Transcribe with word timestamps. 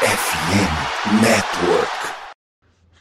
FM 0.00 1.20
Network. 1.20 1.90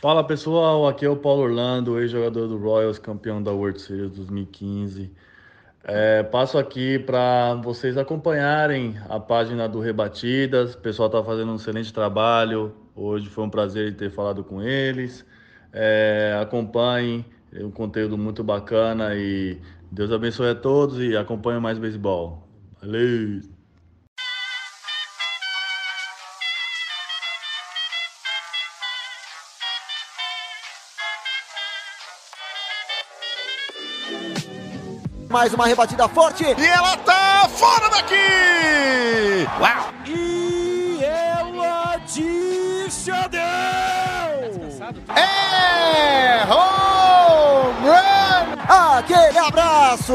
Fala 0.01 0.21
pessoal, 0.21 0.85
aqui 0.85 1.05
é 1.05 1.09
o 1.09 1.15
Paulo 1.15 1.43
Orlando, 1.43 1.97
ex-jogador 1.97 2.49
do 2.49 2.57
Royals, 2.57 2.99
campeão 2.99 3.41
da 3.41 3.53
World 3.53 3.81
Series 3.81 4.11
2015. 4.11 5.09
É, 5.85 6.23
passo 6.23 6.57
aqui 6.57 6.99
para 6.99 7.53
vocês 7.63 7.97
acompanharem 7.97 8.99
a 9.07 9.17
página 9.17 9.69
do 9.69 9.79
Rebatidas. 9.79 10.73
O 10.73 10.79
pessoal 10.79 11.07
está 11.07 11.23
fazendo 11.23 11.53
um 11.53 11.55
excelente 11.55 11.93
trabalho. 11.93 12.75
Hoje 12.93 13.29
foi 13.29 13.45
um 13.45 13.49
prazer 13.49 13.95
ter 13.95 14.11
falado 14.11 14.43
com 14.43 14.61
eles. 14.61 15.25
É, 15.71 16.37
acompanhem, 16.41 17.25
é 17.53 17.63
um 17.63 17.71
conteúdo 17.71 18.17
muito 18.17 18.43
bacana 18.43 19.15
e 19.15 19.57
Deus 19.89 20.11
abençoe 20.11 20.49
a 20.49 20.55
todos 20.55 20.99
e 20.99 21.15
acompanhem 21.15 21.61
mais 21.61 21.79
beisebol. 21.79 22.45
Valeu! 22.81 23.58
Mais 35.29 35.53
uma 35.53 35.67
rebatida 35.67 36.07
forte. 36.07 36.43
E 36.43 36.65
ela 36.65 36.97
tá 36.97 37.47
fora 37.49 37.87
daqui! 37.89 38.15
Uau! 39.59 39.93
E 40.07 41.03
ela 41.03 41.97
disse 41.97 43.11
adeus! 43.11 44.81
É 45.15 46.43
home 46.51 47.89
run! 47.89 48.97
Aquele 48.97 49.37
abraço! 49.37 50.13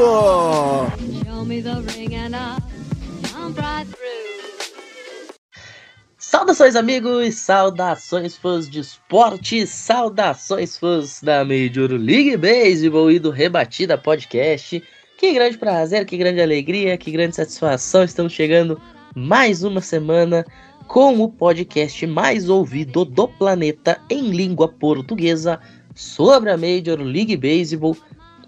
Saudações, 6.17 6.75
amigos! 6.75 7.35
Saudações, 7.35 8.35
fãs 8.35 8.69
de 8.69 8.81
esporte! 8.81 9.65
Saudações, 9.65 10.77
fãs 10.77 11.21
da 11.21 11.45
Major 11.45 11.91
League 11.91 12.35
Baseball 12.35 13.09
e 13.09 13.17
do 13.17 13.29
Rebatida 13.29 13.97
Podcast. 13.97 14.83
Que 15.25 15.33
grande 15.33 15.57
prazer, 15.57 16.05
que 16.05 16.17
grande 16.17 16.39
alegria, 16.39 16.95
que 16.99 17.09
grande 17.09 17.35
satisfação! 17.35 18.03
Estamos 18.03 18.31
chegando 18.31 18.79
mais 19.15 19.63
uma 19.63 19.81
semana 19.81 20.45
com 20.87 21.19
o 21.19 21.27
podcast 21.27 22.05
mais 22.05 22.47
ouvido 22.47 23.03
do 23.03 23.27
planeta 23.27 23.99
em 24.07 24.29
língua 24.29 24.67
portuguesa 24.67 25.59
sobre 25.95 26.51
a 26.51 26.57
Major 26.57 27.01
League 27.01 27.35
Baseball. 27.37 27.97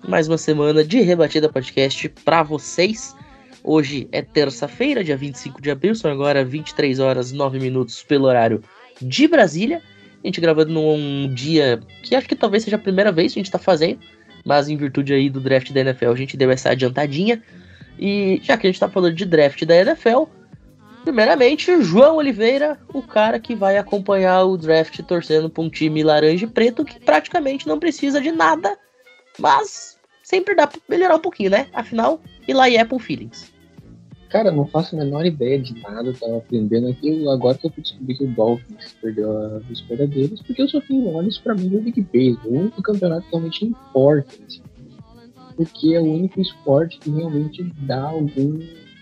Mais 0.08 0.28
uma 0.28 0.38
semana 0.38 0.84
de 0.84 1.02
Rebatida 1.02 1.52
Podcast 1.52 2.10
para 2.24 2.44
vocês. 2.44 3.16
Hoje 3.64 4.08
é 4.12 4.22
terça-feira, 4.22 5.04
dia 5.04 5.18
25 5.18 5.60
de 5.60 5.72
abril, 5.72 5.96
são 5.96 6.12
agora 6.12 6.46
23 6.46 7.00
horas 7.00 7.32
9 7.32 7.60
minutos 7.60 8.04
pelo 8.04 8.26
horário 8.26 8.62
de 9.02 9.28
Brasília. 9.28 9.82
A 10.24 10.28
gente 10.28 10.40
gravando 10.40 10.74
num 10.74 11.34
dia 11.34 11.80
que 12.04 12.14
acho 12.14 12.30
que 12.30 12.36
talvez 12.36 12.64
seja 12.64 12.76
a 12.76 12.80
primeira 12.80 13.12
vez 13.12 13.34
que 13.34 13.40
a 13.40 13.42
gente 13.42 13.48
está 13.48 13.58
fazendo, 13.58 14.00
mas 14.48 14.70
em 14.70 14.78
virtude 14.78 15.14
aí 15.14 15.30
do 15.30 15.42
draft 15.42 15.72
da 15.74 15.82
NFL 15.82 16.10
a 16.10 16.16
gente 16.16 16.38
deu 16.38 16.50
essa 16.50 16.70
adiantadinha. 16.70 17.44
E 18.00 18.40
já 18.42 18.58
que 18.58 18.66
a 18.66 18.70
gente 18.70 18.78
está 18.78 18.88
falando 18.88 19.14
de 19.14 19.26
draft 19.26 19.66
da 19.66 19.76
NFL, 19.76 20.24
primeiramente 21.04 21.82
João 21.84 22.16
Oliveira, 22.16 22.80
o 22.94 23.02
cara 23.02 23.40
que 23.40 23.54
vai 23.54 23.78
acompanhar 23.78 24.46
o 24.46 24.58
draft 24.58 25.02
torcendo 25.02 25.50
para 25.50 25.64
um 25.64 25.70
time 25.70 26.02
laranja 26.02 26.46
e 26.46 26.50
preto 26.50 26.86
que 26.86 26.98
praticamente 26.98 27.68
não 27.68 27.78
precisa 27.78 28.22
de 28.22 28.32
nada, 28.32 28.78
mas 29.38 29.98
sempre 30.24 30.56
dá 30.56 30.66
para 30.66 30.80
melhorar 30.88 31.18
um 31.18 31.22
pouquinho, 31.22 31.50
né? 31.50 31.68
Afinal, 31.74 32.22
Eli 32.48 32.78
Apple 32.78 33.00
Feelings. 33.00 33.52
Cara, 34.30 34.52
não 34.52 34.68
faço 34.68 34.96
a 34.96 35.00
menor 35.00 35.26
ideia 35.26 35.58
de 35.58 35.80
nada, 35.82 36.12
tava 36.14 36.38
aprendendo 36.38 36.90
aqui, 36.90 37.28
agora 37.30 37.58
que 37.58 37.68
eu 37.68 37.72
descobri 37.78 38.16
que 38.16 38.24
o 38.26 38.28
Dolphins 38.28 38.94
perdeu 39.02 39.32
a 39.32 39.62
escolha 39.72 40.06
deles, 40.06 40.42
porque 40.42 40.62
eu 40.62 40.68
só 40.68 40.82
tenho 40.82 41.08
olhos 41.14 41.38
pra 41.38 41.56
mim 41.56 41.70
no 41.70 41.82
Big 41.82 42.02
Base, 42.02 42.38
o 42.46 42.60
único 42.60 42.82
campeonato 42.82 43.24
que 43.24 43.32
realmente 43.32 43.66
importa, 43.66 44.34
assim, 44.46 44.62
porque 45.56 45.94
é 45.94 46.02
o 46.02 46.04
único 46.04 46.42
esporte 46.42 47.00
que 47.00 47.10
realmente 47.10 47.64
dá 47.86 48.04
algum 48.04 48.60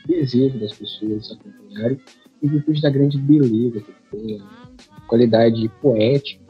desejo 0.08 0.60
das 0.60 0.78
pessoas 0.78 1.32
acompanharem, 1.32 2.00
em 2.44 2.48
virtude 2.48 2.82
da 2.82 2.92
grande 2.92 3.18
beleza 3.18 3.82
que 3.82 3.94
tem, 4.12 4.40
a 4.40 5.02
qualidade 5.08 5.68
poética. 5.82 6.44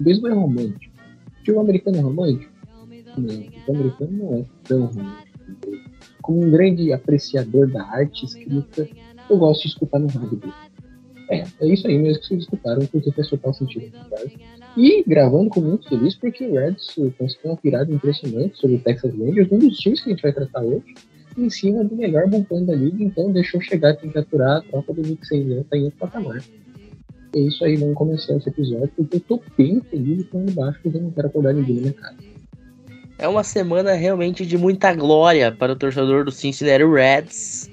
O 0.00 0.02
beisebol 0.02 0.30
é 0.30 0.34
romântico. 0.34 0.94
O 1.26 1.38
futebol 1.38 1.62
americano 1.62 1.98
é 1.98 2.00
romântico? 2.00 2.52
Não, 3.18 3.34
o 3.34 3.42
futebol 3.44 3.74
americano 3.76 4.12
não 4.12 4.34
é 4.36 4.44
tão 4.64 4.86
romântico 4.86 5.32
como 6.22 6.42
um 6.42 6.50
grande 6.50 6.92
apreciador 6.92 7.68
da 7.70 7.82
arte 7.82 8.24
escrita, 8.24 8.88
eu 9.28 9.36
gosto 9.36 9.62
de 9.62 9.68
escutar 9.68 9.98
no 9.98 10.06
rádio. 10.06 10.40
É, 11.28 11.44
é 11.60 11.66
isso 11.66 11.86
aí 11.86 11.98
mesmo 11.98 12.20
que 12.20 12.28
vocês 12.28 12.42
escutaram, 12.42 12.86
porque 12.86 13.12
faz 13.12 13.28
total 13.28 13.52
sentido. 13.52 13.90
Tá? 14.08 14.16
E 14.76 15.02
gravando 15.06 15.50
com 15.50 15.60
muito 15.60 15.88
feliz, 15.88 16.14
porque 16.14 16.46
o 16.46 16.54
Reds 16.54 16.94
conseguiu 17.18 17.50
uma 17.50 17.58
virada 17.62 17.92
impressionante 17.92 18.58
sobre 18.58 18.76
o 18.76 18.80
Texas 18.80 19.14
Rangers, 19.14 19.50
um 19.50 19.58
dos 19.58 19.76
times 19.78 20.00
que 20.00 20.10
a 20.10 20.12
gente 20.12 20.22
vai 20.22 20.32
tratar 20.32 20.62
hoje, 20.62 20.94
em 21.36 21.50
cima 21.50 21.84
do 21.84 21.96
melhor 21.96 22.28
bullpen 22.28 22.64
da 22.64 22.74
liga, 22.74 23.02
então 23.02 23.32
deixou 23.32 23.60
chegar 23.60 23.90
a 23.90 23.96
capturar 23.96 24.58
a 24.58 24.62
tropa 24.62 24.92
do 24.92 25.02
Nick 25.02 25.26
Senna, 25.26 25.64
tá 25.68 25.76
em 25.76 25.84
outro 25.84 25.98
patamar. 25.98 26.42
É 27.34 27.38
isso 27.38 27.64
aí, 27.64 27.76
vamos 27.76 27.94
começar 27.94 28.36
esse 28.36 28.48
episódio, 28.48 28.90
porque 28.94 29.16
eu 29.16 29.20
tô 29.20 29.40
bem 29.56 29.80
feliz 29.80 30.20
e 30.20 30.24
tô 30.24 30.38
embaixo, 30.38 30.80
porque 30.82 30.98
eu 30.98 31.02
não 31.02 31.10
quero 31.10 31.28
acordar 31.28 31.54
ninguém 31.54 31.76
na 31.76 31.80
minha 31.82 31.92
casa. 31.94 32.31
É 33.22 33.28
uma 33.28 33.44
semana 33.44 33.92
realmente 33.92 34.44
de 34.44 34.58
muita 34.58 34.92
glória 34.92 35.52
para 35.52 35.74
o 35.74 35.76
torcedor 35.76 36.24
do 36.24 36.32
Cincinnati 36.32 36.84
Reds. 36.84 37.70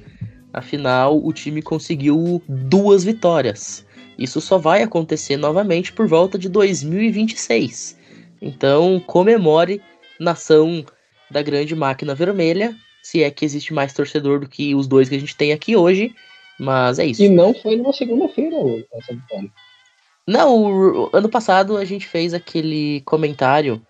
Afinal, 0.53 1.25
o 1.25 1.33
time 1.33 1.59
conseguiu 1.59 2.39
duas 2.47 3.03
vitórias. 3.03 3.83
Isso 4.15 4.39
só 4.41 4.59
vai 4.59 4.83
acontecer 4.83 5.38
novamente 5.38 5.91
por 5.91 6.07
volta 6.07 6.38
de 6.38 6.47
2026. 6.49 7.97
Então, 8.39 8.99
comemore 9.07 9.81
nação 10.19 10.85
da 11.31 11.41
grande 11.41 11.75
máquina 11.75 12.13
vermelha, 12.13 12.75
se 13.01 13.23
é 13.23 13.31
que 13.31 13.43
existe 13.43 13.73
mais 13.73 13.91
torcedor 13.91 14.41
do 14.41 14.47
que 14.47 14.75
os 14.75 14.85
dois 14.85 15.09
que 15.09 15.15
a 15.15 15.19
gente 15.19 15.35
tem 15.35 15.51
aqui 15.51 15.75
hoje. 15.75 16.13
Mas 16.59 16.99
é 16.99 17.07
isso. 17.07 17.23
E 17.23 17.27
não 17.27 17.55
foi 17.55 17.75
numa 17.75 17.91
segunda-feira 17.91 18.55
essa 18.93 19.15
vitória. 19.15 19.49
Não, 20.27 20.63
o, 20.63 21.09
ano 21.11 21.27
passado 21.27 21.75
a 21.75 21.83
gente 21.83 22.05
fez 22.05 22.35
aquele 22.35 23.01
comentário 23.01 23.81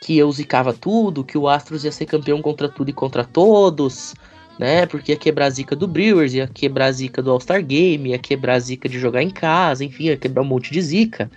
que 0.00 0.16
eu 0.16 0.32
zicava 0.32 0.72
tudo, 0.72 1.22
que 1.22 1.36
o 1.36 1.46
Astros 1.46 1.84
ia 1.84 1.92
ser 1.92 2.06
campeão 2.06 2.40
contra 2.40 2.68
tudo 2.68 2.88
e 2.88 2.92
contra 2.92 3.22
todos, 3.22 4.14
né? 4.58 4.86
Porque 4.86 5.12
ia 5.12 5.18
quebrar 5.18 5.46
a 5.46 5.50
zica 5.50 5.76
do 5.76 5.86
Brewers, 5.86 6.32
ia 6.32 6.48
quebrar 6.48 6.86
a 6.86 6.92
zica 6.92 7.22
do 7.22 7.30
All-Star 7.30 7.62
Game, 7.62 8.10
ia 8.10 8.18
quebrar 8.18 8.54
a 8.54 8.58
zica 8.58 8.88
de 8.88 8.98
jogar 8.98 9.22
em 9.22 9.30
casa, 9.30 9.84
enfim, 9.84 10.04
ia 10.04 10.16
quebrar 10.16 10.42
um 10.42 10.46
monte 10.46 10.72
de 10.72 10.80
zica. 10.80 11.30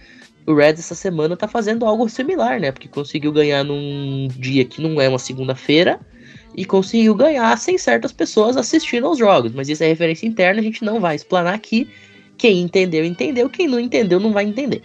O 0.45 0.55
Reds 0.55 0.79
essa 0.79 0.95
semana 0.95 1.35
tá 1.35 1.47
fazendo 1.47 1.85
algo 1.85 2.07
similar, 2.07 2.59
né? 2.59 2.71
Porque 2.71 2.87
conseguiu 2.87 3.31
ganhar 3.31 3.63
num 3.63 4.27
dia 4.29 4.63
que 4.63 4.81
não 4.81 4.99
é 4.99 5.09
uma 5.09 5.19
segunda-feira 5.19 5.99
e 6.55 6.63
conseguiu 6.65 7.15
ganhar 7.15 7.57
sem 7.57 7.77
certas 7.77 8.11
pessoas 8.11 8.55
assistindo 8.55 9.07
aos 9.07 9.17
jogos. 9.17 9.53
Mas 9.53 9.67
isso 9.67 9.83
é 9.83 9.87
referência 9.87 10.25
interna, 10.25 10.61
a 10.61 10.63
gente 10.63 10.83
não 10.85 10.99
vai 10.99 11.15
explanar 11.15 11.53
aqui. 11.53 11.89
Quem 12.37 12.61
entendeu, 12.61 13.03
entendeu. 13.05 13.49
Quem 13.49 13.67
não 13.67 13.79
entendeu, 13.79 14.19
não 14.19 14.31
vai 14.31 14.45
entender. 14.45 14.81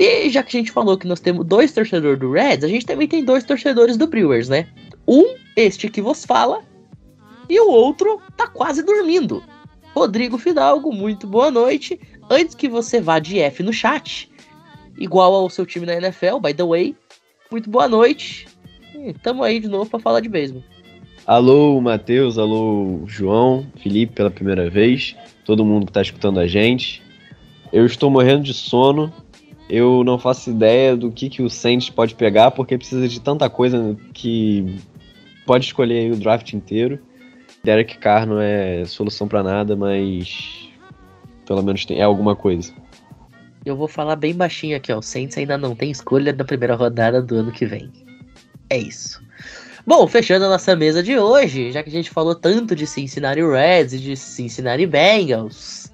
E 0.00 0.30
já 0.30 0.42
que 0.42 0.56
a 0.56 0.60
gente 0.60 0.72
falou 0.72 0.96
que 0.96 1.06
nós 1.06 1.20
temos 1.20 1.44
dois 1.44 1.72
torcedores 1.72 2.18
do 2.18 2.32
Reds, 2.32 2.64
a 2.64 2.68
gente 2.68 2.86
também 2.86 3.06
tem 3.06 3.22
dois 3.22 3.44
torcedores 3.44 3.98
do 3.98 4.06
Brewers, 4.06 4.48
né? 4.48 4.66
Um, 5.06 5.34
este 5.54 5.90
que 5.90 6.00
vos 6.00 6.24
fala, 6.24 6.62
e 7.50 7.60
o 7.60 7.70
outro 7.70 8.18
tá 8.34 8.46
quase 8.46 8.82
dormindo. 8.82 9.42
Rodrigo 9.94 10.38
Fidalgo, 10.38 10.90
muito 10.90 11.26
boa 11.26 11.50
noite. 11.50 12.00
Antes 12.30 12.54
que 12.54 12.66
você 12.66 12.98
vá 12.98 13.18
de 13.18 13.40
F 13.40 13.62
no 13.62 13.74
chat, 13.74 14.30
igual 14.96 15.34
ao 15.34 15.50
seu 15.50 15.66
time 15.66 15.84
na 15.84 15.96
NFL, 15.96 16.38
by 16.42 16.54
the 16.54 16.64
way, 16.64 16.96
muito 17.50 17.68
boa 17.68 17.86
noite. 17.86 18.48
Tamo 19.22 19.42
aí 19.42 19.60
de 19.60 19.68
novo 19.68 19.90
para 19.90 20.00
falar 20.00 20.20
de 20.20 20.30
beisebol. 20.30 20.62
Alô, 21.26 21.78
Matheus, 21.78 22.38
alô, 22.38 23.02
João, 23.04 23.66
Felipe 23.82 24.14
pela 24.14 24.30
primeira 24.30 24.70
vez, 24.70 25.14
todo 25.44 25.62
mundo 25.62 25.84
que 25.84 25.92
tá 25.92 26.00
escutando 26.00 26.40
a 26.40 26.46
gente. 26.46 27.02
Eu 27.70 27.84
estou 27.84 28.10
morrendo 28.10 28.44
de 28.44 28.54
sono, 28.54 29.12
eu 29.70 30.02
não 30.02 30.18
faço 30.18 30.50
ideia 30.50 30.96
do 30.96 31.12
que, 31.12 31.30
que 31.30 31.42
o 31.42 31.48
Saints 31.48 31.88
pode 31.88 32.16
pegar, 32.16 32.50
porque 32.50 32.76
precisa 32.76 33.06
de 33.06 33.20
tanta 33.20 33.48
coisa 33.48 33.96
que 34.12 34.76
pode 35.46 35.66
escolher 35.66 36.12
o 36.12 36.16
draft 36.16 36.52
inteiro. 36.52 36.98
Derek 37.62 37.98
Carr 37.98 38.26
não 38.26 38.40
é 38.40 38.84
solução 38.84 39.28
para 39.28 39.44
nada, 39.44 39.76
mas 39.76 40.68
pelo 41.46 41.62
menos 41.62 41.84
tem, 41.84 42.00
é 42.00 42.02
alguma 42.02 42.34
coisa. 42.34 42.72
Eu 43.64 43.76
vou 43.76 43.86
falar 43.86 44.16
bem 44.16 44.34
baixinho 44.34 44.76
aqui, 44.76 44.92
ó. 44.92 44.98
O 44.98 45.02
Saints 45.02 45.38
ainda 45.38 45.56
não 45.56 45.76
tem 45.76 45.90
escolha 45.90 46.32
na 46.32 46.44
primeira 46.44 46.74
rodada 46.74 47.22
do 47.22 47.36
ano 47.36 47.52
que 47.52 47.66
vem. 47.66 47.92
É 48.68 48.76
isso. 48.76 49.22
Bom, 49.86 50.06
fechando 50.08 50.46
a 50.46 50.48
nossa 50.48 50.74
mesa 50.74 51.02
de 51.02 51.16
hoje, 51.18 51.70
já 51.70 51.82
que 51.82 51.90
a 51.90 51.92
gente 51.92 52.10
falou 52.10 52.34
tanto 52.34 52.74
de 52.74 52.86
Cincinnati 52.86 53.42
Reds 53.42 53.92
e 53.92 53.98
de 53.98 54.16
Cincinnati 54.16 54.86
Bengals, 54.86 55.92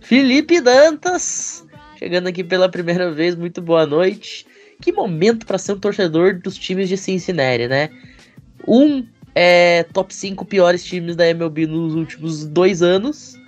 Felipe 0.00 0.60
Dantas 0.60 1.61
chegando 2.02 2.26
aqui 2.26 2.42
pela 2.42 2.68
primeira 2.68 3.12
vez, 3.12 3.36
muito 3.36 3.62
boa 3.62 3.86
noite. 3.86 4.44
Que 4.80 4.90
momento 4.90 5.46
para 5.46 5.56
ser 5.56 5.74
um 5.74 5.78
torcedor 5.78 6.34
dos 6.40 6.58
times 6.58 6.88
de 6.88 6.96
Cincinnati, 6.96 7.68
né? 7.68 7.90
Um 8.66 9.06
é 9.36 9.84
top 9.84 10.12
5 10.12 10.44
piores 10.44 10.84
times 10.84 11.14
da 11.14 11.28
MLB 11.28 11.68
nos 11.68 11.94
últimos 11.94 12.44
dois 12.44 12.82
anos. 12.82 13.38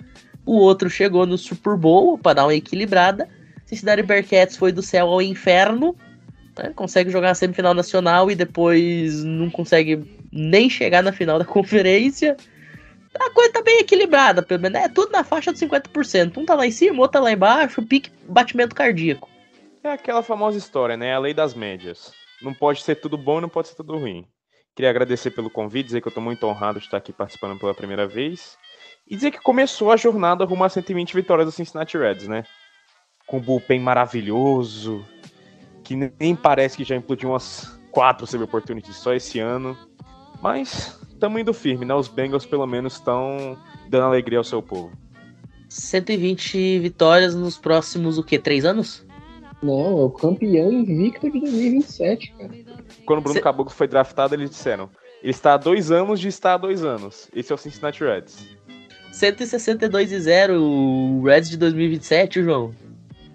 o 0.45 0.53
outro 0.53 0.89
chegou 0.89 1.25
no 1.25 1.37
Super 1.37 1.75
Bowl 1.75 2.17
para 2.17 2.35
dar 2.35 2.45
uma 2.45 2.55
equilibrada. 2.55 3.27
Cincinnati 3.65 4.03
Bearcats 4.03 4.55
foi 4.55 4.71
do 4.71 4.81
céu 4.81 5.09
ao 5.09 5.21
inferno, 5.21 5.93
né? 6.57 6.71
consegue 6.73 7.11
jogar 7.11 7.31
a 7.31 7.35
semifinal 7.35 7.73
nacional 7.73 8.31
e 8.31 8.35
depois 8.35 9.21
não 9.21 9.49
consegue 9.49 10.01
nem 10.31 10.69
chegar 10.69 11.03
na 11.03 11.11
final 11.11 11.37
da 11.37 11.43
conferência. 11.45 12.37
A 13.19 13.29
coisa 13.31 13.53
tá 13.53 13.61
bem 13.61 13.79
equilibrada, 13.79 14.43
pelo 14.43 14.61
menos. 14.61 14.79
É 14.79 14.89
tudo 14.89 15.11
na 15.11 15.23
faixa 15.23 15.51
dos 15.51 15.61
50%. 15.61 16.37
Um 16.37 16.45
tá 16.45 16.55
lá 16.55 16.67
em 16.67 16.71
cima, 16.71 16.99
outro 16.99 17.13
tá 17.13 17.19
lá 17.19 17.31
embaixo, 17.31 17.81
pique 17.81 18.11
batimento 18.27 18.75
cardíaco. 18.75 19.29
É 19.83 19.91
aquela 19.91 20.23
famosa 20.23 20.57
história, 20.57 20.97
né? 20.97 21.13
A 21.13 21.19
lei 21.19 21.33
das 21.33 21.53
médias. 21.53 22.11
Não 22.41 22.53
pode 22.53 22.81
ser 22.83 22.95
tudo 22.95 23.17
bom 23.17 23.37
e 23.37 23.41
não 23.41 23.49
pode 23.49 23.69
ser 23.69 23.75
tudo 23.75 23.97
ruim. 23.97 24.27
Queria 24.75 24.89
agradecer 24.89 25.31
pelo 25.31 25.49
convite, 25.49 25.85
dizer 25.85 26.01
que 26.01 26.07
eu 26.07 26.11
tô 26.11 26.19
muito 26.19 26.45
honrado 26.45 26.79
de 26.79 26.85
estar 26.85 26.97
aqui 26.97 27.13
participando 27.13 27.57
pela 27.57 27.73
primeira 27.73 28.05
vez. 28.05 28.57
E 29.07 29.15
dizer 29.15 29.31
que 29.31 29.39
começou 29.39 29.91
a 29.91 29.97
jornada 29.97 30.43
rumo 30.43 30.63
a 30.63 30.69
120 30.69 31.13
vitórias 31.13 31.45
do 31.45 31.51
Cincinnati 31.51 31.97
Reds, 31.97 32.27
né? 32.27 32.43
Com 33.25 33.37
um 33.37 33.41
bullpen 33.41 33.79
maravilhoso, 33.79 35.05
que 35.83 35.95
nem 35.95 36.35
parece 36.35 36.75
que 36.75 36.83
já 36.83 36.95
implodiu 36.95 37.29
umas 37.29 37.79
quatro 37.91 38.27
save 38.27 38.43
opportunities 38.43 38.97
só 38.97 39.13
esse 39.13 39.39
ano. 39.39 39.77
Mas 40.41 40.99
estamos 41.25 41.41
indo 41.41 41.53
firme, 41.53 41.85
né? 41.85 41.93
Os 41.93 42.07
Bengals 42.07 42.45
pelo 42.45 42.65
menos 42.67 42.93
estão 42.93 43.57
dando 43.89 44.03
alegria 44.05 44.37
ao 44.37 44.43
seu 44.43 44.61
povo. 44.61 44.91
120 45.69 46.79
vitórias 46.79 47.35
nos 47.35 47.57
próximos, 47.57 48.17
o 48.17 48.23
quê? 48.23 48.37
Três 48.39 48.63
anos? 48.65 49.03
Não, 49.63 49.99
é 49.99 50.03
o 50.05 50.09
campeão 50.09 50.71
invicto 50.71 51.29
de 51.31 51.39
2027, 51.39 52.33
cara. 52.37 52.51
Quando 53.05 53.19
o 53.19 53.21
Bruno 53.21 53.35
Cê- 53.37 53.41
Caboclo 53.41 53.73
foi 53.73 53.87
draftado, 53.87 54.35
eles 54.35 54.49
disseram: 54.49 54.89
ele 55.23 55.31
está 55.31 55.53
há 55.55 55.57
dois 55.57 55.91
anos 55.91 56.19
de 56.19 56.27
estar 56.27 56.53
há 56.53 56.57
dois 56.57 56.83
anos. 56.83 57.29
Esse 57.35 57.51
é 57.51 57.55
o 57.55 57.57
Cincinnati 57.57 58.03
Reds. 58.03 58.47
162 59.11 60.11
e 60.11 60.19
0, 60.19 60.61
o 60.61 61.23
Reds 61.23 61.49
de 61.49 61.57
2027, 61.57 62.43
João. 62.43 62.73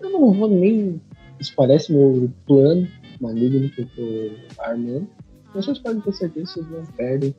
Eu 0.00 0.10
não 0.10 0.32
vou 0.32 0.48
nem. 0.48 1.00
Isso 1.40 1.52
parece 1.56 1.90
meu 1.92 2.30
plano 2.46 2.86
maligno 3.20 3.68
que 3.70 3.80
eu 3.82 3.86
tô 3.96 4.62
armando. 4.62 5.08
Vocês 5.54 5.78
podem 5.78 6.00
ter 6.00 6.12
certeza 6.12 6.54
que 6.54 6.60
não 6.60 6.84
perdem. 6.86 7.34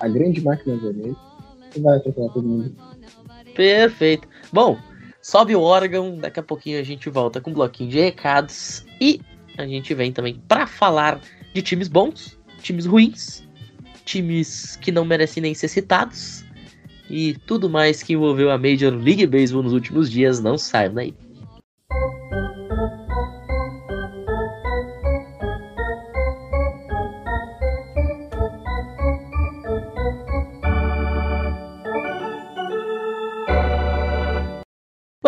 A 0.00 0.08
grande 0.08 0.40
máquina 0.40 0.76
vermelha 0.76 1.16
que 1.70 1.80
vai 1.80 1.96
atropelar 1.96 2.32
todo 2.32 2.46
mundo. 2.46 2.74
Perfeito. 3.54 4.28
Bom, 4.52 4.78
sobe 5.20 5.54
o 5.54 5.60
órgão, 5.60 6.16
daqui 6.16 6.40
a 6.40 6.42
pouquinho 6.42 6.80
a 6.80 6.82
gente 6.82 7.10
volta 7.10 7.40
com 7.40 7.50
um 7.50 7.54
bloquinho 7.54 7.90
de 7.90 8.00
recados 8.00 8.84
e 9.00 9.20
a 9.56 9.66
gente 9.66 9.92
vem 9.94 10.12
também 10.12 10.40
para 10.46 10.66
falar 10.66 11.20
de 11.52 11.62
times 11.62 11.88
bons, 11.88 12.38
times 12.62 12.86
ruins, 12.86 13.42
times 14.04 14.76
que 14.76 14.92
não 14.92 15.04
merecem 15.04 15.42
nem 15.42 15.54
ser 15.54 15.68
citados 15.68 16.44
e 17.10 17.34
tudo 17.46 17.68
mais 17.68 18.02
que 18.02 18.12
envolveu 18.12 18.50
a 18.50 18.58
Major 18.58 18.92
League 18.94 19.26
Baseball 19.26 19.62
nos 19.62 19.72
últimos 19.72 20.10
dias, 20.10 20.40
não 20.40 20.56
saiam 20.56 20.94
daí. 20.94 21.14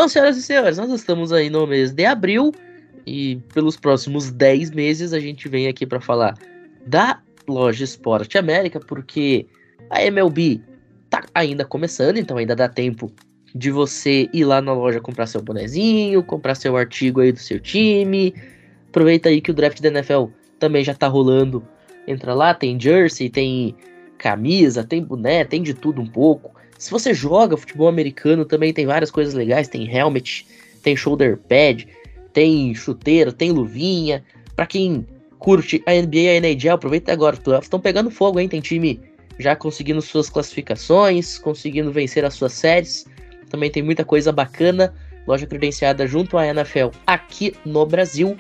Bom, 0.00 0.08
senhoras 0.08 0.38
e 0.38 0.43
senhores, 0.43 0.79
nós 0.79 0.91
estamos 0.93 1.31
aí 1.31 1.50
no 1.50 1.67
mês 1.67 1.93
de 1.93 2.06
abril 2.06 2.55
e 3.06 3.38
pelos 3.52 3.76
próximos 3.76 4.31
10 4.31 4.70
meses 4.70 5.12
a 5.12 5.20
gente 5.20 5.47
vem 5.47 5.69
aqui 5.69 5.85
para 5.85 6.00
falar 6.00 6.38
da 6.87 7.20
loja 7.47 7.85
Esporte 7.85 8.38
América, 8.38 8.81
porque 8.81 9.47
a 9.91 10.02
MLB 10.02 10.62
tá 11.11 11.26
ainda 11.35 11.67
começando, 11.67 12.17
então 12.17 12.38
ainda 12.38 12.56
dá 12.56 12.67
tempo 12.67 13.12
de 13.55 13.70
você 13.70 14.26
ir 14.32 14.47
lá 14.47 14.62
na 14.62 14.73
loja 14.73 15.02
comprar 15.02 15.26
seu 15.26 15.43
bonezinho, 15.43 16.23
comprar 16.23 16.55
seu 16.55 16.79
artigo 16.79 17.20
aí 17.20 17.31
do 17.31 17.38
seu 17.38 17.61
time. 17.61 18.32
Aproveita 18.88 19.29
aí 19.29 19.43
que 19.43 19.50
o 19.50 19.55
draft 19.55 19.82
da 19.82 19.88
NFL 19.88 20.29
também 20.58 20.82
já 20.82 20.94
tá 20.94 21.08
rolando. 21.08 21.62
Entra 22.06 22.32
lá, 22.32 22.55
tem 22.55 22.81
jersey, 22.81 23.29
tem 23.29 23.76
camisa, 24.17 24.82
tem 24.82 25.05
boné, 25.05 25.44
tem 25.44 25.62
de 25.62 25.75
tudo 25.75 26.00
um 26.00 26.06
pouco. 26.06 26.58
Se 26.81 26.91
você 26.91 27.12
joga 27.12 27.59
futebol 27.59 27.88
americano, 27.88 28.43
também 28.47 28.73
tem 28.73 28.87
várias 28.87 29.11
coisas 29.11 29.35
legais. 29.35 29.69
Tem 29.69 29.87
helmet, 29.94 30.47
tem 30.82 30.97
shoulder 30.97 31.37
pad, 31.37 31.87
tem 32.32 32.75
chuteiro, 32.75 33.35
tem 33.35 33.53
luvinha. 33.53 34.25
Pra 34.56 34.65
quem 34.65 35.06
curte 35.38 35.82
a 35.85 35.93
NBA 35.93 36.17
e 36.17 36.29
a 36.31 36.37
NHL, 36.41 36.73
aproveita 36.73 37.12
agora. 37.12 37.37
Os 37.37 37.43
playoffs 37.43 37.67
estão 37.67 37.79
pegando 37.79 38.11
fogo, 38.11 38.41
hein? 38.41 38.49
Tem 38.49 38.62
time 38.62 38.99
já 39.38 39.55
conseguindo 39.55 40.00
suas 40.00 40.31
classificações, 40.31 41.37
conseguindo 41.38 41.93
vencer 41.93 42.25
as 42.25 42.32
suas 42.32 42.55
séries. 42.55 43.05
Também 43.50 43.71
tem 43.71 43.83
muita 43.83 44.03
coisa 44.03 44.33
bacana. 44.33 44.94
Loja 45.26 45.47
credenciada 45.47 46.06
junto 46.06 46.38
à 46.38 46.47
NFL 46.47 46.88
aqui 47.06 47.53
no 47.62 47.85
Brasil. 47.85 48.38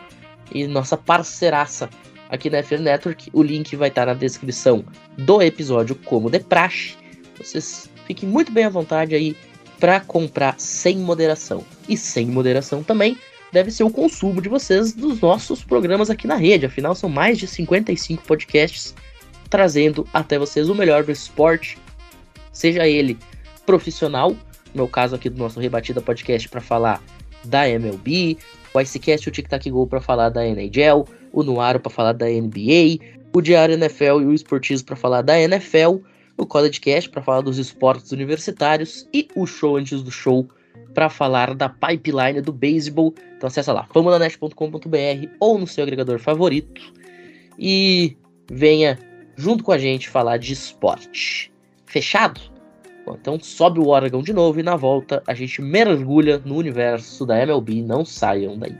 E 0.50 0.66
nossa 0.66 0.96
parceiraça 0.96 1.90
aqui 2.30 2.48
na 2.48 2.62
FL 2.62 2.78
Network. 2.78 3.28
O 3.34 3.42
link 3.42 3.76
vai 3.76 3.90
estar 3.90 4.06
na 4.06 4.14
descrição 4.14 4.82
do 5.18 5.42
episódio, 5.42 5.94
como 5.94 6.30
de 6.30 6.40
praxe. 6.40 6.96
Vocês 7.36 7.90
fiquem 8.10 8.28
muito 8.28 8.50
bem 8.50 8.64
à 8.64 8.68
vontade 8.68 9.14
aí 9.14 9.36
para 9.78 10.00
comprar 10.00 10.56
sem 10.58 10.98
moderação. 10.98 11.64
E 11.88 11.96
sem 11.96 12.26
moderação 12.26 12.82
também 12.82 13.16
deve 13.52 13.70
ser 13.70 13.84
o 13.84 13.90
consumo 13.90 14.42
de 14.42 14.48
vocês 14.48 14.92
dos 14.92 15.20
nossos 15.20 15.62
programas 15.62 16.10
aqui 16.10 16.26
na 16.26 16.34
rede. 16.34 16.66
Afinal, 16.66 16.92
são 16.96 17.08
mais 17.08 17.38
de 17.38 17.46
55 17.46 18.24
podcasts 18.24 18.96
trazendo 19.48 20.06
até 20.12 20.40
vocês 20.40 20.68
o 20.68 20.74
melhor 20.74 21.04
do 21.04 21.12
esporte, 21.12 21.78
seja 22.52 22.86
ele 22.86 23.16
profissional, 23.64 24.30
no 24.30 24.36
meu 24.74 24.88
caso 24.88 25.14
aqui 25.14 25.30
do 25.30 25.38
nosso 25.38 25.60
Rebatida 25.60 26.00
Podcast 26.00 26.48
para 26.48 26.60
falar 26.60 27.00
da 27.44 27.68
MLB, 27.68 28.38
o 28.74 28.80
IceCast 28.80 29.28
e 29.28 29.30
o 29.30 29.32
Tic 29.32 29.48
Tac 29.48 29.70
Go 29.70 29.86
para 29.86 30.00
falar 30.00 30.30
da 30.30 30.44
NHL, 30.44 31.06
o 31.32 31.42
Nuaro 31.44 31.78
para 31.78 31.90
falar 31.90 32.12
da 32.12 32.26
NBA, 32.26 32.98
o 33.32 33.40
Diário 33.40 33.74
NFL 33.74 34.20
e 34.20 34.26
o 34.26 34.32
Esportismo 34.32 34.86
para 34.86 34.96
falar 34.96 35.22
da 35.22 35.40
NFL, 35.40 35.98
o 36.40 36.46
CollegeCast 36.46 37.10
para 37.10 37.22
falar 37.22 37.42
dos 37.42 37.58
esportes 37.58 38.12
universitários 38.12 39.08
e 39.12 39.28
o 39.34 39.46
Show 39.46 39.76
Antes 39.76 40.02
do 40.02 40.10
Show 40.10 40.48
para 40.94 41.08
falar 41.08 41.54
da 41.54 41.68
pipeline 41.68 42.40
do 42.40 42.52
beisebol. 42.52 43.14
Então 43.36 43.46
acessa 43.46 43.72
lá, 43.72 43.86
famulanet.com.br 43.92 45.28
ou 45.38 45.58
no 45.58 45.66
seu 45.66 45.84
agregador 45.84 46.18
favorito 46.18 46.80
e 47.58 48.16
venha 48.50 48.98
junto 49.36 49.62
com 49.62 49.72
a 49.72 49.78
gente 49.78 50.08
falar 50.08 50.38
de 50.38 50.52
esporte. 50.52 51.52
Fechado? 51.86 52.40
Bom, 53.06 53.16
então 53.20 53.38
sobe 53.40 53.80
o 53.80 53.88
órgão 53.88 54.22
de 54.22 54.32
novo 54.32 54.60
e 54.60 54.62
na 54.62 54.76
volta 54.76 55.22
a 55.26 55.34
gente 55.34 55.62
mergulha 55.62 56.40
no 56.44 56.56
universo 56.56 57.24
da 57.24 57.40
MLB. 57.40 57.82
Não 57.82 58.04
saiam 58.04 58.58
daí. 58.58 58.76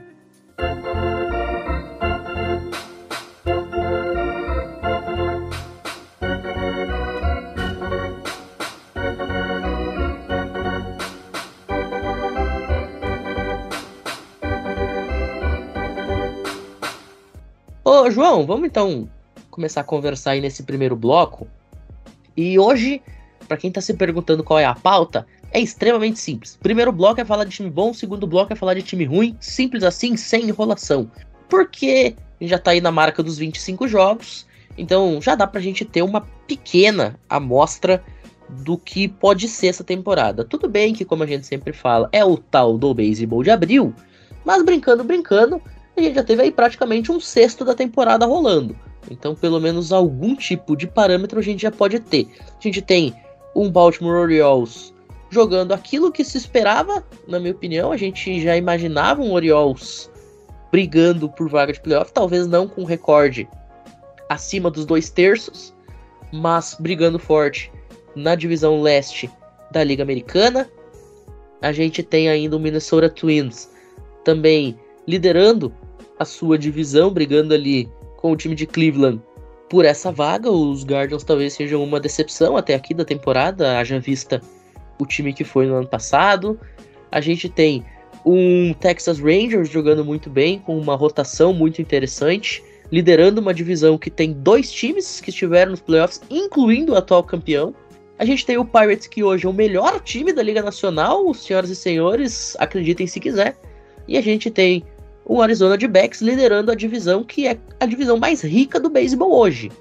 João, 18.09 18.45
vamos 18.45 18.65
então 18.65 19.09
começar 19.49 19.81
a 19.81 19.83
conversar 19.83 20.31
aí 20.31 20.41
nesse 20.41 20.63
primeiro 20.63 20.95
bloco. 20.95 21.47
E 22.35 22.57
hoje, 22.57 23.01
para 23.47 23.57
quem 23.57 23.71
tá 23.71 23.81
se 23.81 23.93
perguntando 23.93 24.43
qual 24.43 24.57
é 24.57 24.65
a 24.65 24.73
pauta, 24.73 25.27
é 25.51 25.59
extremamente 25.59 26.17
simples. 26.17 26.57
Primeiro 26.61 26.91
bloco 26.91 27.19
é 27.19 27.25
falar 27.25 27.43
de 27.43 27.51
time 27.51 27.69
bom, 27.69 27.93
segundo 27.93 28.25
bloco 28.25 28.53
é 28.53 28.55
falar 28.55 28.73
de 28.73 28.81
time 28.81 29.03
ruim, 29.03 29.35
simples 29.39 29.83
assim, 29.83 30.15
sem 30.15 30.47
enrolação. 30.47 31.11
Porque 31.49 32.15
já 32.39 32.57
tá 32.57 32.71
aí 32.71 32.81
na 32.81 32.91
marca 32.91 33.21
dos 33.21 33.37
25 33.37 33.87
jogos, 33.87 34.47
então 34.77 35.21
já 35.21 35.35
dá 35.35 35.45
pra 35.45 35.59
gente 35.59 35.83
ter 35.83 36.01
uma 36.01 36.21
pequena 36.47 37.19
amostra 37.29 38.03
do 38.49 38.77
que 38.77 39.07
pode 39.07 39.47
ser 39.47 39.67
essa 39.67 39.83
temporada. 39.83 40.43
Tudo 40.43 40.67
bem 40.69 40.93
que, 40.93 41.05
como 41.05 41.23
a 41.23 41.27
gente 41.27 41.45
sempre 41.45 41.73
fala, 41.73 42.09
é 42.11 42.23
o 42.23 42.37
tal 42.37 42.77
do 42.77 42.93
beisebol 42.93 43.43
de 43.43 43.51
abril, 43.51 43.93
mas 44.45 44.63
brincando, 44.63 45.03
brincando, 45.03 45.61
a 45.95 46.01
gente 46.01 46.15
já 46.15 46.23
teve 46.23 46.41
aí 46.41 46.51
praticamente 46.51 47.11
um 47.11 47.19
sexto 47.19 47.65
da 47.65 47.73
temporada 47.73 48.25
rolando. 48.25 48.75
Então, 49.09 49.35
pelo 49.35 49.59
menos 49.59 49.91
algum 49.91 50.35
tipo 50.35 50.75
de 50.75 50.87
parâmetro 50.87 51.39
a 51.39 51.41
gente 51.41 51.61
já 51.61 51.71
pode 51.71 51.99
ter. 51.99 52.27
A 52.39 52.61
gente 52.61 52.81
tem 52.81 53.15
um 53.55 53.69
Baltimore 53.69 54.15
Orioles 54.15 54.93
jogando 55.29 55.73
aquilo 55.73 56.11
que 56.11 56.23
se 56.23 56.37
esperava, 56.37 57.03
na 57.27 57.39
minha 57.39 57.53
opinião. 57.53 57.91
A 57.91 57.97
gente 57.97 58.39
já 58.41 58.55
imaginava 58.55 59.21
um 59.21 59.33
Orioles 59.33 60.09
brigando 60.71 61.29
por 61.29 61.49
vaga 61.49 61.73
de 61.73 61.81
playoff, 61.81 62.13
talvez 62.13 62.47
não 62.47 62.67
com 62.67 62.83
recorde 62.83 63.47
acima 64.29 64.71
dos 64.71 64.85
dois 64.85 65.09
terços, 65.09 65.73
mas 66.31 66.77
brigando 66.79 67.19
forte 67.19 67.71
na 68.15 68.35
divisão 68.35 68.81
leste 68.81 69.29
da 69.71 69.83
Liga 69.83 70.03
Americana. 70.03 70.69
A 71.61 71.71
gente 71.71 72.01
tem 72.01 72.29
ainda 72.29 72.55
o 72.55 72.59
Minnesota 72.59 73.09
Twins 73.09 73.69
também 74.23 74.79
liderando 75.07 75.73
a 76.21 76.25
sua 76.25 76.55
divisão, 76.55 77.09
brigando 77.09 77.51
ali 77.51 77.89
com 78.15 78.31
o 78.31 78.35
time 78.35 78.53
de 78.53 78.67
Cleveland 78.67 79.19
por 79.67 79.85
essa 79.85 80.11
vaga. 80.11 80.51
Os 80.51 80.85
Guardians 80.85 81.23
talvez 81.23 81.53
sejam 81.53 81.83
uma 81.83 81.99
decepção 81.99 82.55
até 82.55 82.75
aqui 82.75 82.93
da 82.93 83.03
temporada, 83.03 83.79
haja 83.79 83.99
vista 83.99 84.39
o 84.99 85.05
time 85.05 85.33
que 85.33 85.43
foi 85.43 85.65
no 85.65 85.75
ano 85.75 85.87
passado. 85.87 86.59
A 87.11 87.19
gente 87.19 87.49
tem 87.49 87.83
um 88.23 88.71
Texas 88.73 89.19
Rangers 89.19 89.67
jogando 89.67 90.05
muito 90.05 90.29
bem, 90.29 90.59
com 90.59 90.77
uma 90.77 90.95
rotação 90.95 91.53
muito 91.53 91.81
interessante, 91.81 92.63
liderando 92.91 93.41
uma 93.41 93.53
divisão 93.53 93.97
que 93.97 94.11
tem 94.11 94.31
dois 94.31 94.71
times 94.71 95.19
que 95.19 95.31
estiveram 95.31 95.71
nos 95.71 95.81
playoffs, 95.81 96.21
incluindo 96.29 96.93
o 96.93 96.95
atual 96.95 97.23
campeão. 97.23 97.73
A 98.19 98.25
gente 98.25 98.45
tem 98.45 98.59
o 98.59 98.65
Pirates, 98.65 99.07
que 99.07 99.23
hoje 99.23 99.47
é 99.47 99.49
o 99.49 99.53
melhor 99.53 99.99
time 100.01 100.31
da 100.31 100.43
Liga 100.43 100.61
Nacional, 100.61 101.33
senhoras 101.33 101.71
e 101.71 101.75
senhores, 101.75 102.55
acreditem 102.59 103.07
se 103.07 103.19
quiser. 103.19 103.57
E 104.07 104.17
a 104.17 104.21
gente 104.21 104.51
tem 104.51 104.83
o 105.25 105.41
Arizona 105.41 105.77
de 105.77 105.87
Backs 105.87 106.21
liderando 106.21 106.71
a 106.71 106.75
divisão 106.75 107.23
que 107.23 107.47
é 107.47 107.57
a 107.79 107.85
divisão 107.85 108.17
mais 108.17 108.41
rica 108.41 108.79
do 108.79 108.89
beisebol 108.89 109.33
hoje. 109.33 109.71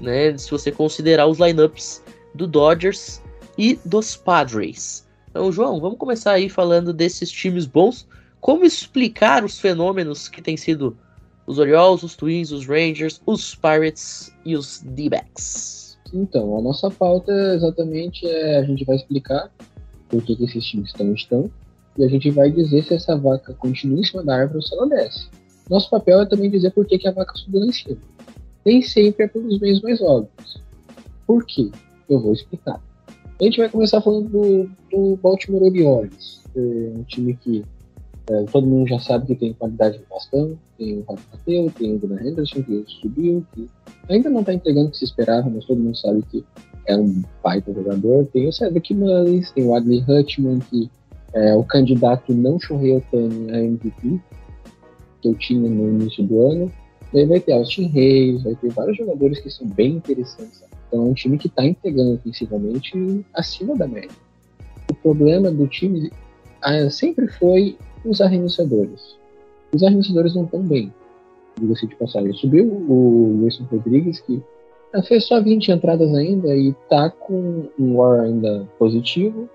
Né? 0.00 0.36
Se 0.36 0.50
você 0.50 0.70
considerar 0.70 1.26
os 1.26 1.38
lineups 1.38 2.02
do 2.34 2.46
Dodgers 2.46 3.20
e 3.56 3.78
dos 3.84 4.16
Padres. 4.16 5.06
Então, 5.30 5.52
João, 5.52 5.80
vamos 5.80 5.98
começar 5.98 6.32
aí 6.32 6.48
falando 6.48 6.92
desses 6.92 7.30
times 7.30 7.66
bons. 7.66 8.06
Como 8.40 8.64
explicar 8.64 9.44
os 9.44 9.58
fenômenos 9.58 10.28
que 10.28 10.40
têm 10.40 10.56
sido 10.56 10.96
os 11.46 11.58
Orioles, 11.58 12.02
os 12.02 12.14
Twins, 12.14 12.52
os 12.52 12.66
Rangers, 12.66 13.20
os 13.26 13.54
Pirates 13.54 14.32
e 14.44 14.56
os 14.56 14.80
D-backs? 14.80 15.98
Então, 16.12 16.56
a 16.56 16.62
nossa 16.62 16.90
pauta 16.90 17.32
exatamente 17.54 18.26
é 18.26 18.58
a 18.58 18.64
gente 18.64 18.84
vai 18.84 18.96
explicar 18.96 19.50
por 20.08 20.22
que, 20.22 20.36
que 20.36 20.44
esses 20.44 20.64
times 20.64 20.88
estão 20.90 21.12
estão 21.12 21.50
e 21.98 22.04
a 22.04 22.08
gente 22.08 22.30
vai 22.30 22.50
dizer 22.50 22.84
se 22.84 22.94
essa 22.94 23.16
vaca 23.16 23.52
continua 23.54 23.98
em 23.98 24.04
cima 24.04 24.22
da 24.22 24.36
árvore 24.36 24.58
ou 24.58 24.62
se 24.62 24.74
ela 24.74 24.88
desce. 24.88 25.28
Nosso 25.68 25.90
papel 25.90 26.22
é 26.22 26.26
também 26.26 26.48
dizer 26.48 26.70
por 26.70 26.86
que, 26.86 26.98
que 26.98 27.08
a 27.08 27.12
vaca 27.12 27.34
subiu 27.34 27.64
em 27.64 27.72
cima. 27.72 27.98
Nem 28.64 28.80
sempre 28.80 29.24
é 29.24 29.28
pelos 29.28 29.58
meios 29.58 29.82
mais 29.82 30.00
óbvios. 30.00 30.62
Por 31.26 31.44
quê? 31.44 31.70
Eu 32.08 32.20
vou 32.20 32.32
explicar. 32.32 32.80
A 33.40 33.44
gente 33.44 33.58
vai 33.58 33.68
começar 33.68 34.00
falando 34.00 34.28
do, 34.28 34.70
do 34.90 35.16
Baltimore 35.16 35.64
Orioles, 35.64 36.40
é 36.56 36.60
um 36.96 37.02
time 37.04 37.34
que 37.34 37.64
é, 38.30 38.44
todo 38.44 38.66
mundo 38.66 38.88
já 38.88 38.98
sabe 38.98 39.26
que 39.26 39.34
tem 39.34 39.52
qualidade 39.54 39.98
de 39.98 40.04
bastão, 40.10 40.58
tem 40.76 40.98
o 40.98 41.04
Rafa 41.08 41.22
Mateu, 41.32 41.72
tem 41.78 41.94
o 41.94 41.98
Gunnar 41.98 42.26
Henderson, 42.26 42.62
que 42.62 42.84
subiu, 43.00 43.44
que 43.54 43.68
ainda 44.08 44.28
não 44.28 44.40
está 44.40 44.52
entregando 44.52 44.88
o 44.88 44.90
que 44.90 44.98
se 44.98 45.04
esperava, 45.04 45.48
mas 45.48 45.64
todo 45.64 45.80
mundo 45.80 45.96
sabe 45.96 46.22
que 46.30 46.44
é 46.86 46.96
um 46.96 47.22
baita 47.42 47.72
jogador. 47.72 48.26
Tem 48.26 48.46
o 48.46 48.52
Cedric 48.52 48.92
Mullins, 48.92 49.50
tem 49.52 49.64
o 49.64 49.74
Adley 49.74 50.04
Hutchman, 50.06 50.58
que 50.58 50.90
é 51.32 51.54
o 51.54 51.62
candidato 51.62 52.32
não 52.34 52.58
Shohei 52.58 52.96
Otani 52.96 53.50
a 53.52 53.62
MVP, 53.62 54.20
que 55.20 55.28
eu 55.28 55.34
tinha 55.34 55.68
no 55.68 55.88
início 55.88 56.24
do 56.24 56.46
ano. 56.46 56.72
E 57.12 57.20
aí 57.20 57.26
vai 57.26 57.40
ter 57.40 57.52
Austin 57.52 57.86
Reis, 57.86 58.42
vai 58.42 58.54
ter 58.54 58.70
vários 58.70 58.96
jogadores 58.96 59.40
que 59.40 59.50
são 59.50 59.66
bem 59.66 59.92
interessantes. 59.96 60.62
Então 60.88 61.06
é 61.06 61.08
um 61.08 61.14
time 61.14 61.38
que 61.38 61.46
está 61.46 61.64
entregando 61.64 62.14
ofensivamente 62.14 63.24
acima 63.34 63.76
da 63.76 63.86
média. 63.86 64.10
O 64.90 64.94
problema 64.94 65.50
do 65.50 65.66
time 65.66 66.10
ah, 66.62 66.90
sempre 66.90 67.28
foi 67.28 67.76
os 68.04 68.20
arremessadores. 68.20 69.16
Os 69.74 69.82
arremessadores 69.82 70.34
não 70.34 70.44
estão 70.44 70.60
bem. 70.60 70.92
Diga-se 71.60 71.86
de 71.86 71.96
passagem. 71.96 72.32
Subiu 72.34 72.64
o 72.64 73.42
Wilson 73.42 73.64
Rodrigues, 73.64 74.20
que 74.20 74.42
ah, 74.94 75.02
fez 75.02 75.24
só 75.24 75.40
20 75.42 75.72
entradas 75.72 76.14
ainda 76.14 76.54
e 76.54 76.70
está 76.70 77.10
com 77.10 77.68
um 77.78 77.96
WAR 77.96 78.20
ainda 78.20 78.66
positivo. 78.78 79.48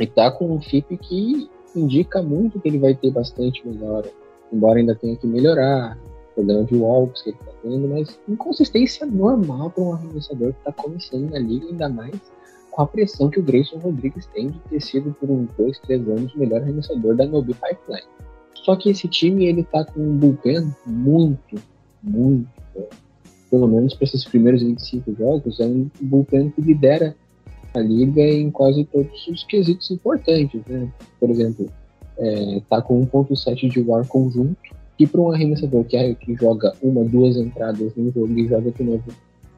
E 0.00 0.04
está 0.04 0.30
com 0.30 0.54
um 0.54 0.60
FIP 0.60 0.96
que 0.96 1.50
indica 1.76 2.22
muito 2.22 2.58
que 2.58 2.68
ele 2.68 2.78
vai 2.78 2.94
ter 2.94 3.10
bastante 3.10 3.66
melhora. 3.66 4.10
Embora 4.52 4.78
ainda 4.78 4.94
tenha 4.94 5.16
que 5.16 5.26
melhorar 5.26 5.98
problema 6.34 6.64
de 6.64 6.74
walks 6.74 7.22
que 7.22 7.30
ele 7.30 7.38
tá 7.38 7.52
tendo, 7.62 7.88
mas 7.88 8.18
inconsistência 8.28 9.06
normal 9.06 9.70
para 9.70 9.84
um 9.84 9.92
arremessador 9.92 10.52
que 10.52 10.58
está 10.58 10.72
começando 10.72 11.30
na 11.30 11.38
liga, 11.38 11.66
ainda 11.66 11.88
mais 11.88 12.14
com 12.70 12.82
a 12.82 12.86
pressão 12.86 13.28
que 13.28 13.38
o 13.38 13.42
Grayson 13.42 13.78
Rodrigues 13.78 14.26
tem 14.26 14.48
de 14.48 14.58
ter 14.60 14.80
sido 14.80 15.14
por 15.20 15.30
uns 15.30 15.48
dois, 15.58 15.78
três 15.80 16.06
anos 16.08 16.34
o 16.34 16.38
melhor 16.38 16.62
arremessador 16.62 17.14
da 17.14 17.26
Nobi 17.26 17.54
Pipeline. 17.54 18.06
Só 18.54 18.76
que 18.76 18.90
esse 18.90 19.08
time 19.08 19.46
ele 19.46 19.64
tá 19.64 19.84
com 19.84 20.00
um 20.00 20.16
bullpen 20.16 20.74
muito, 20.86 21.56
muito 22.02 22.48
bom. 22.74 22.88
Pelo 23.50 23.66
menos 23.66 23.94
para 23.94 24.04
esses 24.04 24.24
primeiros 24.24 24.62
25 24.62 25.14
jogos, 25.14 25.58
é 25.58 25.66
um 25.66 25.90
bullpen 26.00 26.50
que 26.50 26.60
lidera 26.60 27.16
a 27.74 27.80
liga 27.80 28.22
em 28.22 28.50
quase 28.50 28.84
todos 28.84 29.26
os 29.28 29.44
quesitos 29.44 29.90
importantes. 29.90 30.60
Né? 30.66 30.88
Por 31.18 31.30
exemplo, 31.30 31.66
é, 32.18 32.60
tá 32.68 32.82
com 32.82 33.06
1.7 33.06 33.68
de 33.68 33.80
war 33.80 34.06
conjunto, 34.06 34.56
que 34.96 35.06
para 35.06 35.20
um 35.20 35.32
arremessador 35.32 35.84
que, 35.84 35.96
é, 35.96 36.14
que 36.14 36.34
joga 36.34 36.74
uma, 36.82 37.04
duas 37.04 37.36
entradas 37.36 37.94
no 37.96 38.12
jogo 38.12 38.38
e 38.38 38.46
joga 38.46 38.70
de 38.70 38.82
novo 38.82 39.04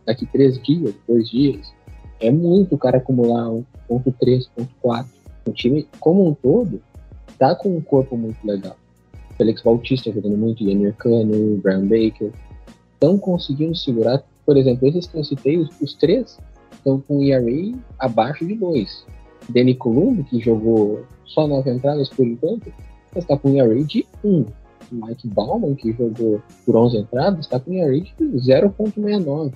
daqui 0.06 0.26
três 0.26 0.60
dias, 0.62 0.94
dois 1.08 1.28
dias, 1.30 1.72
é 2.20 2.30
muito 2.30 2.74
o 2.74 2.78
cara 2.78 2.98
acumular 2.98 3.50
um 3.50 3.64
ponto 3.88 4.12
3, 4.20 4.46
ponto 4.48 4.70
4. 4.80 5.10
O 5.46 5.52
time, 5.52 5.88
como 5.98 6.28
um 6.28 6.34
todo, 6.34 6.80
tá 7.38 7.54
com 7.54 7.76
um 7.76 7.80
corpo 7.80 8.16
muito 8.16 8.38
legal. 8.46 8.76
Felix 9.36 9.62
Bautista 9.62 10.12
jogando 10.12 10.36
muito, 10.36 10.62
Yanir 10.62 10.94
Cano, 10.94 11.56
Brian 11.56 11.86
Baker, 11.86 12.30
estão 12.94 13.18
conseguindo 13.18 13.74
segurar, 13.74 14.22
por 14.46 14.56
exemplo, 14.56 14.86
esses 14.86 15.06
que 15.06 15.18
eu 15.18 15.24
citei, 15.24 15.56
os, 15.58 15.68
os 15.80 15.94
três 15.94 16.38
estão 16.82 17.00
com 17.00 17.22
ERA 17.22 17.78
abaixo 17.98 18.44
de 18.44 18.54
2. 18.56 19.06
Danny 19.48 19.74
Columbo, 19.74 20.24
que 20.24 20.40
jogou 20.40 21.04
só 21.24 21.46
nove 21.46 21.70
entradas 21.70 22.08
por 22.08 22.26
enquanto, 22.26 22.72
está 23.14 23.36
com 23.36 23.56
ERA 23.56 23.82
de 23.84 24.04
1. 24.22 24.28
Um. 24.28 24.46
Mike 24.90 25.28
Bauman, 25.28 25.74
que 25.74 25.92
jogou 25.92 26.42
por 26.66 26.76
11 26.76 26.98
entradas, 26.98 27.40
está 27.40 27.58
com 27.58 27.72
ERA 27.72 27.98
de 27.98 28.12
0.69. 28.18 29.54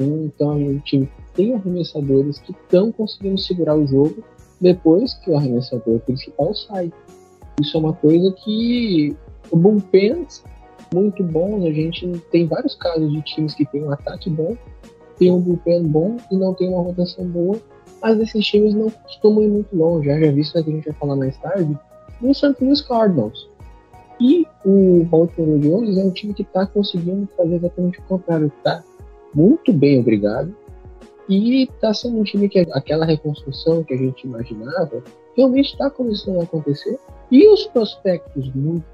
Então 0.00 0.52
a 0.52 0.58
gente 0.58 1.08
tem 1.34 1.54
arremessadores 1.54 2.38
que 2.38 2.52
estão 2.52 2.90
conseguindo 2.90 3.38
segurar 3.38 3.76
o 3.76 3.86
jogo 3.86 4.24
depois 4.60 5.14
que 5.14 5.30
o 5.30 5.36
arremessador 5.36 5.98
principal 6.00 6.54
sai. 6.54 6.92
Isso 7.60 7.76
é 7.76 7.80
uma 7.80 7.92
coisa 7.92 8.32
que 8.32 9.14
o 9.50 9.56
bullpens 9.56 10.42
muito 10.92 11.22
bons, 11.22 11.64
a 11.64 11.72
gente 11.72 12.06
tem 12.30 12.46
vários 12.46 12.74
casos 12.74 13.10
de 13.10 13.22
times 13.22 13.54
que 13.54 13.64
tem 13.66 13.82
um 13.82 13.90
ataque 13.90 14.28
bom, 14.28 14.56
tem 15.18 15.30
um 15.30 15.40
bullpen 15.40 15.84
bom 15.84 16.16
e 16.30 16.36
não 16.36 16.54
tem 16.54 16.68
uma 16.68 16.82
rotação 16.82 17.24
boa, 17.26 17.58
mas 18.00 18.18
esses 18.20 18.44
times 18.44 18.74
não 18.74 18.90
costumam 18.90 19.42
ir 19.42 19.48
muito 19.48 19.76
longe. 19.76 20.08
Já, 20.08 20.18
já 20.18 20.32
visto 20.32 20.56
né, 20.56 20.62
que 20.62 20.70
a 20.70 20.74
gente 20.74 20.84
vai 20.84 20.94
falar 20.94 21.16
mais 21.16 21.36
tarde, 21.38 21.78
no 22.20 22.34
St. 22.34 22.54
Louis 22.60 22.80
Cardinals. 22.82 23.48
E 24.20 24.46
o 24.64 25.04
Baltimore 25.04 25.56
Orioles 25.56 25.98
é 25.98 26.04
um 26.04 26.10
time 26.10 26.32
que 26.32 26.42
está 26.42 26.66
conseguindo 26.66 27.28
fazer 27.36 27.56
exatamente 27.56 27.98
o 27.98 28.02
contrário. 28.02 28.52
Está 28.58 28.82
muito 29.34 29.72
bem, 29.72 29.98
obrigado. 29.98 30.54
E 31.28 31.64
está 31.64 31.94
sendo 31.94 32.18
um 32.18 32.24
time 32.24 32.48
que 32.48 32.60
aquela 32.72 33.04
reconstrução 33.04 33.82
que 33.82 33.94
a 33.94 33.96
gente 33.96 34.26
imaginava 34.26 35.02
realmente 35.36 35.72
está 35.72 35.90
começando 35.90 36.40
a 36.40 36.42
acontecer. 36.42 36.98
E 37.30 37.48
os 37.48 37.66
prospectos 37.66 38.52
muito 38.54 38.84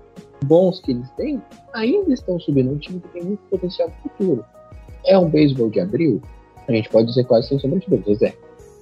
bons 0.45 0.81
que 0.81 0.93
eles 0.93 1.11
têm 1.11 1.43
ainda 1.73 2.13
estão 2.13 2.39
subindo. 2.39 2.71
É 2.71 2.73
um 2.73 2.79
time 2.79 3.01
que 3.01 3.09
tem 3.09 3.25
muito 3.25 3.41
potencial 3.51 3.91
futuro. 4.03 4.45
É 5.05 5.19
um 5.19 5.29
beisebol 5.29 5.71
de 5.71 5.81
abril? 5.81 6.21
A 6.67 6.73
gente 6.73 6.89
pode 6.89 7.09
dizer 7.09 7.25
quase 7.25 7.49
sem 7.49 7.59
sombra 7.59 7.79
de 7.79 7.89
dúvidas. 7.89 8.23
É. 8.23 8.35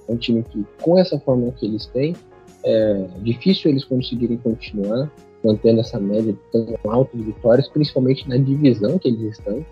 É 0.07 0.11
um 0.11 0.17
time 0.17 0.43
que, 0.43 0.65
com 0.81 0.97
essa 0.97 1.19
forma 1.19 1.51
que 1.51 1.65
eles 1.65 1.85
têm, 1.87 2.15
é 2.63 3.07
difícil 3.21 3.71
eles 3.71 3.83
conseguirem 3.83 4.37
continuar 4.37 5.11
mantendo 5.43 5.79
essa 5.79 5.99
média 5.99 6.35
tão 6.51 6.77
alta 6.85 7.15
de 7.15 7.23
vitórias, 7.23 7.67
principalmente 7.69 8.27
na 8.27 8.37
divisão 8.37 8.97
que 8.97 9.07
eles 9.07 9.37
estão, 9.37 9.65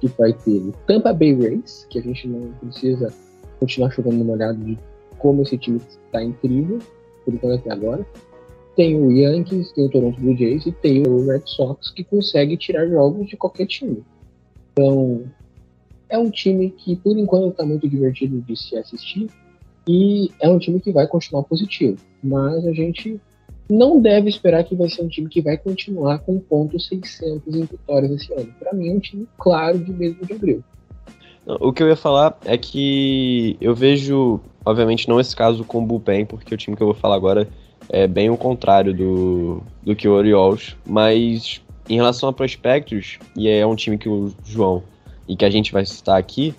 que 0.00 0.08
vai 0.08 0.32
ter 0.32 0.56
o 0.56 0.72
Tampa 0.86 1.12
Bay 1.12 1.34
Rays, 1.34 1.86
que 1.90 1.98
a 1.98 2.02
gente 2.02 2.26
não 2.26 2.52
precisa 2.60 3.12
continuar 3.58 3.90
jogando 3.90 4.22
uma 4.22 4.32
olhada 4.32 4.54
de 4.54 4.78
como 5.18 5.42
esse 5.42 5.58
time 5.58 5.78
está 5.78 6.22
incrível, 6.22 6.78
por 7.24 7.34
enquanto 7.34 7.60
até 7.60 7.70
agora. 7.70 8.06
Tem 8.74 8.98
o 8.98 9.10
Yankees, 9.10 9.72
tem 9.72 9.84
o 9.84 9.90
Toronto 9.90 10.18
Blue 10.20 10.36
Jays 10.36 10.64
e 10.64 10.72
tem 10.72 11.06
o 11.06 11.26
Red 11.26 11.42
Sox, 11.44 11.90
que 11.90 12.02
consegue 12.02 12.56
tirar 12.56 12.86
jogos 12.86 13.28
de 13.28 13.36
qualquer 13.36 13.66
time. 13.66 14.02
Então, 14.72 15.24
é 16.10 16.18
um 16.18 16.28
time 16.28 16.70
que, 16.70 16.96
por 16.96 17.16
enquanto, 17.16 17.48
está 17.48 17.64
muito 17.64 17.88
divertido 17.88 18.40
de 18.42 18.56
se 18.56 18.76
assistir 18.76 19.28
e 19.88 20.30
é 20.40 20.48
um 20.48 20.58
time 20.58 20.80
que 20.80 20.92
vai 20.92 21.06
continuar 21.06 21.44
positivo. 21.44 21.96
Mas 22.22 22.66
a 22.66 22.72
gente 22.72 23.18
não 23.68 24.00
deve 24.00 24.28
esperar 24.28 24.64
que 24.64 24.74
vai 24.74 24.88
ser 24.90 25.02
um 25.02 25.08
time 25.08 25.28
que 25.28 25.40
vai 25.40 25.56
continuar 25.56 26.18
com 26.18 26.38
ponto 26.38 26.78
600 26.78 27.54
em 27.54 27.64
vitórias 27.64 28.10
esse 28.10 28.32
ano. 28.34 28.52
Para 28.58 28.72
mim 28.74 28.88
é 28.88 28.92
um 28.92 29.00
time 29.00 29.26
claro 29.38 29.78
de 29.78 29.92
mesmo 29.92 30.26
de 30.26 30.32
abril. 30.32 30.64
O 31.46 31.72
que 31.72 31.82
eu 31.82 31.88
ia 31.88 31.96
falar 31.96 32.38
é 32.44 32.58
que 32.58 33.56
eu 33.60 33.74
vejo, 33.74 34.40
obviamente 34.64 35.08
não 35.08 35.18
esse 35.18 35.34
caso 35.34 35.64
com 35.64 35.78
o 35.78 35.86
Bullpen, 35.86 36.26
porque 36.26 36.54
o 36.54 36.58
time 36.58 36.76
que 36.76 36.82
eu 36.82 36.88
vou 36.88 36.94
falar 36.94 37.16
agora 37.16 37.48
é 37.88 38.06
bem 38.06 38.28
o 38.28 38.36
contrário 38.36 38.92
do, 38.92 39.62
do 39.82 39.96
que 39.96 40.06
o 40.06 40.12
Orioles, 40.12 40.76
mas 40.86 41.62
em 41.88 41.96
relação 41.96 42.28
a 42.28 42.32
prospectos, 42.32 43.18
e 43.36 43.48
é 43.48 43.66
um 43.66 43.74
time 43.74 43.98
que 43.98 44.08
o 44.08 44.32
João 44.44 44.82
e 45.30 45.36
que 45.36 45.44
a 45.44 45.50
gente 45.50 45.70
vai 45.70 45.86
citar 45.86 46.18
aqui, 46.18 46.52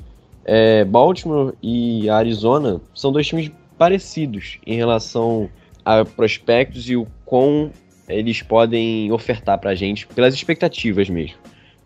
é, 0.46 0.86
Baltimore 0.86 1.54
e 1.62 2.10
Arizona 2.10 2.80
são 2.96 3.12
dois 3.12 3.28
times 3.28 3.52
parecidos 3.78 4.60
em 4.66 4.78
relação 4.78 5.50
a 5.84 6.06
prospectos 6.06 6.90
e 6.90 6.96
o 6.96 7.06
quão 7.26 7.70
eles 8.08 8.42
podem 8.42 9.12
ofertar 9.12 9.60
para 9.60 9.72
a 9.72 9.76
gente 9.76 10.08
pelas 10.08 10.34
expectativas 10.34 11.10
mesmo. 11.10 11.36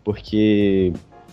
Porque 0.04 0.92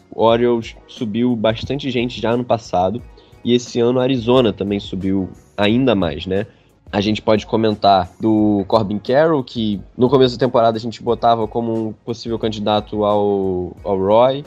o 0.09 0.23
Orioles 0.23 0.75
subiu 0.87 1.35
bastante 1.35 1.91
gente 1.91 2.19
já 2.19 2.35
no 2.35 2.43
passado 2.43 2.99
e 3.45 3.53
esse 3.53 3.79
ano 3.79 3.99
a 3.99 4.03
Arizona 4.03 4.51
também 4.51 4.79
subiu 4.79 5.29
ainda 5.55 5.93
mais, 5.93 6.25
né? 6.25 6.47
A 6.91 6.99
gente 6.99 7.21
pode 7.21 7.45
comentar 7.45 8.11
do 8.19 8.65
Corbin 8.67 8.97
Carroll, 8.97 9.43
que 9.43 9.79
no 9.95 10.09
começo 10.09 10.35
da 10.35 10.45
temporada 10.45 10.77
a 10.77 10.81
gente 10.81 11.03
botava 11.03 11.47
como 11.47 11.89
um 11.89 11.93
possível 11.93 12.39
candidato 12.39 13.05
ao, 13.05 13.77
ao 13.83 13.97
Roy. 13.99 14.43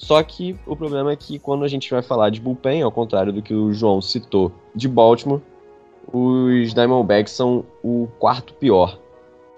Só 0.00 0.22
que 0.22 0.56
o 0.66 0.74
problema 0.74 1.12
é 1.12 1.16
que 1.16 1.38
quando 1.38 1.62
a 1.62 1.68
gente 1.68 1.90
vai 1.90 2.00
falar 2.00 2.30
de 2.30 2.40
bullpen, 2.40 2.80
ao 2.80 2.90
contrário 2.90 3.34
do 3.34 3.42
que 3.42 3.52
o 3.52 3.70
João 3.70 4.00
citou 4.00 4.50
de 4.74 4.88
Baltimore, 4.88 5.42
os 6.10 6.72
Diamondbacks 6.72 7.34
são 7.34 7.66
o 7.84 8.08
quarto 8.18 8.54
pior 8.54 8.98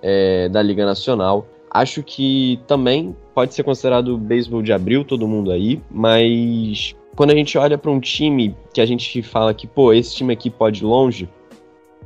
é, 0.02 0.48
da 0.48 0.60
Liga 0.60 0.84
Nacional. 0.84 1.46
Acho 1.70 2.02
que 2.02 2.60
também 2.66 3.16
pode 3.32 3.54
ser 3.54 3.62
considerado 3.62 4.18
beisebol 4.18 4.62
de 4.62 4.72
abril, 4.72 5.04
todo 5.04 5.28
mundo 5.28 5.52
aí, 5.52 5.80
mas 5.88 6.92
quando 7.14 7.30
a 7.30 7.36
gente 7.36 7.56
olha 7.56 7.78
para 7.78 7.92
um 7.92 8.00
time 8.00 8.56
que 8.74 8.80
a 8.80 8.84
gente 8.84 9.22
fala 9.22 9.54
que, 9.54 9.68
pô, 9.68 9.92
esse 9.92 10.12
time 10.16 10.32
aqui 10.32 10.50
pode 10.50 10.82
ir 10.82 10.86
longe, 10.86 11.28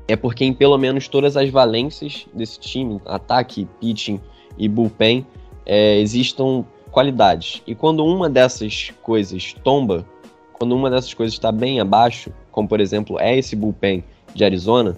é 0.07 0.15
porque 0.15 0.45
em 0.45 0.53
pelo 0.53 0.77
menos 0.77 1.09
todas 1.09 1.39
as 1.39 1.49
valências 1.49 2.27
desse 2.35 2.61
time, 2.61 3.01
ataque, 3.07 3.67
pitching 3.81 4.21
e 4.59 4.69
bullpen, 4.69 5.27
é, 5.65 5.99
existam 5.99 6.67
qualidades. 6.97 7.63
E 7.67 7.75
quando 7.75 8.03
uma 8.03 8.27
dessas 8.27 8.91
coisas 9.03 9.55
tomba, 9.63 10.07
quando 10.55 10.75
uma 10.75 10.89
dessas 10.89 11.13
coisas 11.13 11.35
está 11.35 11.53
bem 11.53 11.79
abaixo, 11.79 12.33
como 12.51 12.67
por 12.67 12.81
exemplo 12.81 13.21
é 13.21 13.37
esse 13.37 13.55
bullpen 13.55 14.03
de 14.35 14.43
Arizona, 14.43 14.97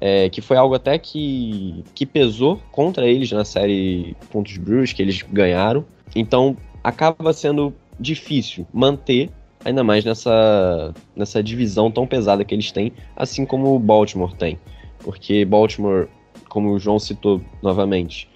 é, 0.00 0.28
que 0.28 0.40
foi 0.40 0.56
algo 0.56 0.76
até 0.76 0.96
que, 0.96 1.82
que 1.92 2.06
pesou 2.06 2.60
contra 2.70 3.08
eles 3.08 3.32
na 3.32 3.44
série 3.44 4.16
Pontos 4.30 4.56
Brewers, 4.58 4.92
que 4.92 5.02
eles 5.02 5.22
ganharam. 5.22 5.84
Então 6.14 6.56
acaba 6.84 7.32
sendo 7.32 7.74
difícil 7.98 8.64
manter, 8.72 9.28
ainda 9.64 9.82
mais 9.82 10.04
nessa, 10.04 10.94
nessa 11.16 11.42
divisão 11.42 11.90
tão 11.90 12.06
pesada 12.06 12.44
que 12.44 12.54
eles 12.54 12.70
têm, 12.70 12.92
assim 13.16 13.44
como 13.44 13.74
o 13.74 13.78
Baltimore 13.80 14.36
tem. 14.36 14.56
Porque 15.00 15.44
Baltimore, 15.44 16.06
como 16.48 16.70
o 16.70 16.78
João 16.78 17.00
citou 17.00 17.40
novamente, 17.60 18.30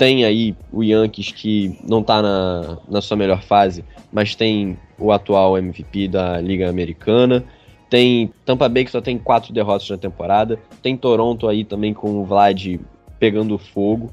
tem 0.00 0.24
aí 0.24 0.56
o 0.72 0.82
Yankees 0.82 1.30
que 1.30 1.78
não 1.86 2.00
está 2.00 2.22
na, 2.22 2.78
na 2.88 3.02
sua 3.02 3.18
melhor 3.18 3.42
fase, 3.42 3.84
mas 4.10 4.34
tem 4.34 4.78
o 4.98 5.12
atual 5.12 5.58
MVP 5.58 6.08
da 6.08 6.40
Liga 6.40 6.70
Americana. 6.70 7.44
Tem 7.90 8.32
Tampa 8.46 8.66
Bay 8.66 8.86
que 8.86 8.90
só 8.90 9.02
tem 9.02 9.18
quatro 9.18 9.52
derrotas 9.52 9.90
na 9.90 9.98
temporada. 9.98 10.58
Tem 10.80 10.96
Toronto 10.96 11.46
aí 11.46 11.66
também 11.66 11.92
com 11.92 12.18
o 12.18 12.24
Vlad 12.24 12.80
pegando 13.18 13.58
fogo. 13.58 14.10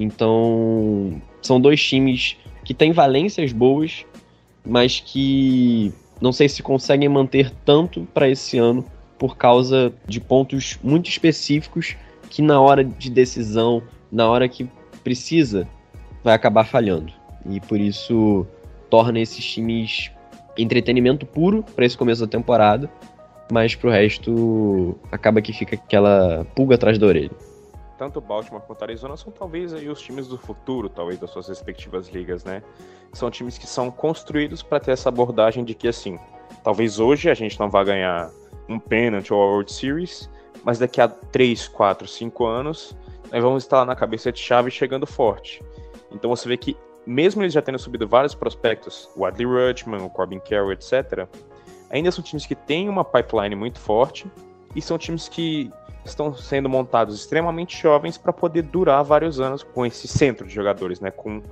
Então, 0.00 1.20
são 1.42 1.60
dois 1.60 1.82
times 1.82 2.36
que 2.64 2.72
têm 2.72 2.92
valências 2.92 3.52
boas, 3.52 4.06
mas 4.64 5.00
que 5.00 5.92
não 6.20 6.30
sei 6.30 6.48
se 6.48 6.62
conseguem 6.62 7.08
manter 7.08 7.50
tanto 7.64 8.06
para 8.14 8.28
esse 8.28 8.56
ano 8.56 8.84
por 9.18 9.36
causa 9.36 9.92
de 10.06 10.20
pontos 10.20 10.78
muito 10.80 11.10
específicos 11.10 11.96
que 12.30 12.40
na 12.40 12.60
hora 12.60 12.84
de 12.84 13.10
decisão, 13.10 13.82
na 14.12 14.28
hora 14.28 14.48
que 14.48 14.68
precisa, 15.04 15.68
vai 16.24 16.34
acabar 16.34 16.64
falhando. 16.64 17.12
E 17.46 17.60
por 17.60 17.78
isso 17.78 18.46
torna 18.90 19.20
esses 19.20 19.44
times 19.44 20.10
entretenimento 20.56 21.26
puro 21.26 21.62
para 21.62 21.84
esse 21.84 21.96
começo 21.96 22.22
da 22.22 22.30
temporada, 22.30 22.90
mas 23.52 23.74
pro 23.74 23.90
resto 23.90 24.98
acaba 25.12 25.42
que 25.42 25.52
fica 25.52 25.76
aquela 25.76 26.46
pulga 26.56 26.76
atrás 26.76 26.98
da 26.98 27.06
orelha. 27.06 27.30
Tanto 27.98 28.20
Baltimore 28.20 28.62
quanto 28.66 28.82
Arizona 28.82 29.16
são 29.16 29.30
talvez 29.30 29.72
aí 29.72 29.88
os 29.88 30.00
times 30.00 30.26
do 30.26 30.36
futuro, 30.36 30.88
talvez 30.88 31.18
das 31.18 31.30
suas 31.30 31.48
respectivas 31.48 32.08
ligas, 32.08 32.44
né? 32.44 32.62
São 33.12 33.30
times 33.30 33.56
que 33.56 33.66
são 33.66 33.90
construídos 33.90 34.62
para 34.62 34.80
ter 34.80 34.92
essa 34.92 35.08
abordagem 35.08 35.64
de 35.64 35.74
que 35.74 35.86
assim, 35.86 36.18
talvez 36.64 36.98
hoje 36.98 37.30
a 37.30 37.34
gente 37.34 37.58
não 37.60 37.70
vá 37.70 37.84
ganhar 37.84 38.30
um 38.68 38.78
pennant 38.78 39.30
ou 39.30 39.40
a 39.40 39.46
World 39.46 39.72
Series, 39.72 40.28
mas 40.64 40.78
daqui 40.78 41.00
a 41.00 41.06
3, 41.06 41.68
4, 41.68 42.08
5 42.08 42.46
anos 42.46 42.96
nós 43.34 43.42
vamos 43.42 43.64
estar 43.64 43.84
na 43.84 43.96
cabeça 43.96 44.30
de 44.30 44.38
chave 44.38 44.70
chegando 44.70 45.08
forte. 45.08 45.60
Então 46.12 46.30
você 46.30 46.48
vê 46.48 46.56
que, 46.56 46.76
mesmo 47.04 47.42
eles 47.42 47.52
já 47.52 47.60
tendo 47.60 47.80
subido 47.80 48.06
vários 48.06 48.32
prospectos, 48.32 49.10
o 49.16 49.26
Adley 49.26 49.44
Rutschman, 49.44 50.02
o 50.02 50.08
Corbin 50.08 50.38
Carroll, 50.38 50.72
etc., 50.72 51.26
ainda 51.90 52.12
são 52.12 52.22
times 52.22 52.46
que 52.46 52.54
têm 52.54 52.88
uma 52.88 53.04
pipeline 53.04 53.56
muito 53.56 53.80
forte 53.80 54.30
e 54.76 54.80
são 54.80 54.96
times 54.96 55.28
que 55.28 55.68
estão 56.04 56.32
sendo 56.32 56.68
montados 56.68 57.16
extremamente 57.16 57.76
jovens 57.76 58.16
para 58.16 58.32
poder 58.32 58.62
durar 58.62 59.02
vários 59.02 59.40
anos 59.40 59.64
com 59.64 59.84
esse 59.84 60.06
centro 60.06 60.46
de 60.46 60.54
jogadores, 60.54 61.00
né? 61.00 61.10
Com 61.10 61.42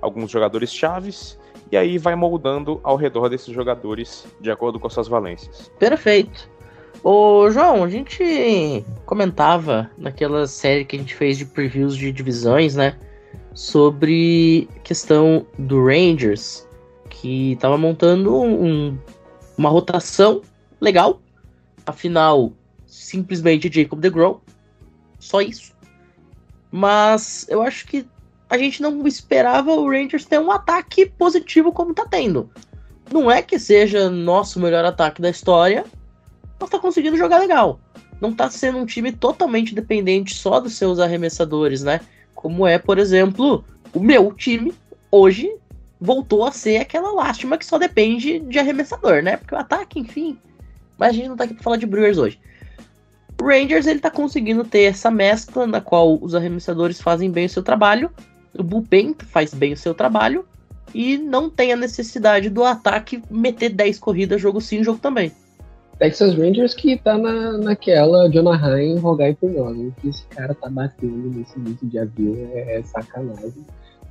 alguns 0.00 0.30
jogadores 0.30 0.72
chaves 0.72 1.36
e 1.72 1.76
aí 1.76 1.98
vai 1.98 2.14
moldando 2.14 2.78
ao 2.84 2.94
redor 2.94 3.28
desses 3.28 3.52
jogadores 3.52 4.26
de 4.40 4.48
acordo 4.48 4.78
com 4.78 4.86
as 4.86 4.92
suas 4.92 5.08
valências. 5.08 5.72
Perfeito. 5.76 6.51
Ô, 7.04 7.50
João, 7.50 7.82
a 7.82 7.88
gente 7.90 8.84
comentava 9.04 9.90
naquela 9.98 10.46
série 10.46 10.84
que 10.84 10.94
a 10.94 10.98
gente 11.00 11.14
fez 11.16 11.36
de 11.36 11.44
previews 11.44 11.96
de 11.96 12.12
divisões, 12.12 12.76
né? 12.76 12.96
Sobre 13.54 14.68
questão 14.84 15.44
do 15.58 15.84
Rangers, 15.84 16.66
que 17.10 17.56
tava 17.56 17.76
montando 17.76 18.40
um, 18.40 18.96
uma 19.58 19.68
rotação 19.68 20.42
legal. 20.80 21.20
Afinal, 21.84 22.52
simplesmente 22.86 23.72
Jacob 23.72 23.98
DeGrom. 23.98 24.38
Só 25.18 25.40
isso. 25.40 25.72
Mas 26.70 27.46
eu 27.48 27.62
acho 27.62 27.84
que 27.88 28.06
a 28.48 28.56
gente 28.56 28.80
não 28.80 29.04
esperava 29.08 29.72
o 29.72 29.90
Rangers 29.90 30.24
ter 30.24 30.38
um 30.38 30.52
ataque 30.52 31.06
positivo 31.06 31.72
como 31.72 31.94
tá 31.94 32.06
tendo. 32.08 32.48
Não 33.12 33.28
é 33.28 33.42
que 33.42 33.58
seja 33.58 34.08
nosso 34.08 34.60
melhor 34.60 34.84
ataque 34.84 35.20
da 35.20 35.30
história, 35.30 35.84
mas 36.62 36.70
tá 36.70 36.78
conseguindo 36.78 37.16
jogar 37.16 37.38
legal. 37.38 37.80
Não 38.20 38.32
tá 38.32 38.48
sendo 38.48 38.78
um 38.78 38.86
time 38.86 39.12
totalmente 39.12 39.74
dependente 39.74 40.34
só 40.34 40.60
dos 40.60 40.76
seus 40.76 40.98
arremessadores, 40.98 41.82
né? 41.82 42.00
Como 42.34 42.66
é, 42.66 42.78
por 42.78 42.98
exemplo, 42.98 43.64
o 43.92 44.00
meu 44.00 44.32
time 44.32 44.72
hoje 45.10 45.52
voltou 46.00 46.44
a 46.44 46.52
ser 46.52 46.78
aquela 46.78 47.12
lástima 47.12 47.58
que 47.58 47.66
só 47.66 47.78
depende 47.78 48.38
de 48.40 48.58
arremessador, 48.58 49.22
né? 49.22 49.36
Porque 49.36 49.54
o 49.54 49.58
ataque, 49.58 50.00
enfim. 50.00 50.38
Mas 50.96 51.10
a 51.10 51.12
gente 51.12 51.28
não 51.28 51.36
tá 51.36 51.44
aqui 51.44 51.54
pra 51.54 51.62
falar 51.62 51.76
de 51.76 51.86
Brewers 51.86 52.18
hoje. 52.18 52.40
O 53.40 53.44
Rangers 53.44 53.86
ele 53.86 53.98
tá 53.98 54.10
conseguindo 54.10 54.62
ter 54.64 54.82
essa 54.82 55.10
mescla 55.10 55.66
na 55.66 55.80
qual 55.80 56.16
os 56.22 56.34
arremessadores 56.34 57.00
fazem 57.00 57.28
bem 57.28 57.46
o 57.46 57.48
seu 57.48 57.62
trabalho, 57.62 58.08
o 58.56 58.62
bullpen 58.62 59.16
faz 59.18 59.52
bem 59.52 59.72
o 59.72 59.76
seu 59.76 59.94
trabalho 59.94 60.46
e 60.94 61.18
não 61.18 61.50
tem 61.50 61.72
a 61.72 61.76
necessidade 61.76 62.48
do 62.48 62.62
ataque 62.62 63.20
meter 63.28 63.70
10 63.70 63.98
corridas 63.98 64.40
jogo 64.40 64.60
sim, 64.60 64.84
jogo 64.84 65.00
também. 65.00 65.32
Texas 65.98 66.34
Rangers 66.34 66.74
que 66.74 66.96
tá 66.96 67.16
na, 67.16 67.58
naquela 67.58 68.28
Jonah 68.28 68.56
Ryan 68.56 68.98
rogai 68.98 69.34
por 69.34 69.50
nós. 69.50 69.76
O 69.76 69.92
que 70.00 70.08
esse 70.08 70.24
cara 70.26 70.54
tá 70.54 70.68
batendo 70.68 71.30
nesse 71.30 71.58
início 71.58 71.86
de 71.86 71.98
abril 71.98 72.36
é, 72.52 72.78
é 72.78 72.82
sacanagem. 72.82 73.64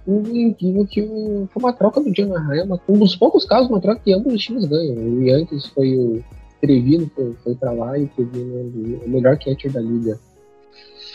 incrível 0.07 0.85
que 0.85 1.01
o, 1.01 1.47
foi 1.51 1.63
uma 1.63 1.73
troca 1.73 1.99
do 2.01 2.13
Jonah 2.13 2.39
Ryan, 2.39 2.79
um 2.87 2.97
dos 2.97 3.15
poucos 3.15 3.45
casos, 3.45 3.69
uma 3.69 3.81
troca 3.81 4.01
que 4.03 4.13
ambos 4.13 4.33
os 4.33 4.41
times 4.41 4.65
ganham. 4.65 4.95
O 4.95 5.23
Yankees 5.23 5.65
foi 5.67 5.97
o 5.97 6.23
Trevino, 6.61 7.09
foi, 7.15 7.33
foi 7.43 7.55
pra 7.55 7.71
lá 7.71 7.97
e 7.97 8.03
o 8.03 8.07
Trevino 8.09 9.01
o 9.05 9.09
melhor 9.09 9.37
catcher 9.37 9.71
da 9.71 9.81
liga, 9.81 10.19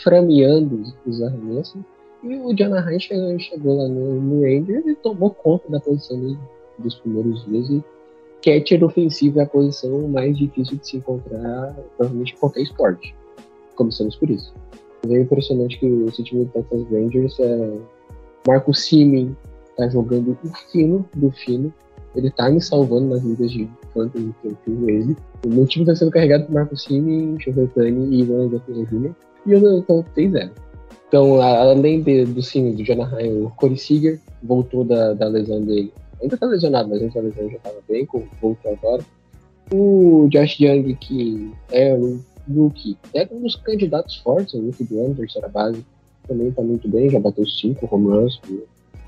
frameando 0.03 0.83
os 1.05 1.21
arremessos. 1.21 1.81
E 2.23 2.35
o 2.35 2.53
Jonah 2.53 2.81
Ryan 2.81 2.99
chegou, 2.99 3.39
chegou 3.39 3.77
lá 3.77 3.87
no, 3.87 4.21
no 4.21 4.41
Rangers 4.41 4.85
e 4.85 4.95
tomou 4.95 5.29
conta 5.31 5.69
da 5.69 5.79
posição 5.79 6.37
dos 6.77 6.95
primeiros 6.95 7.45
dias 7.45 7.69
e 7.69 7.83
catcher 8.41 8.83
ofensivo 8.83 9.39
é 9.39 9.43
a 9.43 9.47
posição 9.47 10.07
mais 10.07 10.37
difícil 10.37 10.77
de 10.77 10.87
se 10.87 10.97
encontrar, 10.97 11.75
provavelmente 11.97 12.33
em 12.33 12.37
qualquer 12.37 12.61
esporte. 12.61 13.15
Começamos 13.75 14.15
por 14.15 14.29
isso. 14.29 14.53
É 15.07 15.19
impressionante 15.19 15.79
que 15.79 15.85
esse 15.85 16.23
time 16.23 16.45
do 16.45 16.51
Texas 16.51 16.87
Rangers 16.91 17.39
é. 17.39 17.77
Marco 18.47 18.73
Simen 18.73 19.35
tá 19.75 19.87
jogando 19.89 20.37
o 20.43 20.47
fino 20.71 21.05
do 21.15 21.31
fino. 21.31 21.73
Ele 22.15 22.31
tá 22.31 22.49
me 22.49 22.61
salvando 22.61 23.09
nas 23.09 23.23
ligas 23.23 23.51
de 23.51 23.69
fantasy 23.93 24.33
que 24.41 24.71
eu 24.71 24.89
ele. 24.89 25.15
O 25.45 25.49
meu 25.49 25.67
time 25.67 25.85
tá 25.85 25.95
sendo 25.95 26.11
carregado 26.11 26.45
por 26.45 26.53
Marco 26.53 26.75
Simen, 26.75 27.39
Chovetani 27.39 28.15
e 28.15 28.21
Ivan 28.21 28.49
Gattuso 28.49 28.85
Jr. 28.85 29.11
E 29.45 29.51
eu 29.51 29.59
não 29.59 29.81
tô 29.81 30.03
3-0. 30.15 30.49
Então, 31.07 31.41
além 31.41 32.01
de, 32.01 32.25
do 32.25 32.41
Simen, 32.41 32.75
do 32.75 32.83
Jonah 32.83 33.05
Ryan, 33.05 33.45
o 33.45 33.49
Corey 33.51 33.77
Seager 33.77 34.19
voltou 34.41 34.83
da, 34.83 35.13
da 35.13 35.27
lesão 35.27 35.61
dele 35.61 35.93
ainda 36.21 36.37
tá 36.37 36.45
lesionado, 36.45 36.89
mas 36.89 37.01
antes 37.01 37.13
da 37.13 37.21
lesão 37.21 37.49
já 37.49 37.59
tava 37.59 37.79
bem, 37.87 38.05
com 38.05 38.23
voltou 38.41 38.71
agora. 38.71 39.03
O 39.71 40.27
Josh 40.29 40.59
Young, 40.59 40.95
que 40.95 41.51
é 41.71 41.93
um 41.93 42.19
rookie, 42.49 42.97
é 43.13 43.27
um 43.31 43.41
dos 43.41 43.55
candidatos 43.55 44.15
fortes 44.17 44.55
ao 44.55 44.61
rookie 44.61 44.83
do 44.85 44.99
ano, 44.99 45.15
terceira 45.15 45.49
base, 45.49 45.85
também 46.27 46.51
tá 46.51 46.61
muito 46.61 46.87
bem, 46.87 47.09
já 47.09 47.19
bateu 47.19 47.45
cinco 47.45 47.87
home 47.93 48.07
runs 48.07 48.39
no 48.49 48.63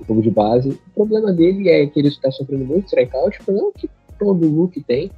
jogo 0.08 0.22
de 0.22 0.32
base. 0.32 0.70
O 0.70 0.94
problema 0.96 1.32
dele 1.32 1.70
é 1.70 1.86
que 1.88 2.00
ele 2.00 2.10
está 2.10 2.32
sofrendo 2.32 2.66
muito 2.66 2.86
strikeout, 2.86 3.40
o 3.40 3.46
problema 3.46 3.72
que 3.76 3.90
todo 4.18 4.50
rookie 4.50 4.82
tem. 4.82 5.12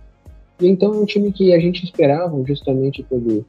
E 0.59 0.67
então 0.67 0.93
é 0.93 0.97
um 0.97 1.05
time 1.05 1.31
que 1.31 1.53
a 1.53 1.59
gente 1.59 1.83
esperava, 1.83 2.41
justamente 2.45 3.03
pelo 3.03 3.45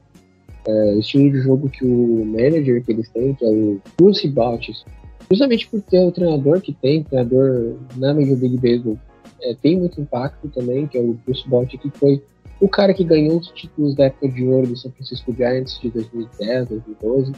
é, 0.67 0.97
estilo 0.97 1.31
de 1.31 1.41
jogo 1.41 1.69
que 1.69 1.85
o 1.85 2.25
manager 2.25 2.83
que 2.83 2.91
eles 2.91 3.09
têm, 3.09 3.33
que 3.35 3.45
é 3.45 3.49
o 3.49 3.79
Bruce 3.97 4.27
Bottas, 4.27 4.83
Justamente 5.31 5.67
por 5.67 5.81
ter 5.81 6.05
o 6.05 6.11
treinador 6.11 6.61
que 6.61 6.73
tem, 6.73 7.01
o 7.01 7.03
treinador 7.05 7.75
na 7.95 8.13
Major 8.13 8.37
League 8.39 8.57
Baseball, 8.57 8.99
é, 9.41 9.53
tem 9.55 9.77
muito 9.77 9.99
impacto 9.99 10.47
também, 10.49 10.87
que 10.87 10.97
é 10.97 11.01
o 11.01 11.13
Bruce 11.25 11.47
Bott, 11.47 11.77
que 11.77 11.89
foi 11.91 12.21
o 12.59 12.69
cara 12.69 12.93
que 12.93 13.03
ganhou 13.03 13.37
os 13.37 13.47
títulos 13.49 13.93
da 13.95 14.05
época 14.05 14.29
de 14.29 14.43
ouro 14.45 14.67
do 14.67 14.77
São 14.77 14.91
Francisco 14.91 15.33
Giants 15.33 15.79
de 15.81 15.89
2010, 15.89 16.69
2012. 16.69 17.33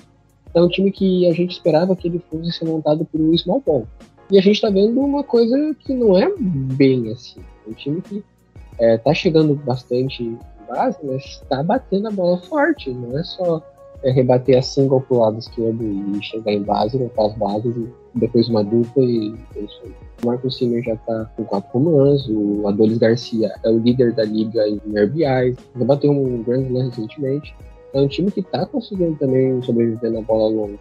É 0.53 0.61
um 0.61 0.67
time 0.67 0.91
que 0.91 1.27
a 1.27 1.33
gente 1.33 1.51
esperava 1.51 1.95
que 1.95 2.07
ele 2.07 2.21
fosse 2.29 2.51
ser 2.51 2.65
montado 2.65 3.03
por 3.05 3.19
um 3.19 3.35
small 3.37 3.61
ball. 3.65 3.87
E 4.31 4.37
a 4.37 4.41
gente 4.41 4.61
tá 4.61 4.69
vendo 4.69 4.99
uma 4.99 5.23
coisa 5.23 5.75
que 5.79 5.93
não 5.93 6.17
é 6.17 6.31
bem 6.37 7.11
assim. 7.11 7.41
É 7.65 7.69
um 7.69 7.73
time 7.73 8.01
que 8.01 8.23
é, 8.79 8.97
tá 8.97 9.13
chegando 9.13 9.55
bastante 9.55 10.23
em 10.23 10.37
base, 10.67 10.97
mas 11.03 11.43
tá 11.49 11.61
batendo 11.63 12.07
a 12.07 12.11
bola 12.11 12.37
forte. 12.37 12.89
Não 12.91 13.17
é 13.17 13.23
só 13.23 13.61
é, 14.05 14.11
rebater 14.11 14.57
a 14.57 14.61
single 14.61 15.01
pro 15.01 15.17
lado 15.17 15.39
esquerdo 15.39 15.83
e 15.83 16.23
chegar 16.23 16.53
em 16.53 16.61
base, 16.61 16.97
botar 16.97 17.25
as 17.25 17.33
bases 17.33 17.75
depois 18.13 18.47
uma 18.47 18.63
dupla 18.63 19.03
e 19.03 19.33
é 19.55 19.59
isso 19.61 19.81
aí. 19.83 19.91
O 20.23 20.27
Marcos 20.27 20.57
Simer 20.57 20.83
já 20.83 20.95
tá 20.95 21.29
com 21.35 21.43
quatro 21.43 21.79
runs, 21.79 22.29
o 22.29 22.67
Adolis 22.67 22.99
Garcia 22.99 23.51
é 23.63 23.69
o 23.69 23.79
líder 23.79 24.13
da 24.13 24.23
liga 24.23 24.65
em 24.67 24.77
RBIs, 24.77 25.57
já 25.77 25.85
bateu 25.85 26.11
um 26.11 26.43
grande 26.43 26.67
slam 26.67 26.85
recentemente. 26.85 27.55
É 27.93 28.01
um 28.01 28.07
time 28.07 28.29
que 28.29 28.43
tá 28.43 28.65
conseguindo 28.65 29.15
também 29.15 29.61
sobreviver 29.61 30.11
na 30.11 30.21
bola 30.21 30.49
longa. 30.49 30.77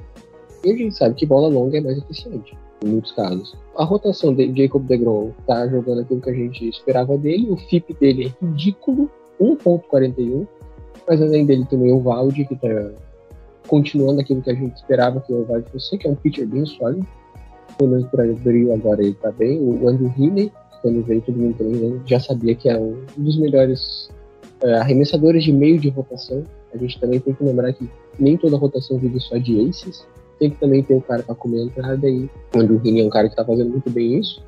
E 0.64 0.70
a 0.70 0.76
gente 0.76 0.94
sabe 0.94 1.14
que 1.14 1.26
bola 1.26 1.48
longa 1.48 1.78
é 1.78 1.80
mais 1.80 1.98
eficiente, 1.98 2.56
em 2.84 2.88
muitos 2.88 3.12
casos. 3.12 3.56
A 3.76 3.84
rotação 3.84 4.34
de 4.34 4.52
Jacob 4.54 4.84
DeGrom 4.84 5.30
tá 5.46 5.66
jogando 5.68 6.02
aquilo 6.02 6.20
que 6.20 6.30
a 6.30 6.34
gente 6.34 6.68
esperava 6.68 7.16
dele, 7.16 7.50
o 7.50 7.56
FIP 7.56 7.94
dele 7.94 8.26
é 8.26 8.44
ridículo, 8.44 9.10
1.41, 9.40 10.46
mas 11.06 11.22
além 11.22 11.46
dele 11.46 11.66
também 11.70 11.92
o 11.92 12.00
Valde, 12.00 12.44
que 12.44 12.56
tá 12.56 12.68
continuando 13.74 14.20
aquilo 14.20 14.40
que 14.40 14.50
a 14.50 14.54
gente 14.54 14.76
esperava 14.76 15.20
que 15.20 15.32
o 15.32 15.44
Valde 15.44 15.68
fosse, 15.70 15.98
que 15.98 16.06
é 16.06 16.10
um 16.10 16.14
pitcher 16.14 16.46
bem 16.46 16.64
sólido 16.64 17.06
pelo 17.76 17.90
menos 17.90 18.06
por 18.08 18.20
abril 18.20 18.72
agora 18.72 19.02
ele 19.02 19.14
tá 19.14 19.30
bem. 19.32 19.60
O 19.60 19.88
Andrew 19.88 20.12
Heaney, 20.16 20.52
quando 20.82 21.02
veio 21.02 21.20
todo 21.22 21.37
mundo 21.37 21.56
também, 21.56 22.00
já 22.06 22.20
sabia 22.20 22.54
que 22.54 22.68
é 22.68 22.78
um 22.78 22.96
dos 23.16 23.37
melhores 23.38 24.08
uh, 24.62 24.76
arremessadores 24.80 25.44
de 25.44 25.52
meio 25.52 25.78
de 25.78 25.88
rotação. 25.88 26.44
A 26.72 26.78
gente 26.78 26.98
também 26.98 27.20
tem 27.20 27.34
que 27.34 27.44
lembrar 27.44 27.72
que 27.72 27.88
nem 28.18 28.37
toda 28.37 28.56
rotação 28.56 28.98
vive 28.98 29.20
só 29.20 29.37
de 29.37 29.68
aces. 29.68 30.06
Tem 30.38 30.50
que 30.50 30.56
também 30.56 30.82
ter 30.82 30.94
um 30.94 31.00
cara 31.00 31.22
para 31.22 31.34
comer 31.34 31.60
a 31.60 31.64
entrada 31.64 32.08
e 32.08 32.28
o 32.54 32.58
Andrew 32.58 32.80
Heaney 32.84 33.02
é 33.02 33.04
um 33.04 33.10
cara 33.10 33.28
que 33.28 33.37
tá 33.37 33.44
fazendo 33.44 33.70
muito 33.70 33.90
bem 33.90 34.18
isso. 34.18 34.42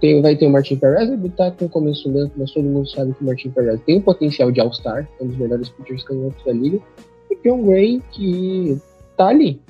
Tem, 0.00 0.20
vai 0.20 0.36
ter 0.36 0.46
o 0.46 0.50
Martin 0.50 0.76
Perez, 0.76 1.08
ele 1.08 1.30
tá 1.30 1.50
com 1.50 1.68
começo 1.68 2.10
lento, 2.10 2.32
mas 2.36 2.52
todo 2.52 2.64
mundo 2.64 2.86
sabe 2.86 3.14
que 3.14 3.22
o 3.22 3.26
Martin 3.26 3.50
Perez 3.50 3.80
tem 3.86 3.98
o 3.98 4.02
potencial 4.02 4.52
de 4.52 4.60
All-Star, 4.60 5.08
é 5.18 5.24
um 5.24 5.28
dos 5.28 5.38
melhores 5.38 5.70
pitchers 5.70 6.04
canhotos 6.04 6.44
da 6.44 6.52
liga. 6.52 6.78
John 7.44 7.64
Gray, 7.64 8.02
que 8.12 8.78
tá 9.16 9.28
ali, 9.28 9.60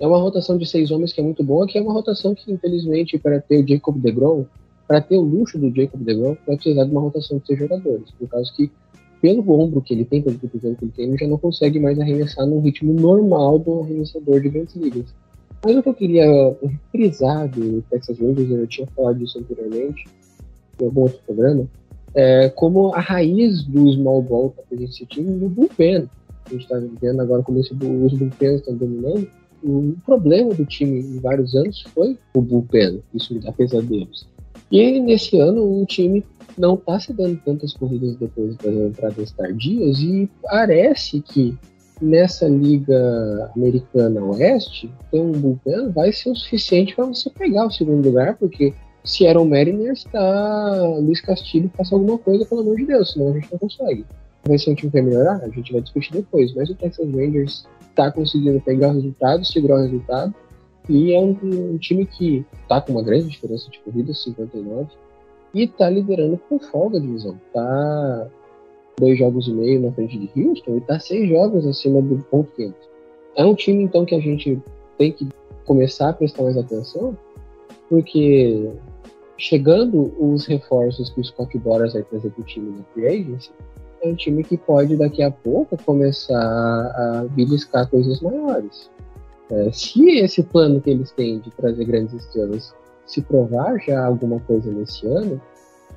é 0.00 0.06
uma 0.06 0.18
rotação 0.18 0.56
de 0.56 0.66
seis 0.66 0.90
homens 0.90 1.12
que 1.12 1.20
é 1.20 1.24
muito 1.24 1.42
boa, 1.42 1.66
que 1.66 1.76
é 1.76 1.82
uma 1.82 1.92
rotação 1.92 2.34
que, 2.34 2.52
infelizmente, 2.52 3.18
para 3.18 3.40
ter 3.40 3.62
o 3.62 3.68
Jacob 3.68 3.98
DeGrom, 3.98 4.44
para 4.86 5.00
ter 5.00 5.16
o 5.16 5.22
luxo 5.22 5.58
do 5.58 5.74
Jacob 5.74 6.00
DeGrom, 6.00 6.36
vai 6.46 6.56
precisar 6.56 6.84
de 6.84 6.90
uma 6.90 7.00
rotação 7.00 7.38
de 7.38 7.46
seis 7.46 7.58
jogadores. 7.58 8.10
Por 8.12 8.28
causa 8.28 8.50
que, 8.56 8.70
pelo 9.20 9.50
ombro 9.50 9.82
que 9.82 9.92
ele 9.92 10.04
tem, 10.04 10.22
pelo 10.22 10.38
cotovelo 10.38 10.76
que 10.76 10.84
ele 10.84 10.92
tem, 10.92 11.08
ele 11.08 11.18
já 11.18 11.26
não 11.26 11.36
consegue 11.36 11.80
mais 11.80 11.98
arremessar 11.98 12.46
no 12.46 12.60
ritmo 12.60 12.92
normal 12.92 13.58
do 13.58 13.80
arremessador 13.80 14.40
de 14.40 14.48
grandes 14.48 14.76
ligas. 14.76 15.06
Mas 15.64 15.76
o 15.76 15.82
que 15.82 15.88
eu 15.88 15.94
queria 15.94 16.56
frisar 16.92 17.48
do 17.48 17.82
Texas 17.90 18.18
Rangers, 18.18 18.50
eu 18.50 18.66
tinha 18.66 18.86
falado 18.94 19.18
disso 19.18 19.40
anteriormente, 19.40 20.04
em 20.80 20.84
algum 20.84 21.02
outro 21.02 21.18
programa, 21.26 21.66
é 22.14 22.48
como 22.48 22.94
a 22.94 23.00
raiz 23.00 23.64
do 23.64 23.92
small 23.92 24.22
ball 24.22 24.50
para 24.50 24.82
esse 24.82 25.04
time 25.06 25.30
no 25.30 25.48
bullpen. 25.48 26.08
A 26.48 26.52
gente 26.52 26.62
está 26.62 26.80
vendo 27.00 27.20
agora 27.20 27.42
como 27.42 27.60
esse, 27.60 27.72
os 27.72 28.12
bullpens 28.12 28.60
estão 28.60 28.74
dominando 28.74 29.28
o 29.62 29.94
problema 30.04 30.54
do 30.54 30.64
time 30.64 31.00
em 31.00 31.20
vários 31.20 31.54
anos 31.54 31.82
foi 31.94 32.16
o 32.34 32.40
bullpen, 32.40 33.02
isso 33.14 33.34
me 33.34 33.40
dá 33.40 33.52
pesadelos. 33.52 34.28
E 34.70 35.00
nesse 35.00 35.38
ano 35.38 35.82
o 35.82 35.86
time 35.86 36.24
não 36.56 36.74
está 36.74 36.98
se 37.00 37.12
dando 37.12 37.40
tantas 37.44 37.72
corridas 37.72 38.16
depois 38.16 38.56
das 38.56 38.74
entradas 38.74 39.32
tardias 39.32 39.98
e 40.00 40.28
parece 40.42 41.20
que 41.20 41.56
nessa 42.00 42.46
liga 42.46 43.50
americana 43.56 44.22
oeste 44.22 44.90
ter 45.10 45.20
um 45.20 45.32
bullpen 45.32 45.90
vai 45.90 46.12
ser 46.12 46.30
o 46.30 46.36
suficiente 46.36 46.94
para 46.94 47.06
você 47.06 47.30
pegar 47.30 47.66
o 47.66 47.70
segundo 47.70 48.06
lugar, 48.06 48.36
porque 48.36 48.72
se 49.04 49.24
era 49.24 49.40
o 49.40 49.48
Mariners, 49.48 50.04
tá 50.04 50.98
Luiz 51.00 51.20
Castilho 51.20 51.70
faça 51.76 51.94
alguma 51.94 52.18
coisa, 52.18 52.44
pelo 52.44 52.60
amor 52.60 52.76
de 52.76 52.86
Deus, 52.86 53.12
senão 53.12 53.30
a 53.30 53.32
gente 53.32 53.50
não 53.50 53.58
consegue. 53.58 54.04
Vai 54.48 54.58
ser 54.58 54.70
um 54.70 54.74
time 54.74 54.90
que 54.90 54.98
vai 54.98 55.06
melhorar? 55.06 55.42
A 55.42 55.48
gente 55.48 55.72
vai 55.72 55.82
discutir 55.82 56.12
depois, 56.12 56.54
mas 56.54 56.70
o 56.70 56.74
Texas 56.74 57.06
Rangers 57.06 57.66
está 57.90 58.10
conseguindo 58.10 58.60
pegar 58.60 58.88
o 58.88 58.94
resultado, 58.94 59.44
segurar 59.44 59.76
o 59.76 59.82
resultado. 59.82 60.34
E 60.88 61.12
é 61.12 61.20
um, 61.20 61.36
um 61.42 61.76
time 61.76 62.06
que 62.06 62.46
está 62.62 62.80
com 62.80 62.92
uma 62.92 63.02
grande 63.02 63.28
diferença 63.28 63.70
de 63.70 63.78
corrida, 63.80 64.14
59, 64.14 64.88
e 65.52 65.64
está 65.64 65.90
liderando 65.90 66.38
com 66.48 66.58
folga 66.58 66.96
a 66.96 67.00
divisão. 67.00 67.38
Está 67.46 68.28
dois 68.98 69.18
jogos 69.18 69.46
e 69.48 69.52
meio 69.52 69.80
na 69.80 69.92
frente 69.92 70.18
de 70.18 70.30
Houston 70.42 70.76
e 70.76 70.78
está 70.78 70.98
seis 70.98 71.28
jogos 71.28 71.66
acima 71.66 72.00
do 72.00 72.18
ponto 72.24 72.50
500. 72.52 72.74
É 73.36 73.44
um 73.44 73.54
time, 73.54 73.84
então, 73.84 74.04
que 74.04 74.14
a 74.14 74.20
gente 74.20 74.58
tem 74.96 75.12
que 75.12 75.28
começar 75.66 76.08
a 76.08 76.12
prestar 76.14 76.44
mais 76.44 76.56
atenção, 76.56 77.16
porque 77.88 78.70
chegando 79.36 80.12
os 80.18 80.46
reforços 80.46 81.10
que 81.10 81.20
o 81.20 81.24
Scott 81.24 81.56
Boras 81.58 81.92
vai 81.92 82.02
trazer 82.02 82.30
para 82.30 82.42
o 82.42 82.44
time 82.44 82.70
na 82.76 82.84
Free 82.94 83.06
Agency, 83.06 83.50
é 84.02 84.08
um 84.08 84.14
time 84.14 84.44
que 84.44 84.56
pode 84.56 84.96
daqui 84.96 85.22
a 85.22 85.30
pouco 85.30 85.76
começar 85.84 86.34
a 86.36 87.26
beliscar 87.30 87.88
coisas 87.88 88.20
maiores. 88.20 88.90
É, 89.50 89.70
se 89.72 90.18
esse 90.18 90.42
plano 90.42 90.80
que 90.80 90.90
eles 90.90 91.10
têm 91.12 91.38
de 91.38 91.50
trazer 91.52 91.84
grandes 91.84 92.14
estrelas 92.14 92.74
se 93.06 93.22
provar 93.22 93.78
já 93.78 94.04
alguma 94.04 94.38
coisa 94.40 94.70
nesse 94.70 95.06
ano, 95.06 95.40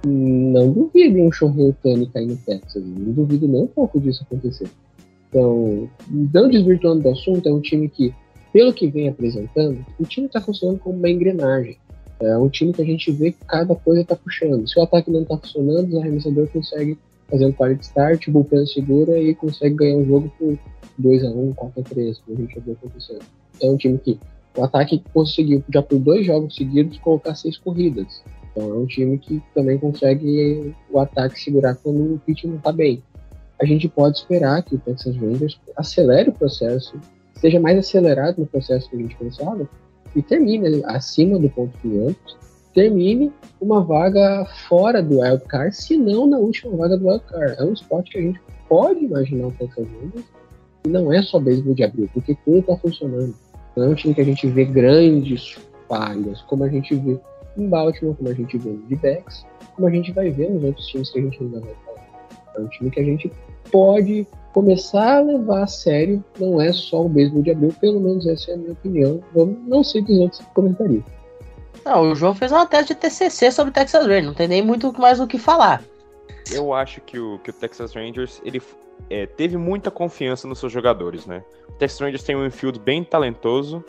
não 0.05 0.71
duvido 0.71 1.19
um 1.19 1.31
Shohei 1.31 1.69
Otani 1.69 2.07
cair 2.07 2.27
no 2.27 2.37
Texas. 2.37 2.83
Não 2.83 3.11
duvido 3.11 3.47
nem 3.47 3.63
um 3.63 3.67
pouco 3.67 3.99
disso 3.99 4.23
acontecer. 4.23 4.67
Então, 5.29 5.89
não 6.09 6.49
desvirtuando 6.49 7.03
do 7.03 7.09
assunto, 7.09 7.47
é 7.47 7.53
um 7.53 7.61
time 7.61 7.87
que, 7.87 8.13
pelo 8.51 8.73
que 8.73 8.87
vem 8.87 9.09
apresentando, 9.09 9.85
o 9.99 10.03
time 10.03 10.27
está 10.27 10.41
funcionando 10.41 10.79
como 10.79 10.97
uma 10.97 11.09
engrenagem. 11.09 11.77
É 12.19 12.37
um 12.37 12.49
time 12.49 12.73
que 12.73 12.81
a 12.81 12.85
gente 12.85 13.11
vê 13.11 13.31
que 13.31 13.45
cada 13.45 13.75
coisa 13.75 14.01
está 14.01 14.15
puxando. 14.15 14.67
Se 14.67 14.79
o 14.79 14.83
ataque 14.83 15.09
não 15.09 15.23
está 15.23 15.37
funcionando, 15.37 15.93
o 15.93 15.99
arremessador 15.99 16.47
consegue 16.49 16.97
fazendo 17.31 17.53
quality 17.53 17.83
start, 17.83 18.27
o 18.27 18.31
bullpen 18.31 18.65
segura 18.67 19.17
e 19.17 19.33
consegue 19.33 19.75
ganhar 19.75 19.97
o 19.97 20.05
jogo 20.05 20.31
por 20.37 20.59
2x1, 21.01 21.55
4x3, 21.55 22.17
como 22.25 22.37
a 22.37 22.41
gente 22.41 22.55
já 22.55 22.61
viu 22.61 22.73
acontecendo. 22.73 23.23
É 23.61 23.69
um 23.69 23.77
time 23.77 23.97
que 23.97 24.19
o 24.57 24.63
ataque 24.63 25.01
conseguiu, 25.13 25.63
já 25.73 25.81
por 25.81 25.97
dois 25.97 26.25
jogos 26.25 26.55
seguidos, 26.55 26.97
colocar 26.99 27.33
seis 27.35 27.57
corridas. 27.57 28.21
Então 28.51 28.69
é 28.69 28.73
um 28.73 28.85
time 28.85 29.17
que 29.17 29.41
também 29.55 29.77
consegue 29.77 30.75
o 30.89 30.99
ataque 30.99 31.39
segurar 31.39 31.75
quando 31.75 32.15
o 32.15 32.19
pitch 32.19 32.43
não 32.43 32.57
está 32.57 32.71
bem. 32.71 33.01
A 33.61 33.65
gente 33.65 33.87
pode 33.87 34.17
esperar 34.17 34.61
que 34.63 34.75
o 34.75 34.79
Texas 34.79 35.15
Rangers 35.15 35.59
acelere 35.77 36.29
o 36.29 36.33
processo, 36.33 36.99
seja 37.35 37.59
mais 37.59 37.77
acelerado 37.77 38.39
no 38.39 38.45
processo 38.45 38.89
que 38.89 38.95
a 38.97 38.99
gente 38.99 39.15
pensava, 39.15 39.69
e 40.13 40.21
termine 40.21 40.81
acima 40.85 41.39
do 41.39 41.49
ponto 41.49 41.77
500 41.77 42.50
termine 42.73 43.31
uma 43.59 43.83
vaga 43.83 44.45
fora 44.67 45.01
do 45.01 45.19
wildcard, 45.19 45.75
se 45.75 45.97
não 45.97 46.27
na 46.27 46.37
última 46.37 46.75
vaga 46.75 46.97
do 46.97 47.07
wildcard. 47.07 47.55
É 47.59 47.63
um 47.63 47.73
esporte 47.73 48.11
que 48.11 48.17
a 48.17 48.21
gente 48.21 48.41
pode 48.67 49.05
imaginar 49.05 49.47
o 49.47 49.51
Texas 49.51 49.87
Rangers 49.87 50.25
e 50.85 50.89
não 50.89 51.11
é 51.11 51.21
só 51.21 51.39
beisebol 51.39 51.73
de 51.73 51.83
abril, 51.83 52.09
porque 52.13 52.35
tudo 52.45 52.59
está 52.59 52.77
funcionando. 52.77 53.35
Não 53.75 53.85
é 53.85 53.87
um 53.89 53.95
time 53.95 54.13
que 54.13 54.21
a 54.21 54.25
gente 54.25 54.47
vê 54.47 54.65
grandes 54.65 55.57
falhas, 55.87 56.41
como 56.43 56.63
a 56.63 56.69
gente 56.69 56.95
vê 56.95 57.19
em 57.57 57.67
Baltimore, 57.67 58.15
como 58.15 58.29
a 58.29 58.33
gente 58.33 58.57
vê 58.57 58.69
no 58.69 58.81
D-Backs, 58.87 59.45
como 59.75 59.87
a 59.87 59.91
gente 59.91 60.11
vai 60.11 60.29
ver 60.31 60.49
nos 60.49 60.63
outros 60.63 60.87
times 60.87 61.09
que 61.09 61.19
a 61.19 61.21
gente 61.21 61.43
ainda 61.43 61.59
vai 61.59 61.73
falar. 61.85 62.07
É 62.55 62.59
um 62.61 62.67
time 62.67 62.89
que 62.89 62.99
a 62.99 63.03
gente 63.03 63.31
pode 63.71 64.27
começar 64.53 65.17
a 65.17 65.21
levar 65.21 65.63
a 65.63 65.67
sério, 65.67 66.23
não 66.39 66.59
é 66.59 66.73
só 66.73 67.05
o 67.05 67.09
beisebol 67.09 67.41
de 67.41 67.51
abril, 67.51 67.73
pelo 67.79 67.99
menos 67.99 68.25
essa 68.27 68.51
é 68.51 68.53
a 68.53 68.57
minha 68.57 68.73
opinião. 68.73 69.21
Não 69.67 69.83
sei 69.83 70.01
dos 70.01 70.17
outros 70.17 70.41
comentariam. 70.53 71.03
Não, 71.83 72.11
o 72.11 72.15
João 72.15 72.35
fez 72.35 72.51
uma 72.51 72.65
tese 72.65 72.89
de 72.89 72.95
TCC 72.95 73.51
sobre 73.51 73.73
Texas 73.73 74.05
Rangers, 74.05 74.25
não 74.25 74.33
tem 74.33 74.47
nem 74.47 74.61
muito 74.61 74.91
mais 74.99 75.19
o 75.19 75.27
que 75.27 75.37
falar. 75.37 75.81
Eu 76.51 76.73
acho 76.73 77.01
que 77.01 77.19
o, 77.19 77.39
que 77.39 77.49
o 77.49 77.53
Texas 77.53 77.93
Rangers 77.93 78.41
ele 78.43 78.61
é, 79.09 79.25
teve 79.25 79.57
muita 79.57 79.89
confiança 79.89 80.47
nos 80.47 80.59
seus 80.59 80.71
jogadores, 80.71 81.25
né? 81.25 81.43
O 81.67 81.71
Texas 81.73 81.99
Rangers 81.99 82.23
tem 82.23 82.35
um 82.35 82.45
infield 82.45 82.79
bem 82.79 83.03
talentoso 83.03 83.83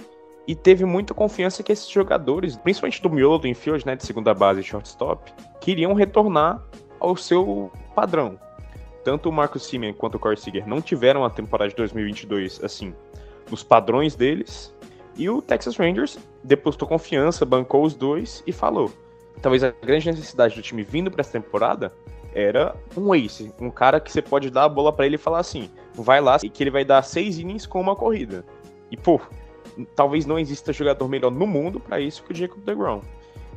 e 0.47 0.55
teve 0.55 0.85
muita 0.85 1.15
confiança 1.15 1.63
que 1.63 1.73
esses 1.73 1.89
jogadores, 1.89 2.57
principalmente 2.57 3.03
do 3.03 3.11
miolo 3.11 3.39
do 3.39 3.47
infield, 3.47 3.87
né, 3.87 3.95
de 3.95 4.05
segunda 4.05 4.35
base 4.35 4.61
e 4.61 4.65
shortstop, 4.65 5.33
queriam 5.61 5.95
retornar 5.95 6.63
ao 6.99 7.17
seu 7.17 7.71
padrão. 7.95 8.39
Tanto 9.05 9.29
o 9.29 9.33
Marcus 9.33 9.67
Simeon 9.67 9.93
quanto 9.93 10.17
o 10.17 10.19
Corey 10.19 10.37
Seager 10.37 10.67
não 10.67 10.81
tiveram 10.81 11.25
a 11.25 11.31
temporada 11.31 11.71
de 11.71 11.77
2022 11.77 12.63
assim 12.63 12.95
nos 13.51 13.63
padrões 13.63 14.15
deles, 14.15 14.75
e 15.17 15.29
o 15.29 15.43
Texas 15.43 15.77
Rangers 15.77 16.19
depositou 16.43 16.89
confiança, 16.89 17.45
bancou 17.45 17.85
os 17.85 17.95
dois 17.95 18.43
e 18.47 18.53
falou: 18.53 18.91
talvez 19.41 19.63
a 19.63 19.71
grande 19.71 20.11
necessidade 20.11 20.55
do 20.55 20.63
time 20.63 20.83
vindo 20.83 21.11
para 21.11 21.21
essa 21.21 21.33
temporada 21.33 21.93
era 22.35 22.75
um 22.97 23.15
ace, 23.15 23.53
um 23.61 23.71
cara 23.71 24.01
que 24.01 24.11
você 24.11 24.23
pode 24.23 24.51
dar 24.51 24.65
a 24.65 24.69
bola 24.69 24.93
para 24.93 25.07
ele 25.07 25.17
e 25.17 25.19
falar 25.19 25.41
assim: 25.41 25.71
vai 25.95 26.21
lá 26.21 26.39
e 26.43 26.49
que 26.49 26.63
ele 26.63 26.71
vai 26.71 26.85
dar 26.85 27.03
seis 27.03 27.39
innings 27.39 27.67
com 27.67 27.81
uma 27.81 27.95
corrida. 27.95 28.45
E 28.91 28.97
pô, 28.97 29.21
talvez 29.95 30.27
não 30.27 30.39
exista 30.39 30.73
jogador 30.73 31.09
melhor 31.09 31.31
no 31.31 31.47
mundo 31.47 31.81
para 31.81 32.01
isso 32.01 32.23
que 32.23 32.33
o 32.33 32.37
Jacob 32.37 32.63
DeGrom. 32.63 33.01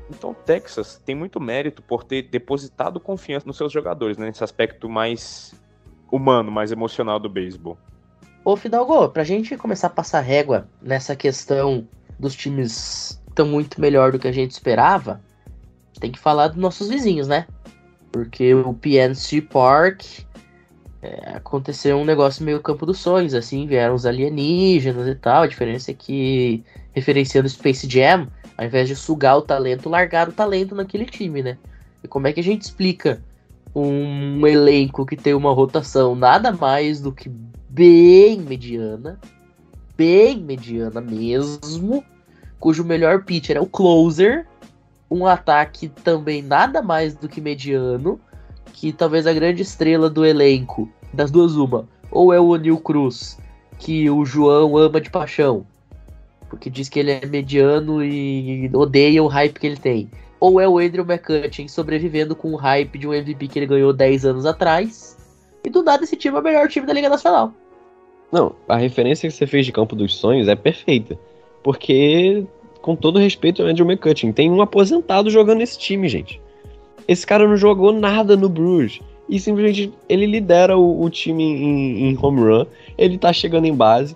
Então, 0.10 0.32
o 0.32 0.36
Texas 0.36 1.02
tem 1.04 1.15
muito 1.15 1.39
mérito 1.39 1.82
por 1.82 2.04
ter 2.04 2.24
depositado 2.24 3.00
confiança 3.00 3.48
nos 3.48 3.58
seus 3.58 3.72
jogadores, 3.72 4.18
né, 4.18 4.28
nesse 4.28 4.44
aspecto 4.44 4.88
mais 4.88 5.54
humano, 6.12 6.52
mais 6.52 6.72
emocional 6.72 7.20
do 7.20 7.28
beisebol. 7.28 7.78
Ô 8.45 8.55
Fidalgo, 8.55 9.10
pra 9.10 9.23
gente 9.23 9.58
começar 9.58 9.88
a 9.88 9.89
passar 9.89 10.21
régua 10.21 10.69
nessa 10.79 11.15
questão 11.15 11.88
dos 12.19 12.36
times 12.36 13.19
tão 13.34 13.47
muito 13.47 13.81
melhor 13.81 14.12
do 14.12 14.19
que 14.19 14.27
a 14.27 14.31
gente 14.31 14.51
esperava, 14.51 15.19
tem 15.99 16.12
que 16.12 16.19
falar 16.19 16.49
dos 16.49 16.58
nossos 16.58 16.89
vizinhos, 16.89 17.27
né? 17.27 17.47
Porque 18.12 18.53
o 18.53 18.71
PNC 18.71 19.41
Park 19.41 20.03
é, 21.01 21.31
aconteceu 21.38 21.97
um 21.97 22.05
negócio 22.05 22.45
meio 22.45 22.62
campo 22.62 22.86
dos 22.86 22.99
sonhos, 22.99 23.34
assim, 23.34 23.65
vieram 23.65 23.95
os 23.95 24.05
alienígenas 24.05 25.08
e 25.08 25.15
tal. 25.15 25.41
A 25.41 25.47
diferença 25.47 25.89
é 25.89 25.95
que, 25.95 26.63
referenciando 26.93 27.49
Space 27.49 27.89
Jam, 27.89 28.27
ao 28.55 28.65
invés 28.67 28.88
de 28.88 28.95
sugar 28.95 29.38
o 29.38 29.41
talento, 29.41 29.89
largaram 29.89 30.31
o 30.31 30.36
talento 30.36 30.75
naquele 30.75 31.05
time, 31.05 31.41
né? 31.41 31.58
E 32.03 32.08
como 32.08 32.27
é 32.27 32.31
que 32.31 32.41
a 32.41 32.43
gente 32.43 32.62
explica 32.62 33.23
um 33.73 34.45
elenco 34.45 35.03
que 35.03 35.17
tem 35.17 35.34
uma 35.34 35.51
rotação 35.51 36.13
nada 36.13 36.51
mais 36.51 37.01
do 37.01 37.12
que 37.12 37.31
bem 37.75 38.39
mediana, 38.39 39.19
bem 39.97 40.39
mediana 40.39 41.01
mesmo, 41.01 42.05
cujo 42.57 42.85
melhor 42.85 43.25
pitcher 43.25 43.57
é 43.57 43.59
o 43.59 43.65
closer, 43.65 44.47
um 45.11 45.25
ataque 45.25 45.89
também 45.89 46.41
nada 46.41 46.81
mais 46.81 47.15
do 47.15 47.27
que 47.27 47.41
mediano, 47.41 48.17
que 48.71 48.93
talvez 48.93 49.27
a 49.27 49.33
grande 49.33 49.61
estrela 49.61 50.09
do 50.09 50.25
elenco, 50.25 50.89
das 51.13 51.29
duas 51.29 51.55
uma, 51.55 51.85
ou 52.09 52.33
é 52.33 52.39
o 52.39 52.47
O'Neill 52.47 52.77
Cruz, 52.77 53.38
que 53.77 54.09
o 54.09 54.23
João 54.23 54.77
ama 54.77 55.01
de 55.01 55.09
paixão, 55.09 55.67
porque 56.49 56.69
diz 56.69 56.88
que 56.88 56.97
ele 56.97 57.11
é 57.11 57.25
mediano 57.25 58.01
e 58.01 58.71
odeia 58.73 59.21
o 59.21 59.27
hype 59.27 59.59
que 59.59 59.67
ele 59.67 59.77
tem. 59.77 60.09
Ou 60.39 60.61
é 60.61 60.67
o 60.67 60.79
Andrew 60.79 61.03
McCutcheon 61.03 61.67
sobrevivendo 61.67 62.38
com 62.38 62.53
o 62.53 62.55
hype 62.55 62.97
de 62.97 63.07
um 63.07 63.13
MVP 63.13 63.49
que 63.49 63.59
ele 63.59 63.65
ganhou 63.65 63.91
10 63.91 64.25
anos 64.25 64.45
atrás. 64.45 65.17
E 65.63 65.69
do 65.69 65.83
nada 65.83 66.03
esse 66.03 66.15
time 66.15 66.38
é 66.38 66.39
o 66.39 66.43
melhor 66.43 66.67
time 66.67 66.85
da 66.85 66.93
Liga 66.93 67.09
Nacional. 67.09 67.53
Não, 68.31 68.53
a 68.67 68.77
referência 68.77 69.29
que 69.29 69.35
você 69.35 69.47
fez 69.47 69.65
de 69.65 69.71
Campo 69.71 69.95
dos 69.95 70.15
Sonhos 70.15 70.47
é 70.47 70.55
perfeita. 70.55 71.17
Porque, 71.63 72.43
com 72.81 72.95
todo 72.95 73.19
respeito 73.19 73.61
ao 73.61 73.67
Andrew 73.67 73.89
McCutcheon, 73.89 74.31
tem 74.31 74.51
um 74.51 74.61
aposentado 74.61 75.29
jogando 75.29 75.59
nesse 75.59 75.77
time, 75.79 76.07
gente. 76.07 76.41
Esse 77.07 77.25
cara 77.25 77.47
não 77.47 77.57
jogou 77.57 77.91
nada 77.91 78.35
no 78.35 78.49
Bruges. 78.49 79.01
E 79.27 79.39
simplesmente 79.39 79.91
ele 80.07 80.27
lidera 80.27 80.77
o, 80.77 81.03
o 81.03 81.09
time 81.09 81.43
em, 81.43 82.09
em, 82.09 82.17
home 82.21 82.41
run. 82.41 82.65
Ele 82.97 83.17
tá 83.17 83.33
chegando 83.33 83.65
em 83.65 83.73
base. 83.73 84.15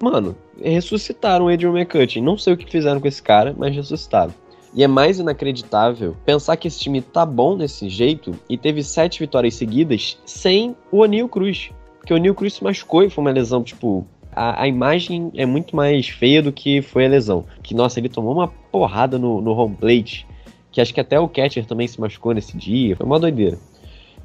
Mano, 0.00 0.34
ressuscitaram 0.60 1.46
o 1.46 1.48
Andrew 1.48 1.76
McCutcheon. 1.76 2.22
Não 2.22 2.36
sei 2.36 2.54
o 2.54 2.56
que 2.56 2.68
fizeram 2.68 3.00
com 3.00 3.06
esse 3.06 3.22
cara, 3.22 3.54
mas 3.56 3.74
ressuscitaram. 3.74 4.34
E 4.74 4.82
é 4.82 4.88
mais 4.88 5.18
inacreditável 5.18 6.16
pensar 6.24 6.56
que 6.56 6.66
esse 6.66 6.80
time 6.80 7.02
tá 7.02 7.26
bom 7.26 7.56
desse 7.56 7.88
jeito 7.88 8.32
e 8.48 8.56
teve 8.56 8.82
sete 8.82 9.20
vitórias 9.20 9.54
seguidas 9.54 10.18
sem 10.24 10.74
o 10.90 11.04
Anil 11.04 11.28
Cruz. 11.28 11.70
Porque 12.02 12.12
o 12.12 12.16
Anil 12.16 12.34
Cruz 12.34 12.54
se 12.54 12.64
machucou 12.64 13.04
e 13.04 13.08
foi 13.08 13.22
uma 13.22 13.30
lesão, 13.30 13.62
tipo. 13.62 14.04
A, 14.34 14.62
a, 14.62 14.68
imagem 14.68 15.30
é 15.36 15.46
muito 15.46 15.76
mais 15.76 16.08
feia 16.08 16.42
do 16.42 16.50
que 16.50 16.82
foi 16.82 17.06
a 17.06 17.08
lesão. 17.08 17.44
Que, 17.62 17.74
nossa, 17.74 18.00
ele 18.00 18.08
tomou 18.08 18.32
uma 18.32 18.48
porrada 18.48 19.18
no, 19.18 19.40
no 19.40 19.52
home 19.52 19.76
plate. 19.76 20.26
Que 20.72 20.80
acho 20.80 20.92
que 20.92 21.00
até 21.00 21.20
o 21.20 21.28
catcher 21.28 21.64
também 21.64 21.86
se 21.86 22.00
machucou 22.00 22.34
nesse 22.34 22.56
dia. 22.56 22.96
Foi 22.96 23.06
uma 23.06 23.20
doideira. 23.20 23.56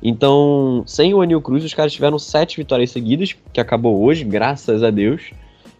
Então, 0.01 0.81
sem 0.87 1.13
o 1.13 1.21
Anil 1.21 1.39
Cruz, 1.39 1.63
os 1.63 1.73
caras 1.73 1.93
tiveram 1.93 2.17
sete 2.17 2.57
vitórias 2.57 2.89
seguidas, 2.89 3.35
que 3.53 3.59
acabou 3.59 4.01
hoje, 4.01 4.23
graças 4.23 4.81
a 4.81 4.89
Deus. 4.89 5.31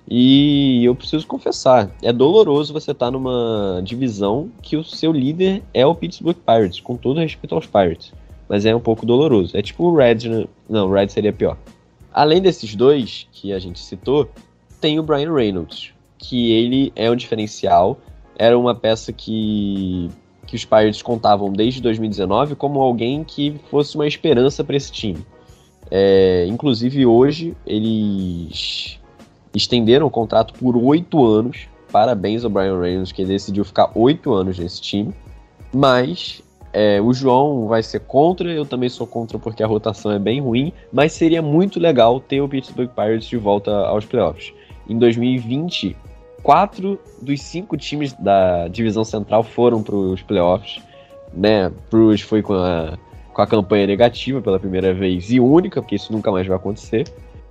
E 0.08 0.86
eu 0.86 0.94
preciso 0.94 1.26
confessar, 1.26 1.90
é 2.04 2.14
doloroso 2.14 2.74
você 2.74 2.92
estar 2.92 3.08
tá 3.08 3.12
numa 3.12 3.82
divisão 3.84 4.52
que 4.62 4.78
o 4.78 4.84
seu 4.84 5.12
líder 5.12 5.64
é 5.74 5.86
o 5.86 5.96
Pittsburgh 5.96 6.38
Pirates, 6.38 6.80
com 6.80 6.96
todo 6.96 7.20
respeito 7.20 7.56
aos 7.56 7.66
Pirates. 7.66 8.14
Mas 8.48 8.66
é 8.66 8.76
um 8.76 8.80
pouco 8.80 9.06
doloroso. 9.06 9.58
É 9.58 9.62
tipo 9.64 9.86
o 9.86 9.96
Red. 9.96 10.30
Né? 10.30 10.46
Não, 10.70 10.88
o 10.88 10.94
Red 10.94 11.10
seria 11.10 11.34
pior. 11.34 11.58
Além 12.18 12.42
desses 12.42 12.74
dois 12.74 13.28
que 13.32 13.54
a 13.54 13.60
gente 13.60 13.80
citou, 13.80 14.28
tem 14.82 14.98
o 15.00 15.04
Brian 15.04 15.32
Reynolds, 15.32 15.94
que 16.18 16.52
ele 16.52 16.92
é 16.96 17.12
um 17.12 17.16
diferencial. 17.16 18.00
Era 18.36 18.58
uma 18.58 18.74
peça 18.74 19.14
que, 19.14 20.10
que 20.48 20.56
os 20.56 20.66
Pirates 20.66 21.04
contavam 21.04 21.54
desde 21.54 21.80
2019 21.80 22.56
como 22.56 22.82
alguém 22.82 23.24
que 23.24 23.62
fosse 23.70 23.94
uma 23.94 24.08
esperança 24.08 24.64
para 24.64 24.76
esse 24.76 24.92
time. 24.92 25.24
É, 25.92 26.48
inclusive 26.50 27.06
hoje 27.06 27.56
eles 27.68 29.00
estenderam 29.54 30.08
o 30.08 30.10
contrato 30.10 30.56
por 30.56 30.76
oito 30.76 31.24
anos. 31.24 31.68
Parabéns 31.92 32.44
ao 32.44 32.50
Brian 32.50 32.80
Reynolds, 32.80 33.12
que 33.12 33.24
decidiu 33.26 33.64
ficar 33.64 33.92
oito 33.94 34.34
anos 34.34 34.58
nesse 34.58 34.82
time. 34.82 35.14
Mas 35.72 36.42
é, 36.78 37.02
o 37.02 37.12
João 37.12 37.66
vai 37.66 37.82
ser 37.82 38.02
contra, 38.02 38.52
eu 38.52 38.63
também 38.63 38.88
sou 38.88 39.08
contra 39.08 39.40
porque 39.40 39.63
a 39.63 39.68
rotação 39.68 40.12
é 40.12 40.20
bem 40.20 40.40
ruim, 40.40 40.72
mas 40.94 41.12
seria 41.12 41.42
muito 41.42 41.80
legal 41.80 42.20
ter 42.20 42.40
o 42.40 42.48
Pittsburgh 42.48 42.90
Pirates 42.90 43.28
de 43.28 43.36
volta 43.36 43.72
aos 43.72 44.06
playoffs. 44.06 44.54
Em 44.88 44.96
2020, 44.96 45.98
quatro 46.44 47.00
dos 47.20 47.42
cinco 47.42 47.76
times 47.78 48.13
da 48.13 48.68
divisão 48.68 49.04
central 49.04 49.42
foram 49.42 49.82
para 49.82 49.96
os 49.96 50.22
playoffs. 50.22 50.80
Né? 51.34 51.72
Bruce 51.90 52.24
foi 52.24 52.44
com 52.44 52.54
a, 52.54 52.96
com 53.34 53.42
a 53.42 53.48
campanha 53.48 53.88
negativa 53.88 54.40
pela 54.40 54.60
primeira 54.60 54.94
vez 54.94 55.32
e 55.32 55.40
única, 55.40 55.82
porque 55.82 55.96
isso 55.96 56.13
nunca 56.13 56.32
mais 56.32 56.46
vai 56.46 56.58
acontecer 56.58 57.06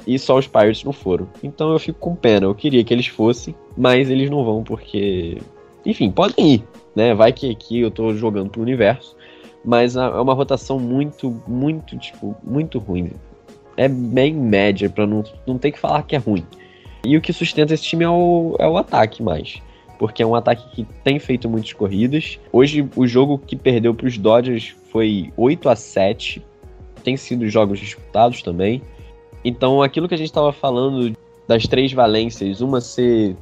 e 0.07 0.17
só 0.21 0.39
os 0.39 0.47
Pirates 0.47 0.85
não 0.85 0.93
foram. 0.93 1.29
Então 1.43 1.73
eu 1.73 1.81
fico 1.81 1.99
com 1.99 2.15
pena. 2.15 2.47
Eu 2.47 2.55
queria 2.55 2.85
que 2.85 2.95
eles 2.95 3.09
fossem, 3.09 3.57
mas 3.77 4.09
eles 4.09 4.31
não 4.31 4.45
vão 4.45 4.63
porque. 4.63 5.39
Enfim, 5.87 6.11
podem 6.11 6.55
ir, 6.55 6.65
né? 6.95 7.15
Vai 7.15 7.33
que 7.33 7.49
aqui 7.49 7.81
eu 7.81 7.91
tô 7.91 8.13
jogando 8.13 8.51
pro 8.51 8.61
universo. 8.61 9.17
Mas 9.65 9.97
é 9.97 10.09
uma 10.09 10.35
rotação 10.35 10.79
muito, 10.79 11.41
muito, 11.47 11.97
tipo, 11.99 12.37
muito 12.43 12.79
ruim. 12.79 13.13
É 13.77 13.89
bem 13.89 14.35
média, 14.35 14.91
pra 14.91 15.07
não, 15.07 15.25
não 15.47 15.59
ter 15.59 15.73
que 15.73 15.79
falar 15.79 16.03
que 16.03 16.17
é 16.17 16.19
ruim. 16.19 16.45
E 17.05 17.17
o 17.17 17.21
que 17.21 17.33
sustenta 17.33 17.73
esse 17.73 17.85
time 17.85 18.05
é 18.05 18.09
o, 18.09 18.57
é 18.59 18.69
o 18.69 18.77
ataque 18.77 19.23
mais. 19.23 19.63
Porque 19.99 20.23
é 20.23 20.27
um 20.27 20.35
ataque 20.35 20.69
que 20.75 20.87
tem 21.03 21.19
feito 21.19 21.49
muitas 21.49 21.73
corridas. 21.73 22.39
Hoje, 22.53 22.89
o 22.97 23.07
jogo 23.07 23.39
que 23.39 23.57
perdeu 23.57 23.95
para 23.95 24.07
os 24.07 24.19
Dodgers 24.19 24.75
foi 24.91 25.33
8 25.37 25.69
a 25.69 25.77
7 25.77 26.43
Tem 27.03 27.17
sido 27.17 27.49
jogos 27.49 27.79
disputados 27.79 28.43
também. 28.43 28.83
Então, 29.45 29.83
aquilo 29.83 30.09
que 30.09 30.15
a 30.15 30.19
gente 30.19 30.29
estava 30.29 30.53
falando 30.53 31.17
das 31.47 31.67
três 31.67 31.93
valências, 31.93 32.61
uma 32.61 32.81
ser 32.81 33.37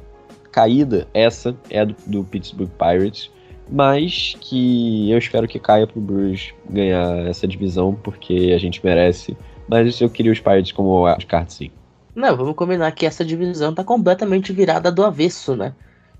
caída, 0.55 1.05
essa 1.13 1.53
é 1.69 1.85
do, 1.85 1.93
do 2.07 2.23
Pittsburgh 2.23 2.69
Pirates, 2.79 3.29
mas 3.69 4.37
que 4.39 5.11
eu 5.11 5.17
espero 5.17 5.49
que 5.49 5.59
caia 5.59 5.85
pro 5.85 5.99
Bruce 5.99 6.53
ganhar 6.69 7.27
essa 7.27 7.45
divisão, 7.45 7.93
porque 7.93 8.53
a 8.55 8.57
gente 8.57 8.79
merece. 8.81 9.35
Mas 9.67 9.99
eu 9.99 10.09
queria 10.09 10.31
os 10.31 10.39
Pirates 10.39 10.71
como 10.71 11.03
wildcard, 11.03 11.51
sim. 11.51 11.71
Não, 12.15 12.37
vamos 12.37 12.55
combinar 12.55 12.89
que 12.93 13.05
essa 13.05 13.25
divisão 13.25 13.73
tá 13.73 13.83
completamente 13.83 14.53
virada 14.53 14.89
do 14.89 15.03
avesso, 15.03 15.57
né? 15.57 15.73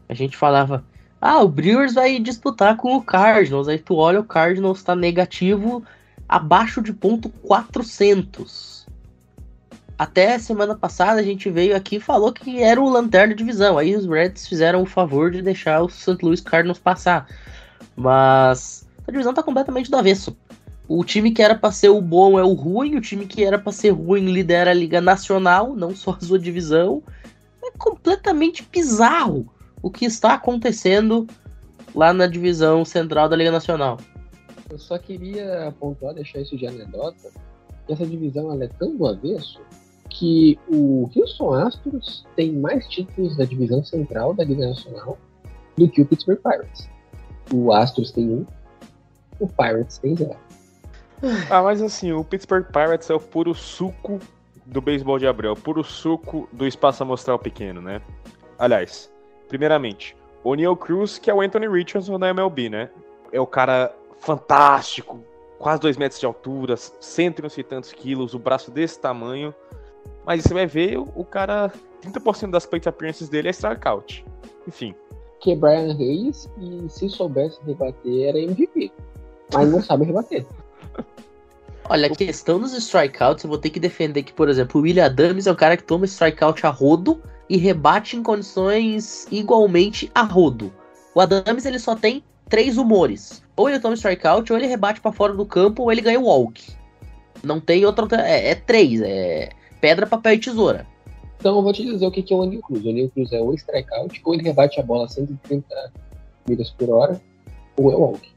A 0.10 0.14
gente 0.14 0.36
falava, 0.36 0.84
ah, 1.22 1.42
o 1.42 1.48
Brewers 1.48 1.94
vai 1.94 2.20
disputar 2.20 2.76
com 2.76 2.94
o 2.94 3.02
Cardinals. 3.02 3.70
Aí 3.70 3.80
tu 3.80 3.96
olha, 3.96 4.20
o 4.20 4.26
Cardinals 4.26 4.84
tá 4.84 4.94
negativo 4.98 5.82
abaixo 6.28 6.82
de 6.82 6.92
ponto 6.92 7.30
400 7.30 8.75
até 9.98 10.38
semana 10.38 10.76
passada 10.76 11.22
a 11.22 11.24
gente 11.24 11.50
veio 11.50 11.76
aqui 11.76 11.96
e 11.96 12.02
falou 12.02 12.34
que 12.34 12.62
era 12.62 12.82
o 12.82 12.90
lanterna 12.90 13.34
divisão. 13.34 13.78
Aí 13.78 13.96
os 13.96 14.06
Reds 14.06 14.48
fizeram 14.48 14.82
o 14.82 14.86
favor 14.86 15.32
de 15.32 15.42
deixar 15.42 15.82
o 15.82 15.90
St. 15.90 16.18
Louis 16.22 16.42
Cardinals 16.42 16.80
passar. 16.80 17.28
Mas 17.96 18.86
a 19.08 19.12
divisão 19.12 19.34
tá 19.34 19.42
completamente 19.42 19.90
do 19.90 19.98
avesso. 19.98 20.36
O 20.88 21.04
time 21.04 21.32
que 21.32 21.42
era 21.42 21.56
para 21.56 21.72
ser 21.72 21.90
o 21.90 22.02
bom 22.02 22.38
é 22.38 22.44
o 22.44 22.54
ruim, 22.54 22.96
o 22.96 23.02
time 23.02 23.26
que 23.26 23.44
era 23.44 23.58
para 23.58 23.72
ser 23.72 23.92
ruim 23.92 24.32
lidera 24.32 24.72
a 24.72 24.74
Liga 24.74 25.00
Nacional, 25.00 25.76
não 25.76 25.96
só 25.96 26.12
a 26.12 26.20
sua 26.20 26.38
divisão. 26.38 27.02
É 27.64 27.72
completamente 27.78 28.68
bizarro 28.72 29.48
o 29.82 29.90
que 29.90 30.06
está 30.06 30.34
acontecendo 30.34 31.26
lá 31.96 32.14
na 32.14 32.28
divisão 32.28 32.84
central 32.84 33.30
da 33.30 33.36
Liga 33.36 33.52
Nacional. 33.52 33.98
Eu 34.70 34.78
só 34.78 34.98
queria 34.98 35.74
pontuar, 35.80 36.14
deixar 36.14 36.42
isso 36.42 36.58
de 36.58 36.68
anedota, 36.68 37.32
que 37.88 37.94
essa 37.94 38.06
divisão 38.06 38.52
é 38.62 38.68
tão 38.68 38.96
do 38.96 39.08
avesso 39.08 39.60
que 40.18 40.58
o 40.70 41.10
Houston 41.16 41.54
Astros 41.54 42.26
tem 42.36 42.54
mais 42.54 42.88
títulos 42.88 43.36
da 43.36 43.44
divisão 43.44 43.84
central 43.84 44.34
da 44.34 44.44
Liga 44.44 44.68
Nacional 44.68 45.18
do 45.78 45.90
que 45.90 46.02
o 46.02 46.06
Pittsburgh 46.06 46.40
Pirates. 46.42 46.90
O 47.54 47.74
Astros 47.74 48.12
tem 48.12 48.30
um, 48.30 48.46
o 49.40 49.48
Pirates 49.48 49.98
tem 49.98 50.16
zero. 50.16 50.38
Ah, 51.50 51.62
mas 51.62 51.82
assim, 51.82 52.12
o 52.12 52.24
Pittsburgh 52.24 52.66
Pirates 52.66 53.10
é 53.10 53.14
o 53.14 53.20
puro 53.20 53.54
suco 53.54 54.20
do 54.66 54.82
beisebol 54.82 55.20
de 55.20 55.28
Abreu, 55.28 55.54
o 55.54 55.56
puro 55.56 55.84
suco 55.84 56.48
do 56.52 56.66
espaço 56.66 57.04
amostral 57.04 57.38
pequeno, 57.38 57.82
né? 57.82 58.02
Aliás, 58.58 59.12
primeiramente, 59.48 60.16
o 60.44 60.56
Neil 60.56 60.76
Cruz, 60.76 61.18
que 61.18 61.30
é 61.30 61.34
o 61.34 61.42
Anthony 61.42 61.68
Richardson 61.68 62.18
da 62.18 62.30
MLB, 62.30 62.70
né? 62.70 62.90
É 63.32 63.40
o 63.40 63.48
cara 63.48 63.94
fantástico, 64.20 65.20
quase 65.60 65.82
2 65.82 65.98
metros 65.98 66.20
de 66.20 66.26
altura, 66.26 66.76
cento 66.78 67.46
e 67.58 67.64
tantos 67.64 67.92
quilos, 67.92 68.34
o 68.34 68.40
braço 68.40 68.72
desse 68.72 69.00
tamanho. 69.00 69.54
Mas 70.26 70.44
você 70.44 70.54
vai 70.54 70.66
ver, 70.66 70.98
o, 70.98 71.24
cara, 71.24 71.72
30% 72.04 72.50
das 72.50 72.66
plate 72.66 72.90
appearances 72.90 73.30
dele 73.30 73.48
é 73.48 73.52
strikeout. 73.52 74.26
Enfim. 74.68 74.96
Que 75.40 75.52
é 75.52 75.56
Brian 75.56 75.94
Hayes, 75.94 76.50
e 76.60 76.90
se 76.90 77.10
soubesse 77.10 77.60
rebater, 77.66 78.30
era 78.30 78.40
MVP. 78.40 78.92
Mas 79.54 79.70
não 79.70 79.82
sabe 79.82 80.06
rebater. 80.06 80.46
Olha, 81.88 82.08
a 82.08 82.16
questão 82.16 82.60
dos 82.60 82.74
strikeouts, 82.74 83.44
eu 83.44 83.50
vou 83.50 83.60
ter 83.60 83.70
que 83.70 83.80
defender 83.80 84.24
que, 84.24 84.34
por 84.34 84.50
exemplo, 84.50 84.82
o 84.82 84.84
William 84.84 85.06
Adams 85.06 85.46
é 85.46 85.52
um 85.52 85.56
cara 85.56 85.78
que 85.78 85.84
toma 85.84 86.06
strikeout 86.06 86.66
a 86.66 86.70
rodo 86.70 87.22
e 87.48 87.58
rebate 87.58 88.18
em 88.18 88.24
condições 88.24 89.28
igualmente 89.32 90.12
a 90.16 90.24
rodo. 90.24 90.74
O 91.14 91.22
Adams 91.22 91.64
ele 91.64 91.78
só 91.78 91.96
tem 91.96 92.24
três 92.50 92.78
humores. 92.80 93.44
Ou 93.56 93.70
ele 93.70 93.80
toma 93.80 93.94
strikeout, 93.94 94.52
ou 94.52 94.58
ele 94.58 94.68
rebate 94.68 95.00
pra 95.00 95.12
fora 95.12 95.34
do 95.34 95.46
campo, 95.46 95.84
ou 95.84 95.92
ele 95.92 96.02
ganha 96.02 96.20
walk. 96.20 96.74
Não 97.44 97.60
tem 97.60 97.86
outra. 97.86 98.08
É, 98.20 98.50
é 98.50 98.56
três, 98.56 99.00
é 99.02 99.50
pedra, 99.80 100.08
papel 100.08 100.34
e 100.34 100.40
tesoura. 100.40 100.86
Então 101.40 101.58
eu 101.58 101.62
vou 101.62 101.74
te 101.74 101.84
dizer 101.84 102.06
o 102.06 102.12
que 102.12 102.34
é 102.34 102.36
o 102.36 102.42
Anil 102.42 102.62
Cruz. 102.62 102.84
O 102.84 102.90
Anil 102.90 103.10
Cruz 103.12 103.32
é 103.32 103.40
ou 103.40 103.54
strikeout, 103.54 104.22
ou 104.24 104.34
ele 104.34 104.44
rebate 104.44 104.80
a 104.80 104.84
bola 104.84 105.06
a 105.06 105.08
130 105.08 105.92
milhas 106.48 106.72
por 106.72 106.90
hora, 106.90 107.22
ou 107.78 107.92
é 107.92 107.96
walk. 107.96 108.28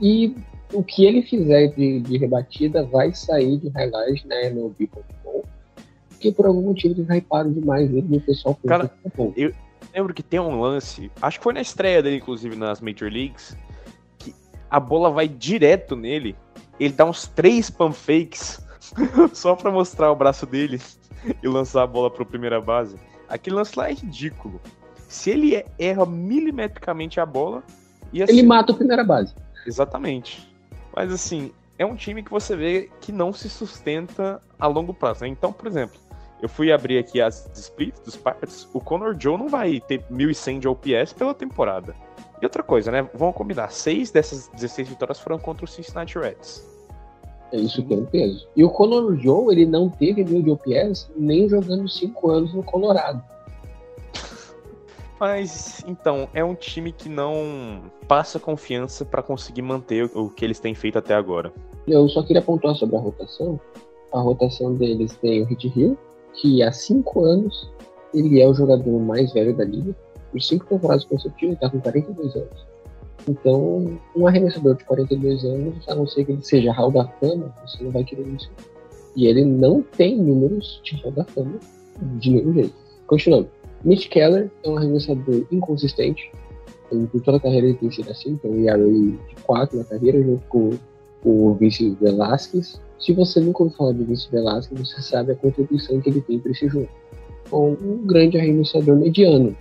E 0.00 0.34
o 0.72 0.82
que 0.82 1.04
ele 1.04 1.22
fizer 1.22 1.68
de, 1.68 2.00
de 2.00 2.18
rebatida 2.18 2.84
vai 2.84 3.14
sair 3.14 3.58
de 3.58 3.68
highlight 3.68 4.26
na 4.26 4.46
MLB.com, 4.46 5.42
porque 6.08 6.32
por 6.32 6.46
algum 6.46 6.62
motivo 6.62 7.00
eles 7.00 7.08
hyparam 7.08 7.52
demais 7.52 7.90
ele 7.90 8.06
e 8.10 8.16
o 8.16 8.20
pessoal 8.20 8.54
pensa 8.54 8.68
Cara, 8.68 8.88
que 8.88 9.10
tá 9.10 9.10
bom. 9.16 9.32
Lembro 9.94 10.12
que 10.12 10.22
tem 10.22 10.40
um 10.40 10.60
lance, 10.60 11.10
acho 11.22 11.38
que 11.38 11.44
foi 11.44 11.54
na 11.54 11.60
estreia 11.60 12.02
dele, 12.02 12.16
inclusive, 12.16 12.56
nas 12.56 12.80
Major 12.80 13.10
Leagues, 13.10 13.56
que 14.18 14.34
a 14.68 14.78
bola 14.80 15.10
vai 15.10 15.28
direto 15.28 15.96
nele, 15.96 16.36
ele 16.78 16.92
dá 16.92 17.04
uns 17.04 17.28
três 17.28 17.70
pump 17.70 17.94
fakes 17.94 18.65
só 19.32 19.54
pra 19.54 19.70
mostrar 19.70 20.10
o 20.10 20.16
braço 20.16 20.46
dele 20.46 20.80
e 21.42 21.48
lançar 21.48 21.82
a 21.82 21.86
bola 21.86 22.10
pro 22.10 22.24
primeira 22.26 22.60
base. 22.60 22.96
Aquele 23.28 23.56
lance 23.56 23.76
lá 23.78 23.90
é 23.90 23.94
ridículo. 23.94 24.60
Se 25.08 25.30
ele 25.30 25.54
é- 25.56 25.66
erra 25.78 26.04
milimetricamente 26.06 27.20
a 27.20 27.26
bola, 27.26 27.62
e 28.12 28.22
assim, 28.22 28.32
Ele 28.32 28.46
mata 28.46 28.72
o 28.72 28.76
primeira 28.76 29.02
base. 29.04 29.34
Exatamente. 29.66 30.48
Mas 30.94 31.12
assim, 31.12 31.52
é 31.78 31.84
um 31.84 31.94
time 31.96 32.22
que 32.22 32.30
você 32.30 32.56
vê 32.56 32.90
que 33.00 33.12
não 33.12 33.32
se 33.32 33.48
sustenta 33.48 34.40
a 34.58 34.66
longo 34.66 34.94
prazo. 34.94 35.22
né? 35.22 35.28
Então, 35.28 35.52
por 35.52 35.66
exemplo, 35.66 35.98
eu 36.40 36.48
fui 36.48 36.72
abrir 36.72 36.98
aqui 36.98 37.20
as 37.20 37.48
splits 37.54 38.00
dos 38.00 38.16
Pirates, 38.16 38.68
o 38.72 38.80
Connor 38.80 39.16
Joe 39.18 39.36
não 39.38 39.48
vai 39.48 39.80
ter 39.80 40.04
1.100 40.10 40.58
de 40.60 40.68
OPS 40.68 41.12
pela 41.12 41.34
temporada. 41.34 41.94
E 42.40 42.44
outra 42.44 42.62
coisa, 42.62 42.90
né? 42.90 43.08
Vamos 43.14 43.34
combinar, 43.34 43.70
seis 43.72 44.10
dessas 44.10 44.48
16 44.48 44.88
vitórias 44.88 45.18
foram 45.18 45.38
contra 45.38 45.64
o 45.64 45.68
Cincinnati 45.68 46.18
Reds. 46.18 46.62
É 47.52 47.56
isso 47.56 47.82
que 47.82 47.88
tem 47.88 47.98
um 47.98 48.06
peso. 48.06 48.46
E 48.56 48.64
o 48.64 48.70
Conor 48.70 49.16
Joe, 49.16 49.52
ele 49.52 49.66
não 49.66 49.88
teve 49.88 50.24
mil 50.24 50.42
de 50.42 50.50
OPS 50.50 51.10
nem 51.16 51.48
jogando 51.48 51.88
cinco 51.88 52.30
anos 52.30 52.52
no 52.52 52.62
Colorado. 52.62 53.22
Mas, 55.18 55.82
então, 55.86 56.28
é 56.34 56.44
um 56.44 56.54
time 56.54 56.92
que 56.92 57.08
não 57.08 57.82
passa 58.06 58.38
confiança 58.38 59.04
pra 59.04 59.22
conseguir 59.22 59.62
manter 59.62 60.10
o 60.14 60.26
o 60.26 60.30
que 60.30 60.44
eles 60.44 60.60
têm 60.60 60.74
feito 60.74 60.98
até 60.98 61.14
agora. 61.14 61.52
Eu 61.86 62.08
só 62.08 62.22
queria 62.22 62.42
pontuar 62.42 62.74
sobre 62.74 62.96
a 62.96 63.00
rotação. 63.00 63.58
A 64.12 64.20
rotação 64.20 64.74
deles 64.74 65.16
tem 65.16 65.42
o 65.42 65.46
Hit 65.46 65.72
Hill, 65.74 65.96
que 66.34 66.62
há 66.62 66.72
cinco 66.72 67.24
anos 67.24 67.70
ele 68.12 68.40
é 68.40 68.48
o 68.48 68.54
jogador 68.54 68.98
mais 68.98 69.32
velho 69.32 69.56
da 69.56 69.64
liga. 69.64 69.94
Por 70.30 70.42
cinco 70.42 70.66
temporadas 70.66 71.04
consecutivas, 71.04 71.52
ele 71.52 71.60
tá 71.60 71.70
com 71.70 71.80
42 71.80 72.34
anos. 72.34 72.66
Então, 73.28 73.98
um 74.14 74.26
arremessador 74.26 74.76
de 74.76 74.84
42 74.84 75.44
anos, 75.44 75.88
a 75.88 75.94
não 75.94 76.06
ser 76.06 76.24
que 76.24 76.32
ele 76.32 76.42
seja 76.42 76.72
Hall 76.72 76.92
da 76.92 77.06
Fama, 77.08 77.52
você 77.66 77.82
não 77.82 77.90
vai 77.90 78.04
querer 78.04 78.26
isso. 78.28 78.50
E 79.16 79.26
ele 79.26 79.44
não 79.44 79.82
tem 79.82 80.16
números 80.16 80.80
de 80.84 80.96
Hall 81.02 81.10
da 81.10 81.24
Fama 81.24 81.58
de 82.18 82.30
nenhum 82.30 82.54
jeito. 82.54 82.74
Continuando. 83.06 83.48
Mitch 83.84 84.08
Keller 84.08 84.50
é 84.62 84.68
um 84.68 84.76
arremessador 84.76 85.46
inconsistente. 85.50 86.30
Ele, 86.90 87.06
por 87.08 87.20
toda 87.20 87.36
a 87.38 87.40
carreira 87.40 87.66
ele 87.66 87.76
tem 87.76 87.90
sido 87.90 88.10
assim, 88.10 88.36
tem 88.36 88.50
um 88.50 88.64
ERA 88.64 88.78
de 88.78 89.42
4 89.42 89.76
na 89.76 89.84
carreira, 89.84 90.22
junto 90.22 90.46
com 90.46 90.70
o 91.24 91.54
Vince 91.54 91.96
Velasquez. 92.00 92.80
Se 92.98 93.12
você 93.12 93.40
nunca 93.40 93.64
ouviu 93.64 93.76
falar 93.76 93.92
de 93.92 94.04
Vince 94.04 94.30
Velasquez, 94.30 94.80
você 94.80 95.02
sabe 95.02 95.32
a 95.32 95.36
contribuição 95.36 96.00
que 96.00 96.10
ele 96.10 96.20
tem 96.20 96.38
para 96.38 96.52
esse 96.52 96.68
jogo. 96.68 96.88
Com 97.50 97.72
um 97.72 98.06
grande 98.06 98.38
arremessador 98.38 98.96
mediano, 98.96 99.56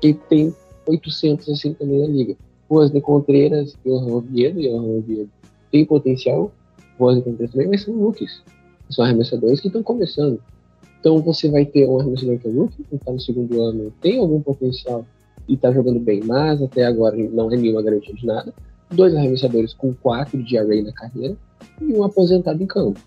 que 0.00 0.14
tem 0.14 0.54
800 0.86 1.48
assim 1.48 1.74
também 1.74 2.00
na 2.00 2.08
liga. 2.08 2.36
Wesley 2.74 3.00
Contreras 3.00 3.76
e 3.84 3.88
o 3.88 4.16
Oviedo, 4.16 4.60
e 4.60 4.68
o 4.68 4.98
Oviedo 4.98 5.30
tem 5.70 5.84
potencial, 5.84 6.52
Wesley 7.00 7.24
Contreras 7.24 7.52
também, 7.52 7.68
mas 7.68 7.82
são 7.82 7.96
rookies. 7.98 8.42
São 8.90 9.04
arremessadores 9.04 9.60
que 9.60 9.68
estão 9.68 9.82
começando. 9.82 10.40
Então 11.00 11.18
você 11.18 11.50
vai 11.50 11.64
ter 11.64 11.88
um 11.88 12.00
arremessador 12.00 12.38
que 12.38 12.48
é 12.48 12.50
rookie, 12.50 12.82
que 12.84 12.96
está 12.96 13.12
no 13.12 13.20
segundo 13.20 13.62
ano, 13.62 13.92
tem 14.00 14.18
algum 14.18 14.40
potencial 14.40 15.04
e 15.48 15.54
está 15.54 15.70
jogando 15.72 16.00
bem, 16.00 16.22
mas 16.24 16.62
até 16.62 16.84
agora 16.84 17.16
não 17.16 17.50
é 17.52 17.56
nenhuma 17.56 17.82
garantia 17.82 18.14
de 18.14 18.24
nada. 18.24 18.54
Dois 18.90 19.14
arremessadores 19.14 19.74
com 19.74 19.92
quatro 19.94 20.42
de 20.42 20.56
array 20.56 20.82
na 20.82 20.92
carreira 20.92 21.36
e 21.80 21.92
um 21.92 22.04
aposentado 22.04 22.62
em 22.62 22.66
campo. 22.66 23.00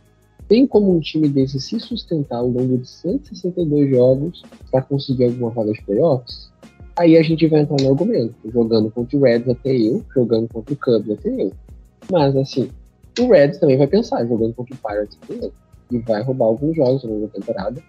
Tem 0.48 0.66
como 0.66 0.96
um 0.96 1.00
time 1.00 1.28
desse 1.28 1.60
se 1.60 1.80
sustentar 1.80 2.38
ao 2.38 2.48
longo 2.48 2.78
de 2.78 2.88
162 2.88 3.90
jogos 3.90 4.44
para 4.72 4.82
conseguir 4.82 5.26
alguma 5.26 5.50
vaga 5.50 5.74
de 5.74 5.82
playoffs? 5.82 6.50
Aí 6.98 7.16
a 7.16 7.22
gente 7.22 7.46
vai 7.48 7.62
entrar 7.62 7.78
no 7.82 7.92
argumento. 7.92 8.34
Jogando 8.52 8.90
contra 8.90 9.18
o 9.18 9.22
Reds 9.22 9.50
até 9.50 9.76
eu, 9.76 10.04
jogando 10.14 10.48
contra 10.48 10.74
o 10.74 10.78
Cubs 10.78 11.20
até 11.20 11.30
eu. 11.30 11.52
Mas 12.12 12.36
assim, 12.36 12.70
o 13.20 13.32
Reds 13.32 13.60
também 13.60 13.78
vai 13.78 13.88
pensar, 13.88 14.26
jogando 14.26 14.54
contra 14.54 14.76
o 14.76 14.78
Pirates 14.78 15.18
até 15.24 15.46
eu. 15.46 15.52
E 15.92 16.00
vai 16.00 16.22
roubar 16.22 16.46
alguns 16.46 16.76
jogos 16.76 17.04
ao 17.04 17.12
longo 17.12 17.28
da 17.28 17.34
temporada. 17.34 17.82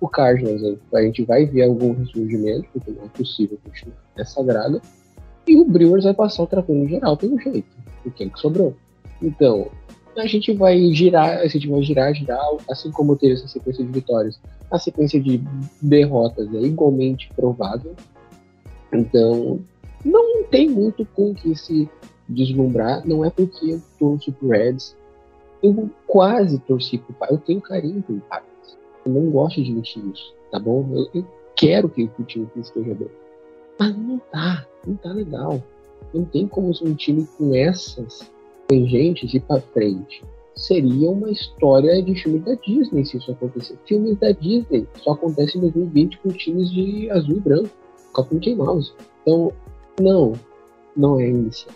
O 0.00 0.08
Cardinals, 0.08 0.78
a 0.92 1.02
gente 1.02 1.24
vai 1.24 1.46
ver 1.46 1.62
algum 1.62 1.92
ressurgimento, 1.92 2.68
porque 2.72 2.90
não 2.90 3.04
é 3.04 3.08
possível 3.08 3.58
continuar 3.64 3.96
nessa 4.16 4.42
draga. 4.44 4.80
E 5.46 5.56
o 5.56 5.64
Brewers 5.64 6.04
vai 6.04 6.12
passar 6.12 6.42
o 6.42 6.46
trator 6.46 6.74
no 6.74 6.88
geral 6.88 7.16
pelo 7.16 7.38
jeito. 7.40 7.68
O 8.04 8.10
que 8.10 8.24
é 8.24 8.28
que 8.28 8.38
sobrou? 8.38 8.74
Então, 9.22 9.70
a 10.16 10.26
gente 10.26 10.52
vai 10.52 10.92
girar, 10.92 11.38
a 11.38 11.46
gente 11.46 11.68
vai 11.68 11.82
girar, 11.82 12.12
girar, 12.14 12.40
assim 12.70 12.90
como 12.90 13.16
teve 13.16 13.34
essa 13.34 13.48
sequência 13.48 13.84
de 13.84 13.92
vitórias. 13.92 14.38
A 14.70 14.78
sequência 14.78 15.20
de 15.20 15.40
derrotas 15.80 16.52
é 16.52 16.60
igualmente 16.60 17.30
provável. 17.34 17.94
Então, 18.92 19.60
não 20.04 20.44
tem 20.44 20.68
muito 20.68 21.04
com 21.14 21.34
que 21.34 21.54
se 21.56 21.88
deslumbrar. 22.28 23.06
Não 23.06 23.24
é 23.24 23.30
porque 23.30 23.72
eu 23.72 23.82
torço 23.98 24.32
pro 24.32 24.48
Reds. 24.48 24.96
Eu 25.62 25.90
quase 26.06 26.58
torci 26.60 26.98
pro 26.98 27.14
Pirates. 27.14 27.36
Eu 27.36 27.44
tenho 27.44 27.60
carinho 27.60 28.02
pelo 28.02 28.20
Pirates. 28.20 28.78
Eu 29.04 29.12
não 29.12 29.30
gosto 29.30 29.62
de 29.62 29.72
mentir 29.72 30.04
isso, 30.06 30.34
tá 30.50 30.58
bom? 30.58 30.88
Eu, 30.92 31.08
eu 31.14 31.26
quero 31.54 31.88
que 31.88 32.10
o 32.18 32.24
time 32.24 32.48
esteja 32.56 32.94
bem. 32.94 33.08
Mas 33.78 33.96
não 33.96 34.18
tá, 34.18 34.66
não 34.86 34.96
tá 34.96 35.12
legal. 35.12 35.62
Não 36.12 36.24
tem 36.24 36.46
como 36.46 36.70
um 36.82 36.94
time 36.94 37.26
com 37.36 37.54
essas 37.54 38.30
tangentes 38.66 39.34
ir 39.34 39.40
pra 39.40 39.60
frente. 39.60 40.22
Seria 40.54 41.10
uma 41.10 41.30
história 41.30 42.02
de 42.02 42.14
filme 42.14 42.38
da 42.38 42.54
Disney 42.54 43.04
se 43.04 43.18
isso 43.18 43.30
acontecer. 43.30 43.78
Filmes 43.86 44.18
da 44.18 44.32
Disney 44.32 44.86
só 45.02 45.12
acontecem 45.12 45.58
em 45.58 45.62
2020 45.62 46.18
com 46.18 46.30
times 46.30 46.70
de 46.70 47.10
azul 47.10 47.36
e 47.36 47.40
branco, 47.40 47.70
com 48.24 48.34
a 48.34 48.34
Mickey 48.34 48.54
Mouse. 48.54 48.92
Então, 49.22 49.52
não, 50.00 50.32
não 50.96 51.20
é 51.20 51.28
isso. 51.28 51.66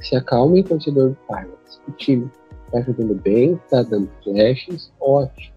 Se 0.00 0.16
acalme, 0.16 0.62
torcedor 0.62 1.10
do 1.10 1.16
Pirates. 1.26 1.80
O 1.88 1.92
time 1.92 2.30
tá 2.70 2.80
jogando 2.82 3.14
bem, 3.14 3.58
tá 3.70 3.82
dando 3.82 4.08
flashes, 4.22 4.92
ótimo. 5.00 5.54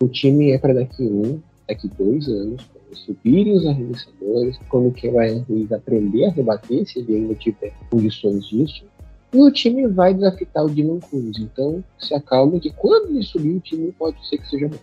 O 0.00 0.08
time 0.08 0.50
é 0.50 0.58
para 0.58 0.74
daqui 0.74 1.02
um, 1.02 1.40
daqui 1.68 1.88
dois 1.98 2.28
anos, 2.28 2.64
quando 2.72 2.96
subirem 2.96 3.56
os 3.56 3.66
arremessadores, 3.66 4.58
quando 4.68 4.88
o 4.88 4.92
Kevin 4.92 5.44
Ruiz 5.48 5.72
aprender 5.72 6.26
a 6.26 6.30
rebater, 6.30 6.86
se 6.86 7.00
ele 7.00 7.16
ainda 7.16 7.34
tiver 7.34 7.72
condições 7.90 8.46
disso, 8.46 8.84
e 9.32 9.38
o 9.38 9.50
time 9.50 9.86
vai 9.88 10.12
desafitar 10.12 10.64
o 10.64 10.70
Dylan 10.70 11.00
Cruz. 11.00 11.38
Então, 11.38 11.82
se 11.98 12.14
acalme 12.14 12.60
que 12.60 12.70
quando 12.70 13.10
ele 13.10 13.22
subir, 13.22 13.56
o 13.56 13.60
time 13.60 13.92
pode 13.92 14.16
ser 14.28 14.38
que 14.38 14.48
seja 14.48 14.68
bom. 14.68 14.76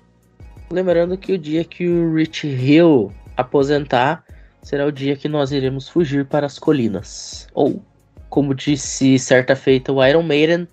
Lembrando 0.71 1.17
que 1.17 1.33
o 1.33 1.37
dia 1.37 1.63
que 1.63 1.87
o 1.87 2.13
Rich 2.13 2.47
Hill 2.47 3.11
aposentar 3.37 4.23
será 4.69 4.86
o 4.86 4.91
dia 4.91 5.15
que 5.15 5.27
nós 5.27 5.51
iremos 5.51 5.89
fugir 5.89 6.27
para 6.27 6.45
as 6.45 6.60
colinas. 6.60 7.47
Ou, 7.55 7.82
como 8.29 8.53
disse 8.53 9.17
certa 9.17 9.55
feita 9.55 9.91
o 9.91 10.05
Iron 10.05 10.21
Maiden, 10.21 10.67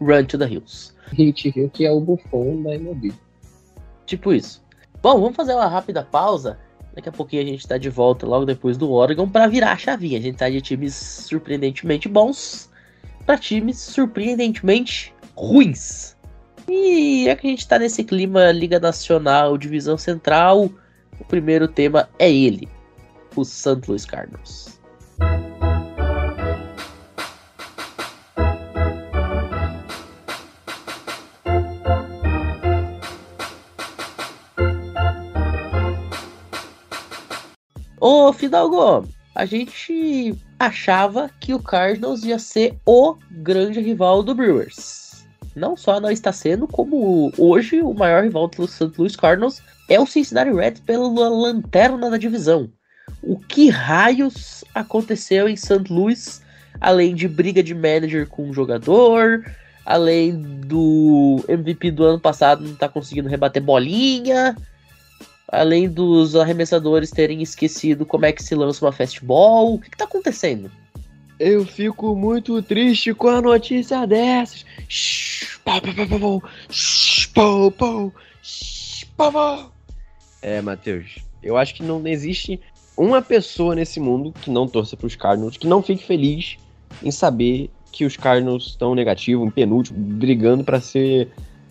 Run 0.00 0.24
to 0.24 0.36
the 0.36 0.44
Hills. 0.44 0.92
Hit 1.12 1.52
Hill, 1.54 1.70
que 1.70 1.86
é 1.86 1.92
o 1.92 2.00
bufão 2.00 2.60
da 2.64 2.74
MLB. 2.74 3.12
Tipo 4.06 4.32
isso. 4.32 4.60
Bom, 5.00 5.20
vamos 5.20 5.36
fazer 5.36 5.54
uma 5.54 5.68
rápida 5.68 6.02
pausa. 6.02 6.58
Daqui 6.96 7.10
a 7.10 7.12
pouquinho 7.12 7.42
a 7.42 7.46
gente 7.46 7.68
tá 7.68 7.78
de 7.78 7.88
volta 7.88 8.26
logo 8.26 8.44
depois 8.44 8.76
do 8.76 8.90
Oregon 8.90 9.28
para 9.28 9.46
virar 9.46 9.70
a 9.70 9.78
chavinha. 9.78 10.18
A 10.18 10.22
gente 10.22 10.36
tá 10.36 10.50
de 10.50 10.60
times 10.60 10.94
surpreendentemente 10.96 12.08
bons 12.08 12.68
para 13.24 13.38
times 13.38 13.78
surpreendentemente 13.78 15.14
ruins. 15.36 16.16
E 16.66 17.28
é 17.28 17.36
que 17.36 17.46
a 17.46 17.50
gente 17.50 17.68
tá 17.68 17.78
nesse 17.78 18.02
clima 18.02 18.50
Liga 18.50 18.80
Nacional, 18.80 19.56
Divisão 19.56 19.96
Central, 19.96 20.68
o 21.20 21.24
primeiro 21.24 21.68
tema 21.68 22.08
é 22.18 22.28
ele, 22.30 22.68
o 23.38 23.44
St. 23.44 23.80
Louis 23.86 24.04
Cardinals. 24.04 24.78
Ô, 38.00 38.32
Fidalgo, 38.32 39.08
a 39.34 39.44
gente 39.44 40.34
achava 40.58 41.30
que 41.40 41.52
o 41.52 41.62
Cardinals 41.62 42.24
ia 42.24 42.38
ser 42.38 42.78
o 42.86 43.16
grande 43.30 43.80
rival 43.80 44.22
do 44.22 44.34
Brewers. 44.34 45.26
não 45.54 45.76
só 45.76 46.00
não 46.00 46.10
está 46.10 46.32
sendo, 46.32 46.68
como 46.68 47.32
hoje 47.36 47.82
o 47.82 47.92
maior 47.92 48.22
rival 48.22 48.48
do 48.48 48.66
St. 48.68 48.92
Louis 48.96 49.16
Cardinals 49.16 49.60
é 49.88 49.98
o 49.98 50.06
Cincinnati 50.06 50.52
Reds 50.52 50.80
pela 50.80 51.28
lanterna 51.28 52.10
da 52.10 52.16
divisão. 52.16 52.70
O 53.22 53.38
que 53.38 53.68
raios 53.68 54.64
aconteceu 54.74 55.48
em 55.48 55.56
St. 55.56 55.84
Louis, 55.90 56.42
além 56.80 57.14
de 57.14 57.26
briga 57.28 57.62
de 57.62 57.74
manager 57.74 58.26
com 58.26 58.48
o 58.48 58.52
jogador, 58.52 59.44
além 59.84 60.40
do 60.40 61.44
MVP 61.48 61.90
do 61.90 62.04
ano 62.04 62.20
passado 62.20 62.62
não 62.64 62.74
tá 62.74 62.88
conseguindo 62.88 63.28
rebater 63.28 63.62
bolinha, 63.62 64.56
além 65.50 65.88
dos 65.88 66.36
arremessadores 66.36 67.10
terem 67.10 67.42
esquecido 67.42 68.04
como 68.04 68.26
é 68.26 68.32
que 68.32 68.42
se 68.42 68.54
lança 68.54 68.84
uma 68.84 68.92
fastball, 68.92 69.74
o 69.74 69.78
que, 69.78 69.90
que 69.90 69.96
tá 69.96 70.04
acontecendo? 70.04 70.70
Eu 71.38 71.64
fico 71.64 72.14
muito 72.14 72.60
triste 72.62 73.14
com 73.14 73.28
a 73.28 73.40
notícia 73.40 74.06
dessas. 74.06 74.66
É, 80.42 80.60
Matheus, 80.60 81.18
eu 81.42 81.56
acho 81.56 81.74
que 81.74 81.82
não 81.82 82.04
existe 82.06 82.60
uma 82.98 83.22
pessoa 83.22 83.76
nesse 83.76 84.00
mundo 84.00 84.32
que 84.32 84.50
não 84.50 84.66
torça 84.66 84.96
para 84.96 85.06
os 85.06 85.14
Cardinals, 85.14 85.56
que 85.56 85.68
não 85.68 85.82
fique 85.82 86.04
feliz 86.04 86.58
em 87.02 87.12
saber 87.12 87.70
que 87.92 88.04
os 88.04 88.16
Cardinals 88.16 88.66
estão 88.66 88.94
negativo, 88.94 89.44
em 89.44 89.50
penúltimo, 89.50 89.98
brigando 89.98 90.64
para 90.64 90.80
ser 90.80 91.28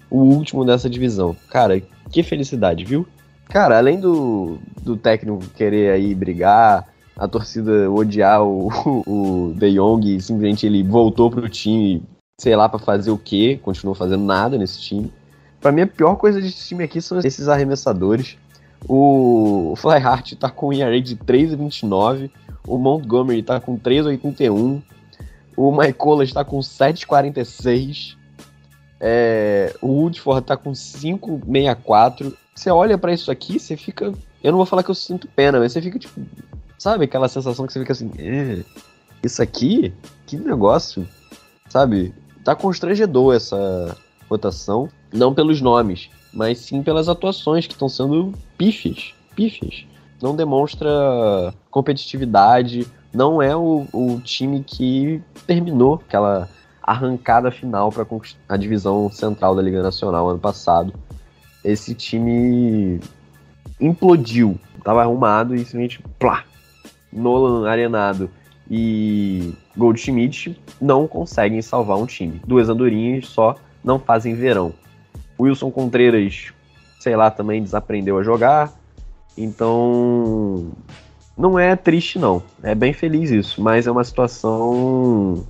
o 0.09 0.19
último 0.19 0.63
dessa 0.63 0.89
divisão. 0.89 1.35
Cara, 1.49 1.81
que 2.09 2.23
felicidade, 2.23 2.85
viu? 2.85 3.05
Cara, 3.49 3.77
além 3.77 3.99
do, 3.99 4.57
do 4.81 4.95
técnico 4.95 5.43
querer 5.55 5.91
aí 5.91 6.15
brigar, 6.15 6.87
a 7.15 7.27
torcida 7.27 7.91
odiar 7.91 8.43
o, 8.43 8.69
o 9.05 9.53
De 9.53 9.73
Jong, 9.73 10.21
simplesmente 10.21 10.65
ele 10.65 10.81
voltou 10.81 11.29
pro 11.29 11.49
time, 11.49 12.03
sei 12.39 12.55
lá, 12.55 12.69
para 12.69 12.79
fazer 12.79 13.11
o 13.11 13.17
quê, 13.17 13.59
continuou 13.61 13.95
fazendo 13.95 14.23
nada 14.23 14.57
nesse 14.57 14.79
time. 14.81 15.11
Para 15.59 15.71
mim, 15.71 15.81
a 15.81 15.87
pior 15.87 16.15
coisa 16.15 16.39
desse 16.39 16.67
time 16.67 16.83
aqui 16.83 17.01
são 17.01 17.19
esses 17.19 17.47
arremessadores. 17.47 18.37
O 18.87 19.73
Flyhart 19.77 20.33
tá 20.35 20.49
com 20.49 20.69
um 20.69 20.73
ERA 20.73 20.99
de 21.01 21.15
3,29, 21.15 22.29
o 22.67 22.77
Montgomery 22.77 23.41
tá 23.41 23.59
com 23.59 23.77
3,81, 23.77 24.81
o 25.55 25.71
Michael 25.71 26.23
está 26.23 26.43
com 26.45 26.59
7,46, 26.59 28.15
é, 28.99 29.73
o 29.81 29.87
Woodford 29.87 30.45
tá 30.45 30.57
com 30.57 30.71
5,64. 30.71 32.33
Você 32.53 32.69
olha 32.69 32.97
para 32.97 33.13
isso 33.13 33.31
aqui, 33.31 33.59
você 33.59 33.77
fica. 33.77 34.11
Eu 34.43 34.51
não 34.51 34.57
vou 34.57 34.65
falar 34.65 34.83
que 34.83 34.91
eu 34.91 34.95
sinto 34.95 35.27
pena, 35.27 35.59
mas 35.59 35.71
você 35.71 35.81
fica 35.81 35.99
tipo. 35.99 36.21
Sabe 36.77 37.05
aquela 37.05 37.27
sensação 37.27 37.65
que 37.65 37.73
você 37.73 37.79
fica 37.79 37.93
assim. 37.93 38.11
"É, 38.17 38.63
isso 39.23 39.41
aqui? 39.41 39.93
Que 40.25 40.37
negócio? 40.37 41.07
Sabe? 41.69 42.13
Tá 42.43 42.55
constrangedor 42.55 43.35
essa 43.35 43.95
votação. 44.29 44.89
Não 45.11 45.33
pelos 45.33 45.61
nomes, 45.61 46.09
mas 46.37 46.59
sim 46.59 46.83
pelas 46.83 47.09
atuações 47.09 47.65
que 47.65 47.73
estão 47.73 47.89
sendo 47.89 48.31
pífias. 48.59 49.15
Pífias. 49.35 49.87
Não 50.21 50.35
demonstra 50.35 51.51
competitividade. 51.71 52.85
Não 53.11 53.41
é 53.41 53.55
o, 53.55 53.87
o 53.91 54.21
time 54.23 54.63
que 54.63 55.19
terminou 55.47 55.95
aquela 55.95 56.47
arrancada 56.83 57.49
final 57.49 57.91
para 57.91 58.05
a 58.47 58.55
divisão 58.55 59.09
central 59.11 59.55
da 59.55 59.63
Liga 59.63 59.81
Nacional 59.81 60.29
ano 60.29 60.37
passado. 60.37 60.93
Esse 61.65 61.95
time 61.95 62.99
implodiu. 63.81 64.59
Tava 64.83 65.01
arrumado 65.01 65.55
e 65.55 65.59
simplesmente 65.65 66.03
plá. 66.19 66.43
Nolan 67.11 67.67
Arenado 67.67 68.29
e 68.69 69.55
Goldschmidt 69.75 70.55
não 70.79 71.07
conseguem 71.07 71.63
salvar 71.63 71.97
um 71.97 72.05
time. 72.05 72.39
Duas 72.45 72.69
andorinhas 72.69 73.25
só 73.25 73.55
não 73.83 73.97
fazem 73.97 74.35
verão. 74.35 74.71
Wilson 75.39 75.71
Contreras, 75.71 76.53
sei 76.99 77.15
lá, 77.15 77.29
também 77.31 77.61
desaprendeu 77.61 78.17
a 78.17 78.23
jogar. 78.23 78.73
Então, 79.37 80.71
não 81.37 81.59
é 81.59 81.75
triste 81.75 82.17
não. 82.17 82.41
É 82.63 82.73
bem 82.73 82.93
feliz 82.93 83.29
isso, 83.29 83.61
mas 83.61 83.87
é 83.87 83.91
uma 83.91 84.03
situação 84.03 85.45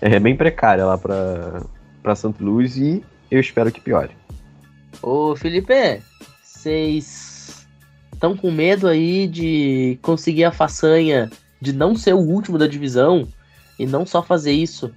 é 0.00 0.18
bem 0.18 0.36
precária 0.36 0.84
lá 0.84 0.96
para 0.96 1.62
para 2.02 2.14
Santo 2.14 2.42
Luís 2.42 2.76
e 2.76 3.04
eu 3.30 3.40
espero 3.40 3.70
que 3.70 3.80
piore. 3.80 4.16
Ô 5.02 5.36
Felipe, 5.36 6.02
vocês 6.42 7.66
estão 8.12 8.36
com 8.36 8.50
medo 8.50 8.88
aí 8.88 9.26
de 9.26 9.98
conseguir 10.02 10.44
a 10.44 10.52
façanha 10.52 11.30
de 11.60 11.72
não 11.72 11.94
ser 11.94 12.14
o 12.14 12.20
último 12.20 12.58
da 12.58 12.66
divisão 12.66 13.28
e 13.78 13.86
não 13.86 14.04
só 14.04 14.22
fazer 14.22 14.52
isso, 14.52 14.92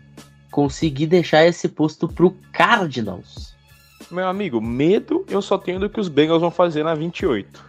conseguir 0.52 1.08
deixar 1.08 1.46
esse 1.46 1.68
posto 1.68 2.08
pro 2.08 2.36
Cardinals. 2.52 3.54
Meu 4.12 4.28
amigo, 4.28 4.62
medo 4.62 5.26
eu 5.30 5.42
só 5.42 5.58
tenho 5.58 5.80
do 5.80 5.90
que 5.90 6.00
os 6.00 6.08
Bengals 6.08 6.42
vão 6.42 6.52
fazer 6.52 6.84
na 6.84 6.94
28. 6.94 7.64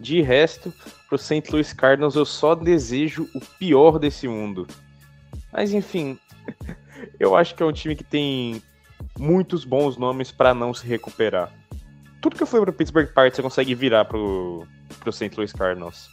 De 0.00 0.20
resto, 0.20 0.72
pro 1.08 1.18
St. 1.18 1.42
Louis 1.50 1.72
Cardinals 1.72 2.14
eu 2.14 2.24
só 2.24 2.54
desejo 2.54 3.28
o 3.34 3.40
pior 3.58 3.98
desse 3.98 4.28
mundo. 4.28 4.66
Mas 5.52 5.72
enfim, 5.72 6.18
eu 7.18 7.34
acho 7.34 7.54
que 7.54 7.62
é 7.62 7.66
um 7.66 7.72
time 7.72 7.96
que 7.96 8.04
tem 8.04 8.62
muitos 9.18 9.64
bons 9.64 9.96
nomes 9.96 10.30
para 10.30 10.54
não 10.54 10.72
se 10.72 10.86
recuperar. 10.86 11.52
Tudo 12.20 12.36
que 12.36 12.46
fui 12.46 12.60
pro 12.60 12.72
Pittsburgh 12.72 13.08
Pirates 13.08 13.36
você 13.36 13.42
consegue 13.42 13.74
virar 13.74 14.04
pro, 14.04 14.66
pro 15.00 15.12
St. 15.12 15.30
Louis 15.36 15.52
Cardinals. 15.52 16.08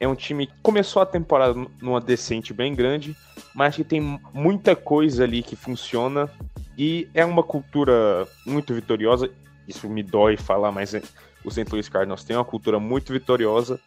É 0.00 0.06
um 0.06 0.14
time 0.14 0.46
que 0.46 0.54
começou 0.62 1.02
a 1.02 1.06
temporada 1.06 1.54
numa 1.80 2.00
decente 2.00 2.52
bem 2.52 2.74
grande, 2.74 3.16
mas 3.54 3.74
que 3.74 3.82
tem 3.82 4.20
muita 4.32 4.76
coisa 4.76 5.24
ali 5.24 5.42
que 5.42 5.56
funciona 5.56 6.30
e 6.78 7.08
é 7.12 7.24
uma 7.24 7.42
cultura 7.42 8.26
muito 8.46 8.72
vitoriosa. 8.72 9.28
Isso 9.66 9.88
me 9.88 10.02
dói 10.02 10.36
falar, 10.36 10.70
mas 10.70 10.94
é- 10.94 11.02
o 11.44 11.50
St. 11.50 11.66
Louis 11.70 11.88
Cardinals 11.88 12.22
tem 12.22 12.36
uma 12.36 12.44
cultura 12.44 12.78
muito 12.78 13.12
vitoriosa 13.12 13.80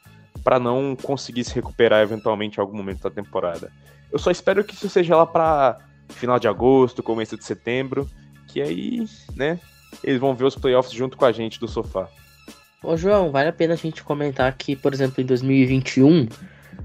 para 0.44 0.60
não 0.60 0.96
conseguir 1.02 1.44
se 1.44 1.56
recuperar 1.56 2.02
eventualmente 2.02 2.58
em 2.58 2.62
algum 2.62 2.76
momento 2.76 3.02
da 3.04 3.10
temporada. 3.10 3.72
Eu 4.12 4.20
só 4.20 4.30
espero 4.30 4.64
que 4.64 4.74
isso 4.74 4.90
seja 4.90 5.16
lá 5.16 5.26
para 5.26 5.80
final 6.10 6.38
de 6.38 6.48
agosto, 6.48 7.02
começo 7.02 7.38
de 7.38 7.46
setembro, 7.46 8.10
que 8.48 8.62
aí, 8.62 9.06
né, 9.36 9.60
eles 10.04 10.20
vão 10.20 10.36
ver 10.36 10.44
os 10.46 10.56
playoffs 10.56 10.94
junto 10.94 11.16
com 11.16 11.24
a 11.24 11.32
gente 11.32 11.60
do 11.60 11.68
sofá. 11.68 12.10
Ô 12.84 12.98
João, 12.98 13.32
vale 13.32 13.48
a 13.50 13.54
pena 13.54 13.74
a 13.74 13.78
gente 13.78 14.04
comentar 14.04 14.52
que, 14.58 14.76
por 14.76 14.94
exemplo, 14.94 15.22
em 15.22 15.26
2021, 15.26 16.28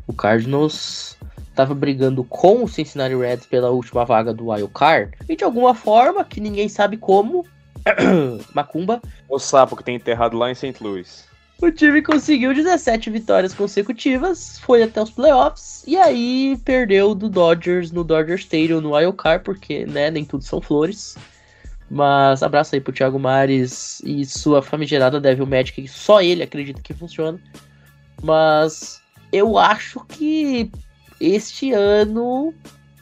o 0.06 0.12
Cardinals 0.12 1.16
estava 1.56 1.74
brigando 1.74 2.22
com 2.22 2.62
o 2.62 2.68
Cincinnati 2.68 3.16
Reds 3.16 3.46
pela 3.46 3.70
última 3.70 4.04
vaga 4.04 4.34
do 4.34 4.50
Wild 4.50 4.70
Card, 4.74 5.16
e 5.26 5.34
de 5.34 5.42
alguma 5.42 5.74
forma, 5.74 6.22
que 6.22 6.38
ninguém 6.38 6.68
sabe 6.68 6.98
como, 6.98 7.46
Macumba, 8.52 9.00
O 9.26 9.38
sapo 9.38 9.74
que 9.74 9.82
tem 9.82 9.96
enterrado 9.96 10.36
lá 10.36 10.50
em 10.50 10.54
St. 10.54 10.76
Louis. 10.80 11.24
o 11.62 11.70
time 11.70 12.02
conseguiu 12.02 12.52
17 12.52 13.08
vitórias 13.08 13.54
consecutivas, 13.54 14.58
foi 14.58 14.82
até 14.82 15.02
os 15.02 15.10
playoffs, 15.10 15.82
e 15.86 15.96
aí 15.96 16.60
perdeu 16.62 17.14
do 17.14 17.30
Dodgers 17.30 17.90
no 17.90 18.04
Dodger 18.04 18.36
Stadium 18.36 18.82
no 18.82 18.94
Wild 18.94 19.16
Card, 19.16 19.42
porque, 19.42 19.86
né, 19.86 20.10
nem 20.10 20.26
tudo 20.26 20.44
são 20.44 20.60
flores. 20.60 21.16
Mas 21.88 22.42
abraço 22.42 22.74
aí 22.74 22.80
pro 22.80 22.92
Thiago 22.92 23.16
Mares 23.16 24.02
e 24.04 24.26
sua 24.26 24.60
famigerada 24.60 25.20
Devil 25.20 25.46
Magic, 25.46 25.80
que 25.80 25.88
só 25.88 26.20
ele 26.20 26.42
acredita 26.42 26.82
que 26.82 26.92
funciona. 26.92 27.38
Mas 28.20 29.00
eu 29.32 29.56
acho 29.56 30.04
que 30.08 30.68
este 31.20 31.72
ano 31.72 32.52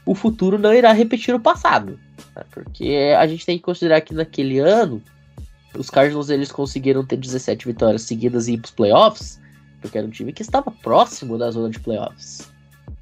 o 0.06 0.14
futuro 0.14 0.58
não 0.58 0.74
irá 0.74 0.92
repetir 0.92 1.34
o 1.34 1.40
passado. 1.40 1.98
né? 2.34 2.44
Porque 2.50 3.14
a 3.18 3.26
gente 3.26 3.46
tem 3.46 3.56
que 3.56 3.64
considerar 3.64 4.00
que 4.00 4.14
naquele 4.14 4.58
ano 4.58 5.02
os 5.76 5.90
Cardinals 5.90 6.30
eles 6.30 6.52
conseguiram 6.52 7.04
ter 7.04 7.16
17 7.16 7.66
vitórias 7.66 8.02
seguidas 8.02 8.46
e 8.46 8.54
ir 8.54 8.58
pros 8.58 8.70
playoffs, 8.70 9.40
porque 9.80 9.98
era 9.98 10.06
um 10.06 10.10
time 10.10 10.32
que 10.32 10.42
estava 10.42 10.70
próximo 10.70 11.36
da 11.36 11.50
zona 11.50 11.70
de 11.70 11.80
playoffs. 11.80 12.48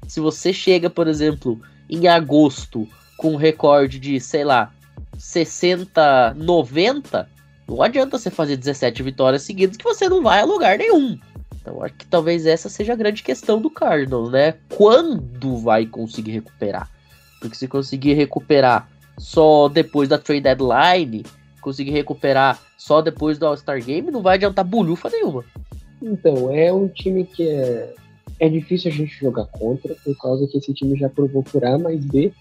Se 0.07 0.19
você 0.19 0.51
chega, 0.51 0.89
por 0.89 1.07
exemplo, 1.07 1.61
em 1.89 2.07
agosto 2.07 2.87
com 3.17 3.33
um 3.33 3.37
recorde 3.37 3.99
de, 3.99 4.19
sei 4.19 4.43
lá, 4.43 4.71
60, 5.17 6.33
90, 6.35 7.29
não 7.67 7.81
adianta 7.81 8.17
você 8.17 8.29
fazer 8.29 8.57
17 8.57 9.03
vitórias 9.03 9.43
seguidas 9.43 9.77
que 9.77 9.83
você 9.83 10.09
não 10.09 10.21
vai 10.21 10.41
a 10.41 10.45
lugar 10.45 10.77
nenhum. 10.77 11.17
Então 11.63 11.81
acho 11.81 11.95
que 11.95 12.05
talvez 12.05 12.45
essa 12.45 12.67
seja 12.67 12.91
a 12.91 12.95
grande 12.95 13.23
questão 13.23 13.59
do 13.59 13.69
Cardinals, 13.69 14.29
né? 14.29 14.55
Quando 14.75 15.57
vai 15.57 15.85
conseguir 15.85 16.31
recuperar? 16.31 16.91
Porque 17.39 17.55
se 17.55 17.69
conseguir 17.69 18.13
recuperar 18.13 18.89
só 19.17 19.69
depois 19.69 20.09
da 20.09 20.17
trade 20.17 20.41
deadline, 20.41 21.23
conseguir 21.61 21.91
recuperar 21.91 22.59
só 22.77 23.01
depois 23.01 23.37
do 23.37 23.47
All-Star 23.47 23.81
Game, 23.81 24.11
não 24.11 24.21
vai 24.21 24.35
adiantar 24.35 24.65
bolhufa 24.65 25.09
nenhuma. 25.09 25.45
Então, 26.01 26.51
é 26.51 26.71
um 26.73 26.89
time 26.89 27.23
que 27.23 27.47
é, 27.47 27.95
é 28.41 28.49
difícil 28.49 28.91
a 28.91 28.93
gente 28.93 29.17
jogar 29.17 29.45
contra, 29.45 29.95
por 30.03 30.17
causa 30.17 30.45
que 30.47 30.57
esse 30.57 30.73
time 30.73 30.97
já 30.97 31.07
provou 31.07 31.43
por 31.43 31.63
A 31.63 31.77
mais 31.77 32.03
B 32.03 32.33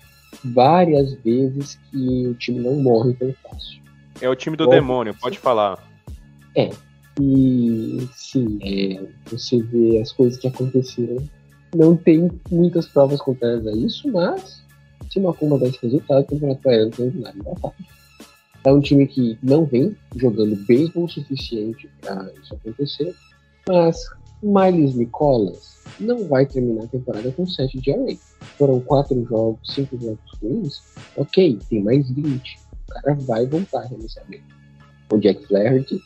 várias 0.45 1.13
vezes 1.15 1.79
que 1.91 2.27
o 2.27 2.35
time 2.35 2.59
não 2.59 2.75
morre 2.75 3.15
tão 3.15 3.33
fácil. 3.45 3.81
É 4.21 4.29
o 4.29 4.35
time 4.35 4.57
do 4.57 4.65
Bom, 4.65 4.71
demônio, 4.73 5.15
pode 5.15 5.39
falar. 5.39 5.79
E 7.21 8.09
sim, 8.15 8.59
é, 8.63 9.05
você 9.27 9.61
vê 9.63 10.01
as 10.01 10.13
coisas 10.13 10.39
que 10.39 10.49
aconteceram. 10.49 11.23
Não 11.75 11.97
tem 11.97 12.31
muitas 12.51 12.87
provas 12.87 13.21
contrárias 13.21 13.67
a 13.67 13.73
isso, 13.73 14.11
mas 14.11 14.63
se 15.11 15.21
Macumba 15.21 15.59
dá 15.59 15.67
esse 15.67 15.79
resultado, 15.83 16.23
o 16.23 16.27
campeonato 16.27 16.63
baiano 16.63 16.91
tem 16.91 17.11
parte. 17.61 17.85
É 18.65 18.73
um 18.73 18.81
time 18.81 19.07
que 19.07 19.39
não 19.43 19.65
vem 19.65 19.97
jogando 20.17 20.57
beisebol 20.67 21.05
o 21.05 21.09
suficiente 21.09 21.91
para 22.01 22.31
isso 22.41 22.55
acontecer, 22.55 23.15
mas 23.69 23.97
Miles 24.43 24.95
Nicolas 24.95 25.83
não 25.99 26.27
vai 26.29 26.47
terminar 26.47 26.85
a 26.85 26.89
temporada 26.89 27.31
com 27.33 27.47
7 27.47 27.81
de 27.81 27.93
array. 27.93 28.19
Foram 28.57 28.81
4 28.81 29.25
jogos, 29.25 29.75
5 29.75 29.99
jogos 29.99 30.39
ruins. 30.41 30.83
Ok, 31.17 31.59
tem 31.69 31.83
mais 31.83 32.09
20. 32.11 32.59
O 32.89 32.93
cara 32.93 33.15
vai 33.15 33.47
voltar 33.47 33.81
a 33.81 33.83
arremessar 33.83 34.25
bem. 34.29 34.43
O 35.13 35.19
Jack 35.19 35.47
Flaherty 35.47 36.03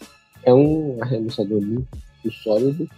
é 0.47 0.55
um 0.55 0.97
arremessador 1.03 1.61
muito 1.61 1.87
sólido, 2.43 2.89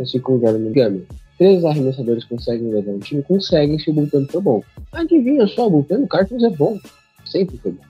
assim 0.00 0.20
como 0.20 0.38
o 0.38 0.40
Jordan 0.40 0.72
Gummy. 0.72 1.06
Três 1.38 1.64
arremessadores 1.64 2.24
conseguem 2.24 2.70
levar 2.70 2.92
um 2.92 2.98
time, 2.98 3.22
conseguem 3.22 3.78
se 3.78 3.90
o 3.90 3.94
bullpen 3.94 4.26
for 4.26 4.42
bom. 4.42 4.62
Adivinha 4.92 5.46
só, 5.46 5.66
o 5.66 5.70
bullpen 5.70 6.02
do 6.02 6.06
Cardinals 6.06 6.52
é 6.52 6.56
bom. 6.56 6.78
Sempre 7.24 7.56
foi 7.58 7.72
bom. 7.72 7.82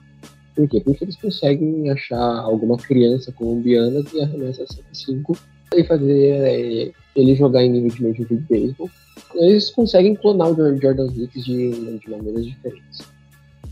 Por 0.55 0.67
quê? 0.67 0.81
Porque 0.81 1.03
eles 1.03 1.15
conseguem 1.15 1.89
achar 1.89 2.39
alguma 2.39 2.77
criança 2.77 3.31
colombiana 3.31 4.03
que 4.03 4.21
arremessa 4.21 4.65
105 4.67 5.37
e 5.75 5.83
fazer 5.83 6.31
é, 6.31 6.91
ele 7.15 7.35
jogar 7.35 7.63
em 7.63 7.69
nível 7.69 7.89
de 7.89 8.03
Major 8.03 8.27
League 8.29 8.45
Baseball. 8.49 8.89
Eles 9.35 9.69
conseguem 9.69 10.15
clonar 10.15 10.51
o 10.51 10.81
Jordan 10.81 11.07
Hicks 11.07 11.45
de, 11.45 11.99
de 11.99 12.09
maneiras 12.09 12.45
diferentes. 12.45 13.01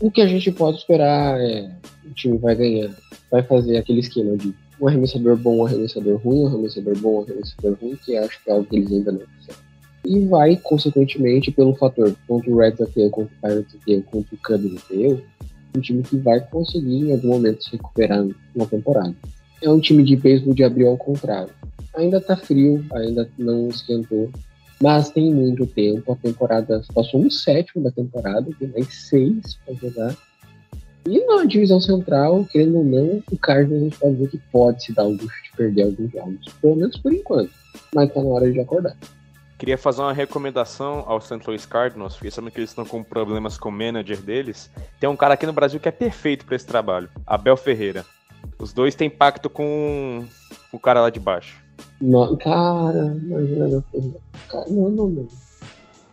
O 0.00 0.10
que 0.10 0.20
a 0.20 0.26
gente 0.26 0.50
pode 0.52 0.78
esperar 0.78 1.40
é 1.40 1.70
o 2.04 2.14
time 2.14 2.38
vai 2.38 2.54
ganhar, 2.54 2.90
vai 3.30 3.42
fazer 3.42 3.76
aquele 3.76 4.00
esquema 4.00 4.36
de 4.36 4.54
um 4.80 4.88
arremessador 4.88 5.36
bom, 5.36 5.58
um 5.58 5.66
arremessador 5.66 6.16
ruim, 6.18 6.40
um 6.42 6.46
arremessador 6.46 6.98
bom, 6.98 7.18
um 7.18 7.22
arremessador 7.22 7.76
ruim, 7.80 7.96
que 8.04 8.16
acho 8.16 8.42
que 8.42 8.50
é 8.50 8.52
algo 8.52 8.66
que 8.66 8.76
eles 8.76 8.92
ainda 8.92 9.12
não 9.12 9.20
fizeram. 9.38 9.68
E 10.04 10.20
vai, 10.26 10.56
consequentemente, 10.56 11.50
pelo 11.50 11.74
fator 11.74 12.14
contra 12.26 12.50
o 12.50 12.56
Reds 12.56 12.88
Tail, 12.94 13.10
contra 13.10 13.34
o 13.34 13.40
Pirates 13.40 13.76
Tail, 13.84 14.02
contra 14.04 14.34
o 14.34 14.38
Cubs 14.38 14.82
Tail, 14.88 15.22
um 15.76 15.80
time 15.80 16.02
que 16.02 16.16
vai 16.16 16.40
conseguir 16.40 17.08
em 17.08 17.12
algum 17.12 17.28
momento 17.28 17.64
se 17.64 17.72
recuperar 17.72 18.26
na 18.54 18.66
temporada. 18.66 19.14
É 19.60 19.68
um 19.68 19.80
time 19.80 20.02
de 20.02 20.16
beisebol 20.16 20.54
de 20.54 20.64
abril 20.64 20.88
ao 20.88 20.96
contrário. 20.96 21.52
Ainda 21.94 22.20
tá 22.20 22.36
frio, 22.36 22.84
ainda 22.92 23.28
não 23.36 23.68
esquentou, 23.68 24.30
mas 24.80 25.10
tem 25.10 25.34
muito 25.34 25.66
tempo. 25.66 26.12
A 26.12 26.16
temporada 26.16 26.82
passou 26.94 27.20
um 27.20 27.30
sétimo 27.30 27.82
da 27.82 27.90
temporada, 27.90 28.48
tem 28.58 28.68
mais 28.68 28.86
seis 29.08 29.58
para 29.64 29.74
jogar. 29.74 30.16
E 31.06 31.24
na 31.26 31.44
divisão 31.44 31.80
central, 31.80 32.44
querendo 32.50 32.78
ou 32.78 32.84
não, 32.84 33.22
o 33.30 33.38
Cardinals 33.38 33.82
a 33.82 33.84
gente 33.84 33.98
pode 33.98 34.14
ver 34.16 34.28
que 34.28 34.38
pode 34.52 34.84
se 34.84 34.92
dar 34.92 35.04
o 35.04 35.12
luxo 35.12 35.42
de 35.44 35.56
perder 35.56 35.82
alguns 35.84 36.10
jogos, 36.10 36.52
pelo 36.60 36.76
menos 36.76 36.96
por 36.98 37.12
enquanto. 37.12 37.50
Mas 37.94 38.12
tá 38.12 38.22
na 38.22 38.28
hora 38.28 38.50
de 38.50 38.60
acordar. 38.60 38.96
Queria 39.58 39.76
fazer 39.76 40.02
uma 40.02 40.12
recomendação 40.12 41.02
ao 41.06 41.20
St. 41.20 41.40
Louis 41.46 41.66
Cardinals, 41.66 42.14
porque 42.14 42.30
sabendo 42.30 42.52
que 42.52 42.60
eles 42.60 42.70
estão 42.70 42.84
com 42.84 43.02
problemas 43.02 43.58
com 43.58 43.70
o 43.70 43.72
manager 43.72 44.20
deles. 44.20 44.70
Tem 45.00 45.08
um 45.08 45.16
cara 45.16 45.34
aqui 45.34 45.46
no 45.46 45.52
Brasil 45.52 45.80
que 45.80 45.88
é 45.88 45.92
perfeito 45.92 46.44
para 46.44 46.54
esse 46.54 46.66
trabalho, 46.66 47.08
Abel 47.26 47.56
Ferreira. 47.56 48.04
Os 48.58 48.72
dois 48.72 48.94
têm 48.94 49.10
pacto 49.10 49.50
com 49.50 50.24
o 50.72 50.78
cara 50.78 51.00
lá 51.00 51.10
de 51.10 51.18
baixo. 51.18 51.60
No, 52.00 52.36
cara, 52.36 53.16
imagina, 53.20 53.84
cara, 54.48 54.64
não, 54.68 54.88
não, 54.90 55.08
não. 55.08 55.28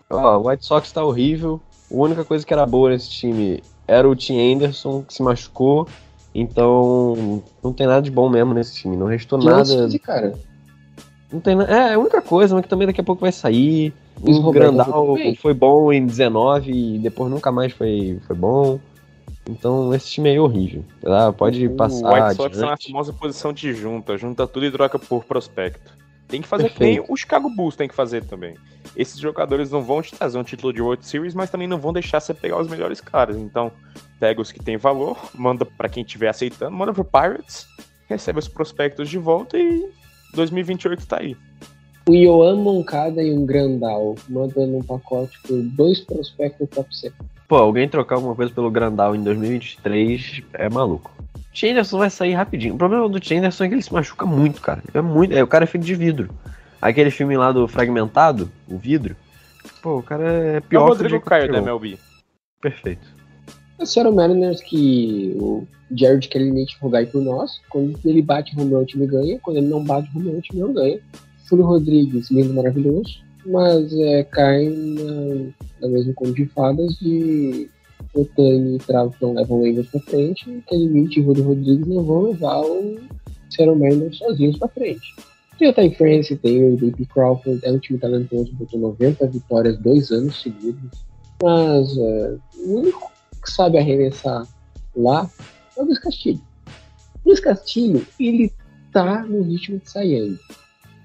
Ó, 0.09 0.37
o 0.37 0.47
White 0.47 0.65
Sox 0.65 0.91
tá 0.91 1.03
horrível. 1.03 1.61
A 1.91 1.95
única 1.95 2.25
coisa 2.25 2.45
que 2.45 2.53
era 2.53 2.65
boa 2.65 2.89
nesse 2.89 3.09
time 3.09 3.61
era 3.87 4.07
o 4.07 4.15
Tim 4.15 4.53
Anderson, 4.53 5.03
que 5.03 5.13
se 5.13 5.21
machucou. 5.21 5.87
Então, 6.33 7.41
não 7.63 7.71
tem 7.71 7.87
nada 7.87 8.01
de 8.01 8.11
bom 8.11 8.29
mesmo 8.29 8.53
nesse 8.53 8.75
time. 8.75 8.97
Não 8.97 9.07
restou 9.07 9.39
Que 9.39 9.45
nada. 9.45 9.85
esse 9.85 9.99
cara. 9.99 10.33
Não 11.31 11.39
tem 11.39 11.55
na... 11.55 11.63
É, 11.63 11.91
é 11.91 11.93
a 11.93 11.99
única 11.99 12.21
coisa, 12.21 12.53
mas 12.53 12.63
que 12.63 12.69
também 12.69 12.87
daqui 12.87 13.01
a 13.01 13.03
pouco 13.03 13.21
vai 13.21 13.31
sair. 13.31 13.93
Luiz 14.21 14.37
O 14.37 14.41
Roberto 14.41 14.73
Grandal 14.73 15.15
foi 15.41 15.53
bom 15.53 15.91
em 15.91 16.05
19 16.05 16.71
e 16.71 16.99
depois 16.99 17.31
nunca 17.31 17.51
mais 17.51 17.73
foi, 17.73 18.19
foi 18.27 18.35
bom. 18.35 18.79
Então 19.49 19.93
esse 19.93 20.09
time 20.09 20.29
aí 20.29 20.35
é 20.35 20.41
horrível. 20.41 20.83
Tá? 21.01 21.31
Pode 21.31 21.67
o 21.67 21.75
passar. 21.75 22.27
White 22.27 22.35
Sox 22.35 22.57
é 22.57 22.61
na 22.61 22.67
adiante. 22.67 22.91
famosa 22.91 23.13
posição 23.13 23.53
de 23.53 23.73
junta, 23.73 24.17
junta 24.17 24.47
tudo 24.47 24.65
e 24.65 24.71
troca 24.71 24.97
por 24.97 25.23
prospecto. 25.23 25.93
Tem 26.27 26.41
que 26.41 26.47
fazer 26.47 26.69
que 26.69 26.79
Perfeito. 26.79 27.01
nem 27.01 27.13
o 27.13 27.15
Chicago 27.15 27.49
Bulls 27.49 27.75
tem 27.75 27.87
que 27.87 27.93
fazer 27.93 28.23
também. 28.25 28.55
Esses 28.95 29.19
jogadores 29.19 29.69
não 29.71 29.81
vão 29.81 30.01
te 30.01 30.13
trazer 30.13 30.37
um 30.37 30.43
título 30.43 30.73
de 30.73 30.81
World 30.81 31.05
Series, 31.05 31.35
mas 31.35 31.49
também 31.49 31.67
não 31.67 31.77
vão 31.77 31.93
deixar 31.93 32.19
você 32.19 32.33
pegar 32.33 32.59
os 32.59 32.67
melhores 32.67 32.99
caras. 32.99 33.37
Então, 33.37 33.71
pega 34.19 34.41
os 34.41 34.51
que 34.51 34.59
tem 34.59 34.77
valor, 34.77 35.17
manda 35.35 35.65
pra 35.65 35.89
quem 35.89 36.03
estiver 36.03 36.29
aceitando, 36.29 36.75
manda 36.75 36.93
pro 36.93 37.05
Pirates, 37.05 37.67
recebe 38.07 38.39
os 38.39 38.47
prospectos 38.47 39.09
de 39.09 39.17
volta 39.17 39.57
e 39.57 39.87
2028 40.33 41.05
tá 41.05 41.19
aí. 41.19 41.37
O 42.07 42.13
Ioan 42.13 42.57
Moncada 42.57 43.21
e 43.23 43.35
um 43.35 43.45
Grandal 43.45 44.15
mandando 44.29 44.77
um 44.77 44.83
pacote 44.83 45.39
com 45.41 45.67
dois 45.69 45.99
prospectos 46.01 46.69
top 46.69 46.95
100. 46.95 47.11
Pô, 47.47 47.55
alguém 47.55 47.89
trocar 47.89 48.15
alguma 48.15 48.35
coisa 48.35 48.53
pelo 48.53 48.69
Grandal 48.69 49.15
em 49.15 49.23
2023 49.23 50.43
é 50.53 50.69
maluco. 50.69 51.14
O 51.55 51.67
Anderson 51.67 51.97
vai 51.97 52.09
sair 52.09 52.33
rapidinho. 52.33 52.75
O 52.75 52.77
problema 52.77 53.07
do 53.07 53.17
Anderson 53.17 53.63
é 53.63 53.67
que 53.67 53.75
ele 53.75 53.81
se 53.81 53.93
machuca 53.93 54.25
muito, 54.25 54.61
cara. 54.61 54.83
É 54.93 55.01
muito. 55.01 55.33
É, 55.33 55.41
o 55.41 55.47
cara 55.47 55.63
é 55.63 55.67
feito 55.67 55.85
de 55.85 55.95
vidro. 55.95 56.29
Aquele 56.81 57.09
filme 57.09 57.37
lá 57.37 57.51
do 57.51 57.67
Fragmentado, 57.67 58.51
o 58.67 58.77
vidro. 58.77 59.15
Pô, 59.81 59.99
o 59.99 60.03
cara 60.03 60.23
é 60.23 60.57
É 60.57 60.59
pior 60.59 60.81
o 60.81 60.85
que 60.85 60.89
Rodrigo 60.91 61.15
Jacob 61.15 61.29
Caio 61.29 61.47
da 61.47 61.59
Chirol. 61.59 61.63
MLB. 61.63 61.99
Perfeito. 62.61 63.15
O 63.79 63.85
Seattle 63.85 64.15
Mariners 64.15 64.61
que 64.61 65.35
o 65.39 65.67
Jared 65.95 66.27
Kelly 66.27 66.65
rogai 66.81 67.05
por 67.05 67.21
nós. 67.21 67.61
Quando 67.69 67.97
ele 68.05 68.21
bate 68.21 68.57
home 68.57 68.73
run, 68.73 68.81
o 68.81 68.85
time 68.85 69.07
ganha. 69.07 69.39
Quando 69.39 69.57
ele 69.57 69.67
não 69.67 69.83
bate 69.83 70.09
home 70.15 70.29
run, 70.29 70.37
o 70.37 70.41
time 70.41 70.61
não 70.61 70.73
ganha. 70.73 70.99
Fúlio 71.47 71.65
Rodrigues, 71.65 72.29
lindo, 72.31 72.53
maravilhoso. 72.53 73.23
Mas 73.45 73.93
é, 73.93 74.23
cai 74.23 74.65
na, 74.65 75.51
na 75.81 75.87
mesma 75.87 76.13
conta 76.13 76.33
de 76.33 76.45
fadas 76.47 76.95
de 76.95 77.69
Otani 78.15 78.75
e 78.75 78.79
Travis 78.79 79.19
levam 79.21 79.61
o 79.61 79.65
Angels 79.65 79.87
pra 79.89 79.99
frente. 80.01 80.63
Kelly 80.67 80.87
Mitch 80.87 81.17
e 81.17 81.23
Fúlio 81.23 81.43
Rodrigues 81.43 81.87
não 81.87 82.03
vão 82.03 82.21
levar 82.23 82.61
o 82.61 82.99
Seattle 83.49 83.77
Mariners 83.77 84.17
sozinhos 84.17 84.57
pra 84.57 84.67
frente. 84.69 85.15
Tem 85.57 85.69
o 85.69 85.73
Ty 85.73 85.95
France, 85.95 86.35
tem 86.35 86.73
o 86.73 86.77
David 86.77 87.05
Crawford, 87.05 87.59
é 87.63 87.71
um 87.71 87.79
time 87.79 87.97
talentoso, 87.97 88.53
botou 88.53 88.79
90 88.79 89.27
vitórias 89.27 89.77
dois 89.79 90.11
anos 90.11 90.41
seguidos. 90.41 91.05
Mas 91.41 91.97
é, 91.97 92.37
o 92.57 92.79
único 92.79 93.11
que 93.43 93.51
sabe 93.51 93.77
arremessar 93.77 94.47
lá 94.95 95.29
é 95.77 95.81
o 95.81 95.85
Luiz 95.85 95.99
Castilho. 95.99 96.41
Luiz 97.25 97.39
Castilho, 97.39 98.05
ele 98.19 98.51
tá 98.91 99.23
no 99.23 99.41
ritmo 99.43 99.79
de 99.79 99.89
Sayang. 99.89 100.39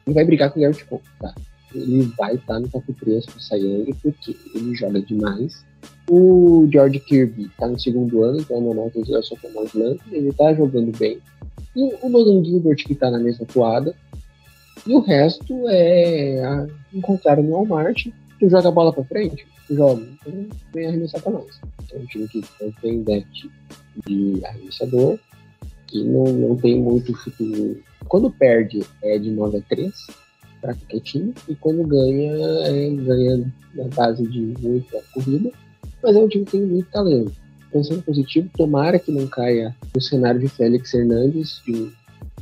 Ele 0.07 0.15
vai 0.15 0.25
brigar 0.25 0.51
com 0.51 0.59
o 0.59 0.63
Garrett 0.63 0.85
Cole, 0.85 1.03
tá? 1.21 1.35
Ele 1.75 2.03
vai 2.19 2.35
estar 2.35 2.59
no 2.59 2.69
top 2.69 2.93
3 2.93 3.27
pro 3.27 3.41
Sayang 3.41 3.95
porque 4.03 4.37
ele 4.55 4.75
joga 4.75 5.01
demais. 5.01 5.65
O 6.13 6.69
George 6.73 6.99
Kirby 6.99 7.49
tá 7.57 7.69
no 7.69 7.79
segundo 7.79 8.25
ano, 8.25 8.41
então 8.41 8.57
é 8.85 8.91
que 8.91 8.99
ele 8.99 9.23
só 9.23 9.37
tomar 9.37 9.63
os 9.63 9.73
lances. 9.75 10.03
Ele 10.11 10.33
tá 10.33 10.53
jogando 10.53 10.91
bem. 10.99 11.19
E 11.77 11.83
o 12.03 12.09
Logan 12.09 12.45
Gilbert 12.45 12.85
que 12.85 12.97
tá 12.97 13.09
na 13.13 13.19
mesma 13.21 13.47
toada. 13.47 13.95
E 14.85 14.93
o 14.93 14.99
resto 14.99 15.69
é 15.69 16.43
a- 16.45 16.67
encontrar 16.93 17.37
no 17.41 17.51
Walmart. 17.53 18.09
Tu 18.41 18.49
joga 18.51 18.69
a 18.69 18.73
bola 18.73 18.93
pra 18.93 19.05
frente, 19.05 19.47
tu 19.69 19.77
joga. 19.77 20.03
Então 20.03 20.47
vem 20.75 20.87
arremessar 20.89 21.23
pra 21.23 21.31
nós. 21.31 21.61
É 21.93 21.97
um 21.99 22.07
time 22.07 22.27
que 22.27 22.43
não 22.61 22.73
tem 22.83 23.03
depth 23.05 23.49
de 24.05 24.41
arremessador, 24.45 25.17
que 25.87 26.03
não, 26.03 26.25
não 26.25 26.57
tem 26.57 26.81
muito 26.81 27.15
futuro. 27.15 27.81
Quando 28.09 28.33
perde 28.33 28.81
é 29.03 29.17
de 29.17 29.31
9 29.31 29.59
a 29.59 29.61
3 29.61 29.93
para 30.61 30.75
qualquer 30.75 31.01
time, 31.03 31.33
e 31.49 31.55
quando 31.55 31.87
ganha, 31.87 32.33
é, 32.67 32.91
ganha 32.91 33.53
na 33.75 33.85
base 33.95 34.27
de 34.27 34.41
muita 34.61 35.01
corrida, 35.15 35.53
mas 36.03 36.17
é 36.17 36.19
um 36.19 36.29
time 36.29 36.45
que 36.45 36.53
tem 36.53 36.63
muito 36.63 36.91
talento. 36.91 37.33
Pensando 37.73 38.03
positivo, 38.03 38.51
tomara 38.57 38.99
que 38.99 39.13
não 39.13 39.27
caia 39.27 39.75
no 39.95 40.01
cenário 40.01 40.41
de 40.41 40.49
Félix 40.49 40.93
Hernandes, 40.93 41.63
de 41.65 41.93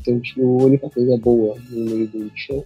ser 0.04 0.12
um 0.12 0.20
time, 0.20 0.44
a 0.44 0.64
única 0.64 0.88
coisa 0.88 1.16
boa 1.18 1.56
no 1.70 1.84
meio 1.84 2.06
do 2.09 2.30
chão. 2.34 2.64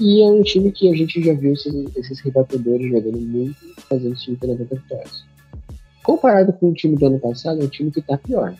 E 0.00 0.22
é 0.22 0.26
um 0.26 0.42
time 0.42 0.70
que 0.72 0.90
a 0.90 0.96
gente 0.96 1.22
já 1.22 1.34
viu 1.34 1.52
esses, 1.52 1.96
esses 1.96 2.20
rebatedores 2.20 2.90
jogando 2.90 3.20
muito, 3.20 3.56
fazendo 3.88 4.14
esse 4.14 4.24
time 4.24 4.36
ter 4.36 4.46
90 4.46 4.74
vitórias. 4.76 5.24
Comparado 6.02 6.52
com 6.52 6.70
o 6.70 6.74
time 6.74 6.96
do 6.96 7.06
ano 7.06 7.18
passado, 7.18 7.60
é 7.60 7.64
um 7.64 7.68
time 7.68 7.90
que 7.90 8.00
tá 8.00 8.16
pior. 8.16 8.54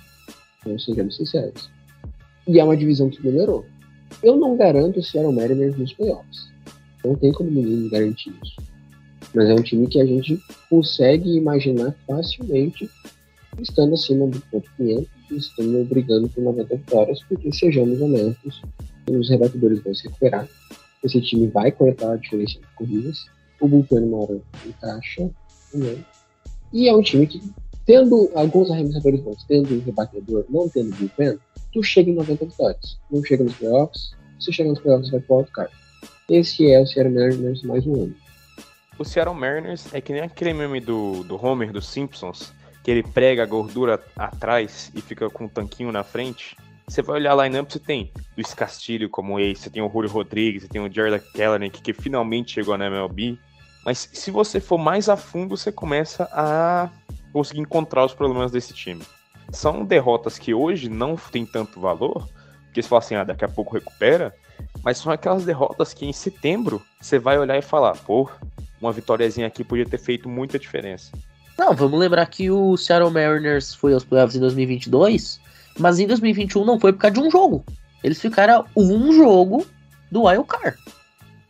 Então, 0.60 0.78
sejamos 0.78 1.16
sinceros. 1.16 1.70
E 2.46 2.58
é 2.58 2.64
uma 2.64 2.76
divisão 2.76 3.08
que 3.08 3.24
melhorou. 3.24 3.64
Eu 4.22 4.36
não 4.36 4.56
garanto 4.56 4.98
o 4.98 5.02
Seattle 5.02 5.34
Mariners 5.34 5.78
nos 5.78 5.92
playoffs. 5.92 6.50
Não 7.04 7.14
tem 7.14 7.32
como 7.32 7.50
ninguém 7.50 7.88
garantir 7.88 8.34
isso. 8.42 8.67
Mas 9.34 9.48
é 9.48 9.54
um 9.54 9.62
time 9.62 9.86
que 9.86 10.00
a 10.00 10.06
gente 10.06 10.40
consegue 10.70 11.36
imaginar 11.36 11.94
facilmente 12.06 12.88
estando 13.60 13.94
acima 13.94 14.26
do 14.26 14.40
ponto 14.50 14.70
500 14.76 15.08
e 15.30 15.36
estando 15.36 15.84
brigando 15.84 16.28
por 16.28 16.42
90 16.42 16.76
vitórias, 16.76 17.22
porque 17.28 17.52
sejamos 17.52 18.00
honestos, 18.00 18.62
os 19.10 19.28
rebatedores 19.28 19.82
vão 19.82 19.94
se 19.94 20.04
recuperar. 20.04 20.48
Esse 21.04 21.20
time 21.20 21.46
vai 21.48 21.70
cortar 21.70 22.12
a 22.12 22.16
diferença 22.16 22.54
de 22.54 22.66
corridas. 22.76 23.26
O 23.60 23.68
Bullpen 23.68 24.00
uma 24.00 24.18
hora 24.18 24.40
encaixa. 24.66 25.30
Né? 25.74 26.04
E 26.72 26.88
é 26.88 26.94
um 26.94 27.02
time 27.02 27.26
que, 27.26 27.40
tendo 27.86 28.30
alguns 28.34 28.70
arremessadores 28.70 29.20
bons, 29.20 29.44
tendo 29.48 29.74
um 29.74 29.80
rebatedor, 29.80 30.44
não 30.48 30.68
tendo 30.68 30.94
bullpen, 30.96 31.38
tu 31.72 31.82
chega 31.82 32.10
em 32.10 32.14
90 32.14 32.44
vitórias. 32.46 32.98
Não 33.10 33.24
chega 33.24 33.44
nos 33.44 33.56
playoffs, 33.56 34.10
se 34.38 34.52
chega 34.52 34.70
nos 34.70 34.80
playoffs 34.80 35.10
vai 35.10 35.20
pro 35.20 35.36
wildcard. 35.36 35.72
Esse 36.28 36.70
é 36.70 36.80
o 36.80 36.86
Seattle 36.86 37.14
Mariners 37.14 37.62
mais 37.62 37.86
um 37.86 38.02
ano. 38.02 38.14
O 38.98 39.04
Seattle 39.04 39.34
Mariners 39.34 39.94
é 39.94 40.00
que 40.00 40.12
nem 40.12 40.22
aquele 40.22 40.52
meme 40.52 40.80
do, 40.80 41.22
do 41.22 41.42
Homer 41.42 41.72
dos 41.72 41.88
Simpsons, 41.88 42.52
que 42.82 42.90
ele 42.90 43.02
prega 43.02 43.44
a 43.44 43.46
gordura 43.46 44.02
atrás 44.16 44.90
e 44.94 45.00
fica 45.00 45.30
com 45.30 45.44
um 45.44 45.48
tanquinho 45.48 45.92
na 45.92 46.02
frente, 46.02 46.56
você 46.88 47.02
vai 47.02 47.16
olhar 47.16 47.38
a 47.38 47.44
lineup, 47.44 47.70
você 47.70 47.78
tem 47.78 48.10
Luiz 48.34 48.54
Castilho 48.54 49.10
como 49.10 49.38
ex, 49.38 49.60
você 49.60 49.68
tem 49.68 49.82
o 49.82 49.90
Julio 49.90 50.10
Rodrigues, 50.10 50.62
você 50.62 50.68
tem 50.68 50.80
o 50.80 50.90
Jared 50.90 51.22
Kellernick, 51.32 51.82
que 51.82 51.92
finalmente 51.92 52.54
chegou 52.54 52.78
na 52.78 52.86
MLB. 52.86 53.38
Mas 53.84 54.08
se 54.12 54.30
você 54.30 54.58
for 54.58 54.78
mais 54.78 55.08
a 55.08 55.16
fundo, 55.16 55.54
você 55.54 55.70
começa 55.70 56.28
a 56.32 56.88
conseguir 57.30 57.60
encontrar 57.60 58.06
os 58.06 58.14
problemas 58.14 58.50
desse 58.50 58.72
time. 58.72 59.02
São 59.52 59.84
derrotas 59.84 60.38
que 60.38 60.54
hoje 60.54 60.88
não 60.88 61.14
tem 61.14 61.44
tanto 61.44 61.78
valor, 61.78 62.26
porque 62.64 62.82
você 62.82 62.88
fala 62.88 63.00
assim, 63.00 63.14
ah, 63.16 63.24
daqui 63.24 63.44
a 63.44 63.48
pouco 63.48 63.74
recupera, 63.74 64.34
mas 64.82 64.96
são 64.96 65.12
aquelas 65.12 65.44
derrotas 65.44 65.92
que 65.92 66.06
em 66.06 66.12
setembro 66.12 66.82
você 66.98 67.18
vai 67.18 67.38
olhar 67.38 67.58
e 67.58 67.62
falar, 67.62 67.96
pô, 67.98 68.30
uma 68.80 68.92
vitóriazinha 68.92 69.46
aqui 69.46 69.64
podia 69.64 69.86
ter 69.86 69.98
feito 69.98 70.28
muita 70.28 70.58
diferença. 70.58 71.12
Não, 71.58 71.74
vamos 71.74 71.98
lembrar 71.98 72.24
que 72.26 72.50
o 72.50 72.76
Seattle 72.76 73.10
Mariners 73.10 73.74
foi 73.74 73.92
aos 73.92 74.04
playoffs 74.04 74.36
em 74.36 74.40
2022, 74.40 75.40
mas 75.78 75.98
em 75.98 76.06
2021 76.06 76.64
não 76.64 76.78
foi 76.78 76.92
por 76.92 77.00
causa 77.00 77.14
de 77.14 77.20
um 77.20 77.30
jogo. 77.30 77.64
Eles 78.02 78.20
ficaram 78.20 78.64
um 78.76 79.12
jogo 79.12 79.66
do 80.10 80.22
Wild 80.22 80.46
Card. 80.46 80.78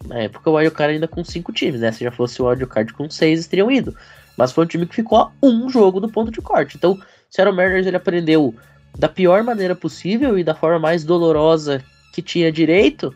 Na 0.06 0.20
época 0.20 0.48
o 0.48 0.54
Wild 0.54 0.74
Card 0.74 0.94
ainda 0.94 1.06
com 1.06 1.22
cinco 1.22 1.52
times, 1.52 1.80
né? 1.80 1.92
Se 1.92 2.04
já 2.04 2.10
fosse 2.10 2.40
o 2.40 2.48
Wild 2.48 2.64
Card 2.66 2.92
com 2.94 3.10
seis, 3.10 3.46
teriam 3.46 3.70
ido. 3.70 3.94
Mas 4.36 4.52
foi 4.52 4.64
um 4.64 4.68
time 4.68 4.86
que 4.86 4.94
ficou 4.94 5.18
a 5.18 5.30
um 5.42 5.68
jogo 5.68 6.00
do 6.00 6.08
ponto 6.08 6.30
de 6.30 6.40
corte. 6.40 6.76
Então, 6.76 6.92
o 6.92 7.00
Seattle 7.28 7.54
Mariners 7.54 7.86
ele 7.86 7.96
aprendeu 7.96 8.54
da 8.96 9.08
pior 9.08 9.42
maneira 9.44 9.74
possível 9.74 10.38
e 10.38 10.44
da 10.44 10.54
forma 10.54 10.78
mais 10.78 11.04
dolorosa 11.04 11.84
que 12.14 12.22
tinha 12.22 12.50
direito. 12.50 13.14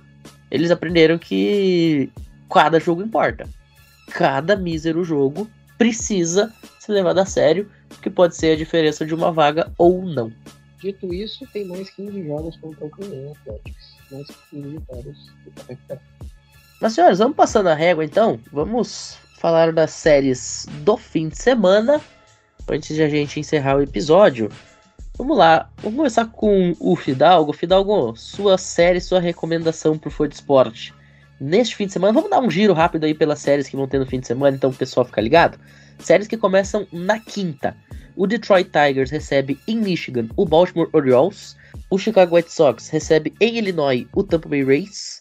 Eles 0.51 0.71
aprenderam 0.71 1.17
que 1.17 2.11
cada 2.53 2.79
jogo 2.79 3.03
importa. 3.03 3.49
Cada 4.15 4.57
mísero 4.57 5.05
jogo 5.05 5.49
precisa 5.79 6.53
ser 6.79 6.93
levado 6.93 7.19
a 7.19 7.27
sério, 7.27 7.71
porque 7.89 8.11
pode 8.11 8.37
ser 8.37 8.53
a 8.53 8.57
diferença 8.57 9.07
de 9.07 9.15
uma 9.15 9.33
vaga 9.33 9.73
ou 9.79 10.03
não. 10.03 10.33
Dito 10.79 11.13
isso, 11.15 11.47
tem 11.53 11.65
mais 11.65 11.91
15 11.91 12.27
jogos 12.27 12.57
contra 12.57 12.85
o 12.85 13.33
Athletics. 13.33 13.95
Mais 14.11 14.27
15 14.51 14.69
vitórias. 14.69 15.17
Mas 16.81 16.93
senhores, 16.93 17.19
vamos 17.19 17.37
passando 17.37 17.69
a 17.69 17.75
régua 17.75 18.05
então. 18.05 18.41
Vamos 18.53 19.17
falar 19.39 19.73
das 19.73 19.93
séries 19.93 20.67
do 20.85 20.97
fim 20.97 21.29
de 21.29 21.41
semana. 21.41 22.01
Antes 22.69 22.97
de 22.97 23.03
a 23.03 23.09
gente 23.09 23.39
encerrar 23.39 23.77
o 23.77 23.83
episódio. 23.83 24.51
Vamos 25.17 25.37
lá, 25.37 25.71
vamos 25.79 25.97
começar 25.97 26.27
com 26.27 26.75
o 26.81 26.97
Fidalgo. 26.97 27.53
Fidalgo, 27.53 28.17
sua 28.17 28.59
série, 28.59 29.01
sua 29.01 29.21
recomendação 29.21 29.97
pro 29.97 30.11
Fã 30.11 30.29
de 30.29 30.35
Esporte. 30.35 30.93
Neste 31.45 31.75
fim 31.75 31.87
de 31.87 31.93
semana, 31.93 32.13
vamos 32.13 32.31
dar 32.31 32.39
um 32.39 32.49
giro 32.49 32.73
rápido 32.73 33.03
aí 33.03 33.13
pelas 33.13 33.41
séries 33.41 33.69
que 33.69 33.75
vão 33.75 33.89
ter 33.89 33.99
no 33.99 34.07
fim 34.07 34.21
de 34.21 34.29
semana, 34.29 34.57
então 34.57 34.71
o 34.71 34.73
pessoal 34.73 35.05
fica 35.05 35.21
ligado. 35.21 35.59
Séries 35.99 36.29
que 36.29 36.37
começam 36.37 36.87
na 36.93 37.19
quinta. 37.19 37.77
O 38.15 38.29
Detroit 38.29 38.71
Tigers 38.71 39.11
recebe 39.11 39.59
em 39.67 39.77
Michigan 39.77 40.29
o 40.37 40.47
Baltimore 40.47 40.89
Orioles. 40.93 41.57
O 41.91 41.99
Chicago 41.99 42.37
White 42.37 42.53
Sox 42.53 42.89
recebe 42.91 43.35
em 43.41 43.59
Illinois 43.59 44.07
o 44.15 44.23
Tampa 44.23 44.49
Bay 44.49 44.63
Rays. 44.63 45.21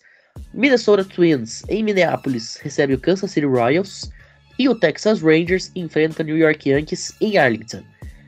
Minnesota 0.54 1.04
Twins 1.04 1.64
em 1.68 1.82
Minneapolis 1.82 2.58
recebe 2.58 2.94
o 2.94 3.00
Kansas 3.00 3.32
City 3.32 3.48
Royals. 3.48 4.12
E 4.60 4.70
o 4.70 4.76
Texas 4.76 5.24
Rangers 5.24 5.72
enfrenta 5.76 6.22
o 6.22 6.26
New 6.28 6.38
York 6.38 6.70
Yankees 6.70 7.16
em 7.20 7.40
Arlington. 7.40 7.82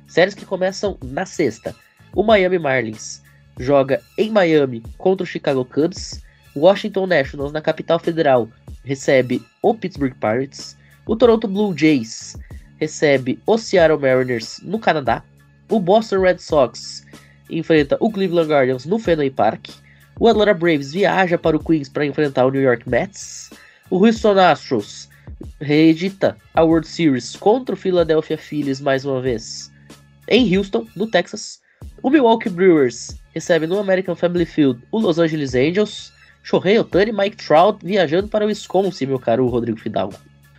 Séries 0.07 0.33
que 0.33 0.47
começam 0.47 0.97
na 1.05 1.27
sexta. 1.27 1.75
O 2.15 2.23
Miami 2.23 2.57
Marlins 2.57 3.21
joga 3.59 4.01
em 4.17 4.31
Miami 4.31 4.81
contra 4.97 5.23
o 5.23 5.27
Chicago 5.27 5.63
Cubs. 5.63 6.23
Washington 6.55 7.07
Nationals 7.07 7.51
na 7.51 7.61
capital 7.61 7.99
federal 7.99 8.49
recebe 8.83 9.41
o 9.61 9.73
Pittsburgh 9.73 10.15
Pirates. 10.19 10.77
O 11.05 11.15
Toronto 11.15 11.47
Blue 11.47 11.77
Jays 11.77 12.37
recebe 12.79 13.39
o 13.45 13.57
Seattle 13.57 13.97
Mariners 13.97 14.59
no 14.63 14.79
Canadá. 14.79 15.23
O 15.69 15.79
Boston 15.79 16.21
Red 16.21 16.37
Sox 16.37 17.05
enfrenta 17.49 17.97
o 17.99 18.11
Cleveland 18.11 18.49
Guardians 18.49 18.85
no 18.85 18.99
Fenway 18.99 19.29
Park. 19.29 19.69
O 20.19 20.27
Atlanta 20.27 20.53
Braves 20.53 20.93
viaja 20.93 21.37
para 21.37 21.57
o 21.57 21.63
Queens 21.63 21.89
para 21.89 22.05
enfrentar 22.05 22.45
o 22.45 22.51
New 22.51 22.61
York 22.61 22.87
Mets. 22.87 23.49
O 23.89 24.05
Houston 24.05 24.39
Astros 24.39 25.09
reedita 25.59 26.37
a 26.53 26.63
World 26.63 26.87
Series 26.87 27.35
contra 27.35 27.75
o 27.75 27.77
Philadelphia 27.77 28.37
Phillies 28.37 28.79
mais 28.79 29.03
uma 29.05 29.21
vez 29.21 29.71
em 30.27 30.55
Houston, 30.55 30.87
no 30.95 31.07
Texas. 31.07 31.61
O 32.01 32.09
Milwaukee 32.09 32.49
Brewers 32.49 33.17
recebe 33.33 33.67
no 33.67 33.79
American 33.79 34.15
Family 34.15 34.45
Field 34.45 34.81
o 34.91 34.99
Los 34.99 35.19
Angeles 35.19 35.55
Angels. 35.55 36.12
Shohei 36.43 36.77
Otani 36.77 37.11
e 37.11 37.13
Mike 37.13 37.37
Trout 37.37 37.83
viajando 37.83 38.27
para 38.27 38.43
o 38.43 38.47
Wisconsin, 38.49 39.05
meu 39.05 39.17
caro 39.17 39.47
Rodrigo 39.47 39.79
Fidalgo. 39.79 40.15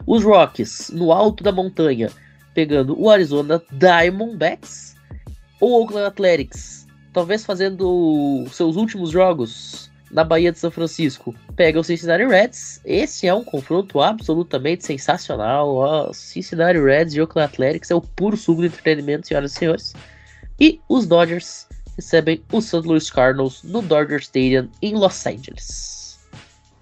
Os 0.06 0.24
Rockies, 0.24 0.90
no 0.90 1.12
alto 1.12 1.44
da 1.44 1.52
montanha, 1.52 2.10
pegando 2.54 2.98
o 2.98 3.10
Arizona 3.10 3.62
Diamondbacks. 3.70 4.96
O 5.60 5.80
Oakland 5.80 6.06
Athletics, 6.06 6.86
talvez 7.12 7.44
fazendo 7.44 8.44
seus 8.50 8.76
últimos 8.76 9.10
jogos 9.10 9.90
na 10.10 10.24
Bahia 10.24 10.52
de 10.52 10.58
São 10.58 10.70
Francisco, 10.70 11.34
pega 11.56 11.78
o 11.78 11.84
Cincinnati 11.84 12.24
Reds. 12.24 12.80
Esse 12.84 13.26
é 13.26 13.34
um 13.34 13.44
confronto 13.44 14.00
absolutamente 14.00 14.84
sensacional. 14.84 15.74
O 15.74 16.12
Cincinnati 16.12 16.78
Reds 16.78 17.14
e 17.14 17.20
Oakland 17.20 17.52
Athletics 17.52 17.90
é 17.90 17.94
o 17.94 18.00
puro 18.00 18.36
suco 18.36 18.62
de 18.62 18.68
entretenimento, 18.68 19.26
senhoras 19.26 19.52
e 19.52 19.54
senhores. 19.54 19.94
E 20.58 20.80
os 20.88 21.06
Dodgers 21.06 21.66
recebem 21.96 22.42
o 22.52 22.60
St. 22.60 22.86
Louis 22.86 23.10
Cardinals 23.10 23.62
no 23.62 23.82
Dodger 23.82 24.20
Stadium 24.20 24.68
em 24.82 24.94
Los 24.94 25.26
Angeles. 25.26 26.18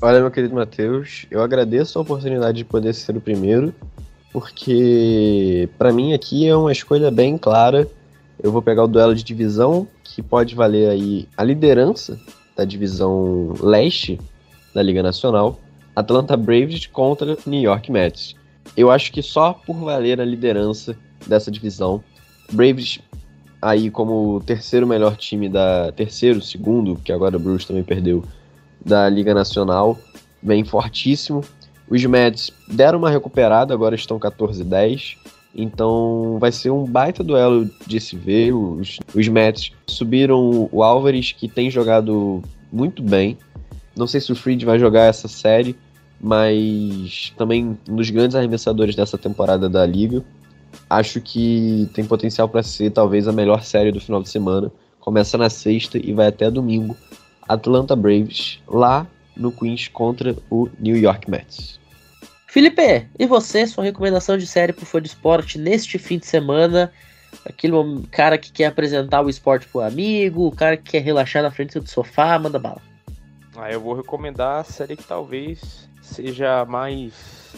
Olha, 0.00 0.20
meu 0.20 0.30
querido 0.30 0.54
Matheus, 0.54 1.26
eu 1.30 1.40
agradeço 1.42 1.98
a 1.98 2.02
oportunidade 2.02 2.58
de 2.58 2.64
poder 2.64 2.92
ser 2.92 3.16
o 3.16 3.20
primeiro, 3.20 3.72
porque 4.32 5.68
para 5.78 5.92
mim 5.92 6.12
aqui 6.12 6.46
é 6.48 6.56
uma 6.56 6.72
escolha 6.72 7.10
bem 7.10 7.38
clara. 7.38 7.88
Eu 8.42 8.50
vou 8.50 8.60
pegar 8.60 8.82
o 8.82 8.88
duelo 8.88 9.14
de 9.14 9.22
divisão, 9.22 9.86
que 10.02 10.20
pode 10.20 10.54
valer 10.54 10.90
aí 10.90 11.28
a 11.36 11.44
liderança 11.44 12.18
da 12.56 12.64
divisão 12.64 13.54
leste 13.60 14.18
da 14.74 14.82
Liga 14.82 15.02
Nacional, 15.02 15.60
Atlanta 15.94 16.36
Braves 16.36 16.86
contra 16.86 17.36
New 17.46 17.60
York 17.60 17.92
Mets. 17.92 18.34
Eu 18.76 18.90
acho 18.90 19.12
que 19.12 19.22
só 19.22 19.52
por 19.52 19.76
valer 19.76 20.20
a 20.20 20.24
liderança 20.24 20.96
dessa 21.26 21.50
divisão, 21.50 22.02
Braves 22.50 22.98
aí 23.62 23.90
como 23.90 24.42
terceiro 24.44 24.86
melhor 24.86 25.16
time 25.16 25.48
da 25.48 25.92
terceiro, 25.92 26.42
segundo, 26.42 26.96
que 26.96 27.12
agora 27.12 27.36
o 27.36 27.40
Bruce 27.40 27.66
também 27.66 27.84
perdeu 27.84 28.24
da 28.84 29.08
Liga 29.08 29.32
Nacional, 29.32 29.96
vem 30.42 30.64
fortíssimo. 30.64 31.42
Os 31.88 32.04
Mets 32.04 32.50
deram 32.68 32.98
uma 32.98 33.10
recuperada, 33.10 33.72
agora 33.72 33.94
estão 33.94 34.18
14-10. 34.18 35.16
Então 35.54 36.38
vai 36.40 36.50
ser 36.50 36.70
um 36.70 36.84
baita 36.84 37.22
duelo 37.22 37.70
de 37.86 38.00
se 38.00 38.16
ver. 38.16 38.52
Os, 38.52 38.98
os 39.14 39.28
Mets 39.28 39.70
subiram 39.86 40.68
o 40.72 40.82
Álvares, 40.82 41.30
que 41.30 41.46
tem 41.46 41.70
jogado 41.70 42.42
muito 42.72 43.02
bem. 43.02 43.38
Não 43.96 44.06
sei 44.06 44.20
se 44.20 44.32
o 44.32 44.36
Fried 44.36 44.64
vai 44.64 44.78
jogar 44.78 45.04
essa 45.04 45.28
série, 45.28 45.76
mas 46.20 47.32
também 47.36 47.78
um 47.88 47.96
dos 47.96 48.08
grandes 48.10 48.34
arremessadores 48.34 48.96
dessa 48.96 49.18
temporada 49.18 49.68
da 49.68 49.84
Liga. 49.84 50.24
Acho 50.88 51.20
que 51.20 51.88
tem 51.94 52.04
potencial 52.04 52.48
para 52.48 52.62
ser 52.62 52.90
talvez 52.90 53.26
a 53.26 53.32
melhor 53.32 53.62
série 53.62 53.92
do 53.92 54.00
final 54.00 54.22
de 54.22 54.28
semana. 54.28 54.70
Começa 55.00 55.36
na 55.38 55.50
sexta 55.50 55.98
e 55.98 56.12
vai 56.12 56.28
até 56.28 56.50
domingo. 56.50 56.96
Atlanta 57.48 57.96
Braves 57.96 58.60
lá 58.68 59.06
no 59.36 59.50
Queens 59.50 59.88
contra 59.88 60.36
o 60.50 60.68
New 60.78 60.96
York 60.96 61.30
Mets. 61.30 61.80
Felipe, 62.46 63.06
e 63.18 63.26
você, 63.26 63.66
sua 63.66 63.84
recomendação 63.84 64.36
de 64.36 64.46
série 64.46 64.72
pro 64.72 64.84
fã 64.84 65.00
de 65.00 65.08
esporte 65.08 65.58
neste 65.58 65.98
fim 65.98 66.18
de 66.18 66.26
semana? 66.26 66.92
Aquele 67.46 67.74
cara 68.10 68.36
que 68.36 68.52
quer 68.52 68.66
apresentar 68.66 69.22
o 69.22 69.30
esporte 69.30 69.66
pro 69.66 69.80
amigo, 69.80 70.46
o 70.46 70.54
cara 70.54 70.76
que 70.76 70.90
quer 70.92 71.02
relaxar 71.02 71.42
na 71.42 71.50
frente 71.50 71.80
do 71.80 71.88
sofá, 71.88 72.38
manda 72.38 72.58
bala. 72.58 72.82
Ah, 73.56 73.72
eu 73.72 73.80
vou 73.80 73.94
recomendar 73.94 74.60
a 74.60 74.64
série 74.64 74.96
que 74.96 75.04
talvez 75.04 75.88
seja 76.02 76.64
mais 76.66 77.12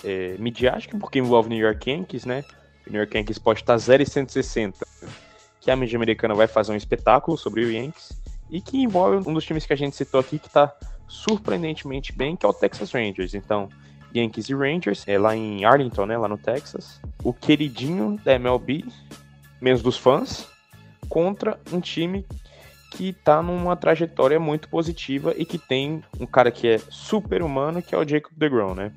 é, 0.04 0.36
midiática, 0.38 0.96
porque 0.96 1.18
envolve 1.18 1.48
New 1.48 1.58
York 1.58 1.90
Yankees, 1.90 2.24
né? 2.24 2.44
O 2.87 2.91
New 2.91 3.01
York 3.01 3.16
Yankees 3.16 3.39
pode 3.39 3.61
estar 3.61 3.76
0 3.76 4.03
e 4.03 4.07
160, 4.07 4.87
que 5.61 5.70
a 5.70 5.76
mídia 5.76 5.97
americana 5.97 6.35
vai 6.35 6.47
fazer 6.47 6.72
um 6.72 6.76
espetáculo 6.76 7.37
sobre 7.37 7.64
o 7.64 7.70
Yankees, 7.70 8.12
e 8.51 8.61
que 8.61 8.78
envolve 8.78 9.28
um 9.28 9.32
dos 9.32 9.45
times 9.45 9.66
que 9.66 9.72
a 9.72 9.76
gente 9.76 9.97
citou 9.97 10.20
aqui 10.20 10.39
que 10.39 10.47
está 10.47 10.74
surpreendentemente 11.09 12.12
bem, 12.12 12.37
que 12.37 12.45
é 12.45 12.49
o 12.49 12.53
Texas 12.53 12.93
Rangers. 12.93 13.35
Então, 13.35 13.68
Yankees 14.14 14.49
e 14.49 14.55
Rangers, 14.55 15.05
é 15.09 15.18
lá 15.18 15.35
em 15.35 15.64
Arlington, 15.64 16.07
né, 16.07 16.16
lá 16.16 16.28
no 16.28 16.39
Texas. 16.39 17.01
O 17.22 17.32
queridinho 17.32 18.18
da 18.24 18.35
MLB, 18.35 18.85
menos 19.61 19.82
dos 19.82 19.97
fãs, 19.97 20.47
contra 21.09 21.59
um 21.72 21.80
time 21.80 22.24
que 22.91 23.12
tá 23.12 23.43
numa 23.43 23.76
trajetória 23.76 24.39
muito 24.39 24.68
positiva 24.68 25.35
e 25.37 25.45
que 25.45 25.59
tem 25.59 26.03
um 26.20 26.26
cara 26.26 26.51
que 26.51 26.68
é 26.68 26.78
super 26.78 27.43
humano, 27.43 27.82
que 27.82 27.95
é 27.95 27.99
o 27.99 28.07
Jacob 28.07 28.32
DeGrom, 28.37 28.74
né? 28.74 28.93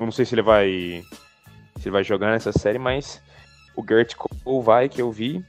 Não 0.00 0.10
sei 0.10 0.24
se 0.24 0.34
ele 0.34 0.42
vai 0.42 1.04
se 1.76 1.88
ele 1.88 1.92
vai 1.92 2.02
jogar 2.02 2.32
nessa 2.32 2.50
série, 2.50 2.78
mas 2.78 3.22
o 3.76 3.84
Gert 3.86 4.14
Cole 4.16 4.64
vai, 4.64 4.88
que 4.88 5.00
eu 5.00 5.12
vi, 5.12 5.44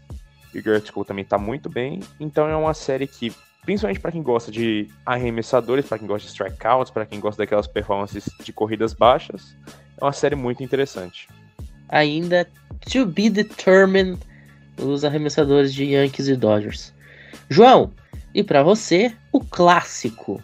e 0.53 0.59
o 0.59 0.61
Gert 0.61 0.91
Cole 0.91 1.07
também 1.07 1.25
tá 1.25 1.37
muito 1.37 1.69
bem, 1.69 2.01
então 2.19 2.47
é 2.47 2.55
uma 2.55 2.73
série 2.73 3.07
que 3.07 3.33
principalmente 3.63 3.99
para 3.99 4.13
quem 4.13 4.23
gosta 4.23 4.49
de 4.49 4.87
arremessadores, 5.05 5.85
para 5.85 5.99
quem 5.99 6.07
gosta 6.07 6.25
de 6.25 6.31
strikeouts, 6.31 6.89
para 6.89 7.05
quem 7.05 7.19
gosta 7.19 7.43
daquelas 7.43 7.67
performances 7.67 8.29
de 8.41 8.53
corridas 8.53 8.93
baixas, 8.93 9.57
é 9.99 10.05
uma 10.05 10.13
série 10.13 10.35
muito 10.35 10.63
interessante. 10.63 11.27
Ainda 11.89 12.47
to 12.89 13.05
be 13.05 13.29
determined 13.29 14.19
os 14.77 15.03
arremessadores 15.03 15.73
de 15.73 15.83
Yankees 15.83 16.27
e 16.27 16.35
Dodgers. 16.35 16.93
João, 17.49 17.91
e 18.33 18.43
para 18.43 18.63
você, 18.63 19.13
o 19.31 19.41
clássico, 19.41 20.41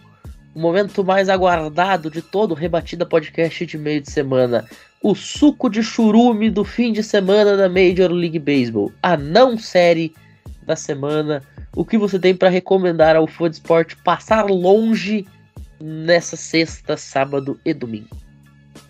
o 0.53 0.59
momento 0.59 1.03
mais 1.03 1.29
aguardado 1.29 2.09
de 2.09 2.21
todo 2.21 2.51
o 2.51 2.55
Rebatida 2.55 3.05
Podcast 3.05 3.65
de 3.65 3.77
meio 3.77 4.01
de 4.01 4.11
semana, 4.11 4.65
o 5.01 5.15
suco 5.15 5.69
de 5.69 5.81
churume 5.83 6.49
do 6.49 6.63
fim 6.63 6.93
de 6.93 7.03
semana 7.03 7.57
da 7.57 7.67
Major 7.67 8.11
League 8.11 8.39
Baseball, 8.39 8.91
a 9.01 9.17
não 9.17 9.57
série 9.57 10.13
da 10.65 10.75
semana. 10.75 11.41
O 11.75 11.83
que 11.83 11.97
você 11.97 12.19
tem 12.19 12.35
para 12.35 12.49
recomendar 12.49 13.15
ao 13.15 13.27
fã 13.27 13.49
de 13.49 13.55
esporte 13.55 13.97
passar 13.97 14.45
longe 14.45 15.25
nessa 15.81 16.35
sexta, 16.35 16.95
sábado 16.95 17.59
e 17.65 17.73
domingo? 17.73 18.15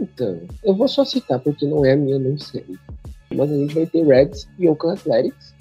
Então, 0.01 0.41
eu 0.63 0.75
vou 0.75 0.87
só 0.87 1.05
citar 1.05 1.39
porque 1.39 1.65
não 1.65 1.85
é 1.85 1.93
a 1.93 1.97
minha 1.97 2.19
não 2.19 2.37
série. 2.37 2.77
Mas 3.33 3.51
a 3.51 3.55
gente 3.55 3.73
vai 3.73 3.85
ter 3.85 4.05
Reds 4.05 4.47
e 4.59 4.67
Oakland 4.67 4.99
Athletics 4.99 5.55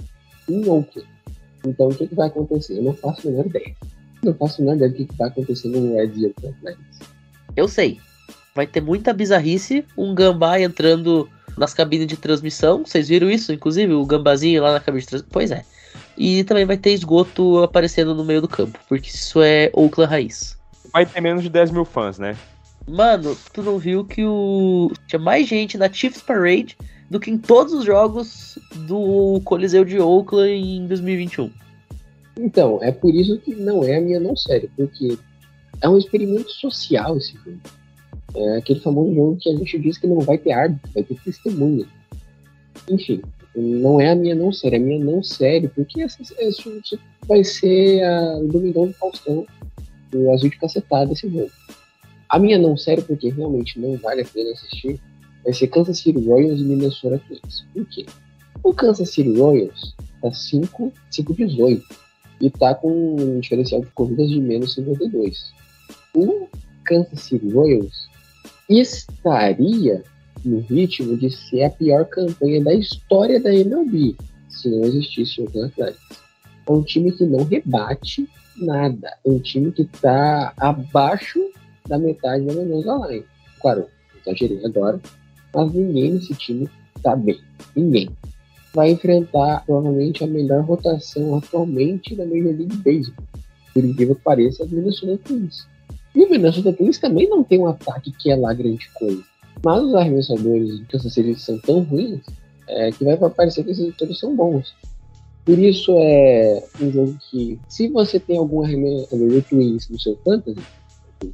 em 0.49 0.69
Oakland. 0.69 1.09
Então, 1.65 1.89
o 1.89 1.95
que, 1.95 2.09
que 2.09 2.15
vai 2.15 2.29
acontecer? 2.29 2.77
Eu 2.77 2.83
não 2.83 2.95
faço 2.95 3.27
a 3.27 3.31
menor 3.31 3.47
ideia. 3.47 3.75
Não 4.23 4.35
faço 4.35 4.61
a 4.61 4.65
menor 4.65 4.77
ideia 4.77 4.91
do 4.91 4.97
que, 4.97 5.17
vai 5.17 5.29
acontecer 5.29 5.69
no 5.69 5.79
e 5.79 6.27
Oakland 6.27 6.57
Athletics. 6.57 7.01
Eu 7.57 7.69
sei. 7.69 8.01
Vai 8.55 8.67
ter 8.67 8.81
muita 8.81 9.13
bizarrice, 9.13 9.85
um 9.97 10.15
gambá 10.15 10.61
entrando 10.61 11.29
nas 11.57 11.75
cabines 11.75 12.07
de 12.07 12.17
transmissão. 12.17 12.85
Vocês 12.85 13.09
viram 13.09 13.31
isso, 13.31 13.53
inclusive? 13.53 13.93
O 13.93 14.07
gambazinho 14.07 14.63
lá 14.63 14.73
na 14.73 14.81
cabine 14.81 15.03
de 15.03 15.09
transmissão. 15.09 15.33
Pois 15.33 15.51
é. 15.51 15.65
E 16.17 16.45
também 16.45 16.65
vai 16.65 16.77
ter 16.77 16.93
esgoto 16.93 17.63
aparecendo 17.63 18.15
no 18.15 18.25
meio 18.25 18.41
do 18.41 18.49
campo, 18.49 18.79
porque 18.89 19.09
isso 19.09 19.41
é 19.43 19.71
Oakland 19.73 20.11
raiz. 20.11 20.59
Vai 20.93 21.07
ter 21.07 21.21
menos 21.21 21.43
de 21.43 21.49
10 21.49 21.71
mil 21.71 21.85
fãs, 21.85 22.19
né? 22.19 22.37
Mano, 22.87 23.37
tu 23.53 23.63
não 23.63 23.79
viu 23.79 24.05
que 24.05 24.25
o. 24.25 24.93
Tinha 25.07 25.19
mais 25.19 25.49
gente 25.49 25.79
na 25.79 25.91
Chiefs 25.91 26.21
Parade 26.21 26.77
do 27.09 27.21
que 27.21 27.31
em 27.31 27.39
todos 27.39 27.73
os 27.73 27.85
jogos 27.85 28.59
do 28.75 29.41
Coliseu 29.45 29.85
de 29.85 29.99
Oakland 29.99 30.53
em 30.53 30.87
2021. 30.87 31.51
Então, 32.39 32.79
é 32.83 32.91
por 32.91 33.15
isso 33.15 33.39
que 33.39 33.55
não 33.55 33.85
é 33.85 33.97
a 33.97 34.01
minha 34.01 34.21
não 34.21 34.37
série, 34.37 34.71
porque 34.77 35.19
é 35.81 35.89
um 35.89 35.99
experimento 35.99 36.51
social 36.51 37.17
esse 37.17 37.35
jogo. 37.35 37.59
É 38.35 38.57
aquele 38.59 38.81
famoso 38.81 39.15
jogo 39.15 39.37
que 39.37 39.51
a 39.51 39.57
gente 39.57 39.79
diz 39.79 39.99
que 39.99 40.07
não 40.07 40.21
vai 40.21 40.39
ter 40.39 40.53
árbitro, 40.53 40.91
vai 40.95 41.03
ter 41.03 41.21
testemunha. 41.21 41.87
Enfim, 42.89 43.21
não 43.55 44.01
é 44.01 44.11
a 44.11 44.15
minha 44.15 44.35
não 44.35 44.53
série, 44.53 44.77
é 44.77 44.79
a 44.79 44.83
minha 44.83 45.05
não 45.05 45.23
série, 45.23 45.69
porque 45.69 46.01
essa, 46.01 46.23
essa 46.39 46.71
vai 47.27 47.45
ser 47.45 48.03
a, 48.03 48.39
Domingão 48.45 48.87
do 48.87 48.95
Faustão, 48.95 49.47
o 50.15 50.33
azul 50.33 50.49
de 50.49 50.59
cacetada 50.59 51.13
esse 51.13 51.29
jogo. 51.29 51.51
A 52.29 52.39
minha 52.39 52.59
não 52.59 52.77
série, 52.77 53.03
porque 53.03 53.29
realmente 53.29 53.79
não 53.79 53.97
vale 53.99 54.23
a 54.23 54.25
pena 54.25 54.53
assistir, 54.53 54.99
vai 55.45 55.53
ser 55.53 55.67
Kansas 55.67 55.99
City 55.99 56.19
Royals 56.27 56.61
e 56.61 56.65
Minnesota 56.65 57.21
Twins. 57.29 57.67
Por 57.75 57.85
quê? 57.87 58.07
O 58.63 58.73
Kansas 58.73 59.11
City 59.11 59.39
Royals 59.39 59.95
tá 60.23 60.31
5-18 60.31 61.83
e 62.43 62.51
tá 62.51 62.75
com 62.75 63.15
um 63.15 63.39
diferencial 63.39 63.81
de 63.81 63.87
corridas 63.93 64.29
de 64.29 64.41
menos 64.41 64.75
52. 64.75 65.53
O 66.15 66.49
Kansas 66.85 67.21
City 67.21 67.49
Royals 67.49 68.11
estaria 68.69 70.03
no 70.45 70.59
ritmo 70.61 71.17
de 71.17 71.31
ser 71.31 71.63
a 71.63 71.71
pior 71.71 72.05
campanha 72.07 72.63
da 72.63 72.75
história 72.75 73.41
da 73.41 73.55
MLB, 73.55 74.17
se 74.49 74.69
não 74.69 74.83
existisse 74.83 75.41
o 75.41 75.65
Athletics. 75.65 76.21
É 76.67 76.73
um 76.73 76.83
time 76.83 77.13
que 77.13 77.25
não 77.25 77.45
rebate 77.45 78.29
nada. 78.57 79.17
É 79.25 79.31
um 79.31 79.39
time 79.39 79.71
que 79.71 79.83
está 79.83 80.53
abaixo 80.57 81.41
da 81.89 81.97
metade 81.97 82.45
da 82.45 82.55
Mendoza 82.55 83.07
Line. 83.07 83.25
Claro, 83.61 83.87
exagerei 84.21 84.65
agora, 84.65 85.01
mas 85.55 85.73
ninguém 85.73 86.15
nesse 86.15 86.35
time 86.35 86.69
está 86.97 87.15
bem. 87.15 87.39
Ninguém. 87.77 88.11
Vai 88.75 88.91
enfrentar 88.91 89.65
provavelmente 89.65 90.25
a 90.25 90.27
melhor 90.27 90.65
rotação 90.65 91.37
atualmente 91.37 92.15
da 92.15 92.25
Major 92.25 92.57
League 92.57 92.77
Baseball. 92.77 93.27
Por 93.75 93.85
incrível 93.85 94.15
que 94.15 94.23
pareça, 94.23 94.65
a 94.65 94.67
Minnesota 94.67 95.19
Twins. 95.25 95.67
E 96.15 96.25
o 96.25 96.31
Minnesota 96.31 96.73
Twins 96.73 96.99
também 96.99 97.29
não 97.29 97.43
tem 97.43 97.59
um 97.59 97.67
ataque 97.67 98.13
que 98.13 98.31
é 98.31 98.37
lá 98.37 98.53
grande 98.53 98.89
coisa. 98.95 99.23
Mas 99.65 99.83
os 99.83 99.95
arremessadores 99.95 100.79
de 100.79 100.85
Kansas 100.87 101.13
City 101.13 101.39
são 101.41 101.59
tão 101.61 101.83
ruins 101.83 102.21
é, 102.69 102.91
que 102.91 103.05
vai 103.05 103.17
parecer 103.17 103.65
que 103.65 103.71
esses 103.71 103.85
resultados 103.85 104.19
são 104.19 104.35
bons. 104.35 104.75
Por 105.45 105.59
isso 105.59 105.93
é 105.99 106.63
um 106.81 106.91
jogo 106.91 107.17
que, 107.31 107.59
se 107.69 107.89
você 107.89 108.21
tem 108.21 108.39
algum 108.39 108.63
arremessador 108.63 109.29
de 109.29 109.43
Twins 109.43 109.89
no 109.89 109.99
seu 109.99 110.17
fantasy, 110.25 110.61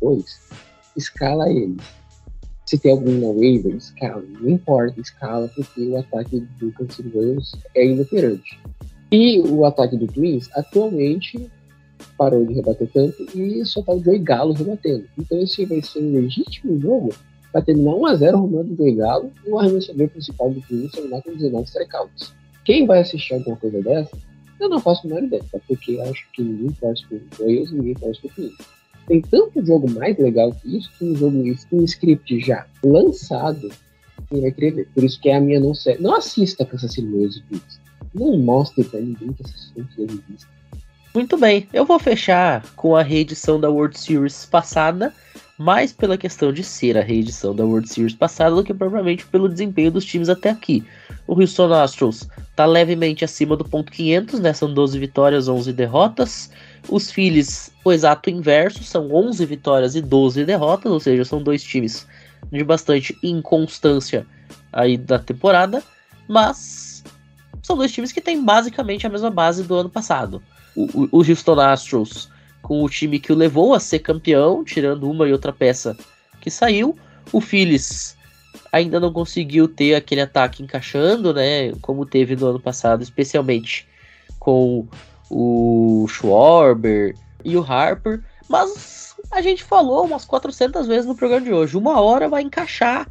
dois, 0.00 0.40
escala 0.96 1.50
eles. 1.50 1.82
Se 2.68 2.76
tem 2.76 2.92
algum 2.92 3.18
na 3.18 3.32
waiver, 3.32 3.74
escala. 3.74 4.22
Não 4.42 4.50
importa, 4.50 5.00
escala, 5.00 5.50
porque 5.56 5.80
o 5.80 5.96
ataque 5.96 6.40
do 6.60 6.70
Kansas 6.72 7.14
Royals 7.14 7.56
é 7.74 7.86
inoperante. 7.86 8.60
E 9.10 9.40
o 9.40 9.64
ataque 9.64 9.96
do 9.96 10.06
Twins, 10.06 10.50
atualmente, 10.52 11.50
parou 12.18 12.44
de 12.44 12.52
rebater 12.52 12.86
tanto 12.92 13.26
e 13.34 13.64
só 13.64 13.80
tá 13.80 13.92
o 13.92 14.04
Joey 14.04 14.18
Galo 14.18 14.52
rebatendo. 14.52 15.06
Então 15.18 15.40
esse 15.40 15.64
vai 15.64 15.80
ser 15.80 16.00
um 16.00 16.12
legítimo 16.12 16.78
jogo 16.78 17.14
vai 17.54 17.62
terminar 17.62 17.92
1x0 17.92 18.34
arrumando 18.34 18.76
do 18.76 18.94
Galo 18.96 19.32
e 19.46 19.48
o 19.48 19.58
arremessador 19.58 20.06
principal 20.10 20.50
do 20.50 20.60
time 20.60 20.90
terminar 20.90 21.22
com 21.22 21.34
19 21.34 21.64
strikeouts. 21.64 22.34
Quem 22.66 22.86
vai 22.86 23.00
assistir 23.00 23.32
alguma 23.32 23.56
coisa 23.56 23.80
dessa, 23.80 24.14
eu 24.60 24.68
não 24.68 24.78
faço 24.78 25.06
a 25.06 25.08
menor 25.08 25.24
ideia, 25.24 25.42
tá? 25.50 25.58
porque 25.66 25.98
acho 26.02 26.30
que 26.34 26.42
ninguém 26.42 26.70
torce 26.72 27.02
por 27.06 27.18
Royals 27.38 27.70
e 27.70 27.76
ninguém 27.76 27.94
torce 27.94 28.20
por 28.20 28.30
Twins. 28.34 28.77
Tem 29.08 29.22
tanto 29.22 29.64
jogo 29.64 29.90
mais 29.90 30.18
legal 30.18 30.52
que 30.52 30.76
isso, 30.76 30.90
que 30.98 31.04
um 31.04 31.16
jogo 31.16 31.42
um 31.72 31.84
script 31.84 32.40
já 32.40 32.66
lançado, 32.84 33.70
quem 34.28 34.42
vai 34.42 34.52
querer 34.52 34.72
ver. 34.72 34.88
Por 34.94 35.02
isso 35.02 35.18
que 35.18 35.30
é 35.30 35.36
a 35.36 35.40
minha 35.40 35.58
não 35.58 35.74
série. 35.74 36.02
Não 36.02 36.14
assista 36.14 36.64
Kansas 36.64 36.92
City 36.92 37.10
Royals 37.10 37.36
e 37.36 37.42
Twins. 37.42 37.80
Não 38.14 38.38
mostre 38.38 38.84
pra 38.84 39.00
ninguém 39.00 39.32
que 39.32 39.42
essas 39.42 39.70
coisas 39.70 39.92
existem. 39.98 40.58
Muito 41.14 41.38
bem, 41.38 41.66
eu 41.72 41.86
vou 41.86 41.98
fechar 41.98 42.64
com 42.76 42.94
a 42.94 43.02
reedição 43.02 43.58
da 43.58 43.70
World 43.70 43.98
Series 43.98 44.44
passada, 44.44 45.12
mais 45.56 45.90
pela 45.90 46.18
questão 46.18 46.52
de 46.52 46.62
ser 46.62 46.96
a 46.98 47.02
reedição 47.02 47.54
da 47.54 47.64
World 47.64 47.88
Series 47.88 48.14
passada 48.14 48.54
do 48.54 48.62
que 48.62 48.74
propriamente 48.74 49.26
pelo 49.26 49.48
desempenho 49.48 49.90
dos 49.90 50.04
times 50.04 50.28
até 50.28 50.50
aqui. 50.50 50.84
O 51.26 51.34
Houston 51.34 51.72
Astros 51.72 52.28
está 52.50 52.66
levemente 52.66 53.24
acima 53.24 53.56
do 53.56 53.64
ponto 53.64 53.90
500, 53.90 54.38
né? 54.40 54.52
São 54.52 54.72
12 54.72 54.98
vitórias, 54.98 55.48
11 55.48 55.72
derrotas. 55.72 56.50
Os 56.88 57.10
Phillies, 57.10 57.70
o 57.84 57.92
exato 57.92 58.30
inverso, 58.30 58.84
são 58.84 59.12
11 59.12 59.44
vitórias 59.46 59.94
e 59.94 60.00
12 60.00 60.44
derrotas, 60.44 60.92
ou 60.92 61.00
seja, 61.00 61.24
são 61.24 61.42
dois 61.42 61.62
times 61.62 62.06
de 62.50 62.62
bastante 62.64 63.16
inconstância 63.22 64.26
aí 64.72 64.96
da 64.96 65.18
temporada, 65.18 65.82
mas 66.28 67.02
são 67.62 67.76
dois 67.76 67.92
times 67.92 68.12
que 68.12 68.20
têm 68.20 68.42
basicamente 68.42 69.06
a 69.06 69.10
mesma 69.10 69.30
base 69.30 69.62
do 69.64 69.74
ano 69.74 69.90
passado. 69.90 70.42
O, 70.74 71.08
o, 71.12 71.18
Houston 71.18 71.60
Astros 71.60 72.30
com 72.62 72.82
o 72.82 72.88
time 72.88 73.18
que 73.18 73.32
o 73.32 73.36
levou 73.36 73.74
a 73.74 73.80
ser 73.80 73.98
campeão, 73.98 74.64
tirando 74.64 75.10
uma 75.10 75.28
e 75.28 75.32
outra 75.32 75.52
peça 75.52 75.96
que 76.40 76.50
saiu. 76.50 76.96
O 77.32 77.40
Phillies 77.40 78.16
ainda 78.72 79.00
não 79.00 79.12
conseguiu 79.12 79.68
ter 79.68 79.94
aquele 79.94 80.20
ataque 80.20 80.62
encaixando, 80.62 81.32
né? 81.34 81.72
Como 81.80 82.06
teve 82.06 82.36
no 82.36 82.46
ano 82.46 82.60
passado, 82.60 83.02
especialmente 83.02 83.86
com 84.38 84.86
o 85.30 86.06
Schwarber 86.08 87.14
e 87.44 87.56
o 87.56 87.62
Harper. 87.62 88.22
Mas 88.48 89.14
a 89.30 89.40
gente 89.40 89.62
falou 89.62 90.04
umas 90.04 90.24
400 90.24 90.86
vezes 90.86 91.06
no 91.06 91.14
programa 91.14 91.44
de 91.44 91.52
hoje. 91.52 91.76
Uma 91.76 92.00
hora 92.00 92.28
vai 92.28 92.42
encaixar 92.42 93.06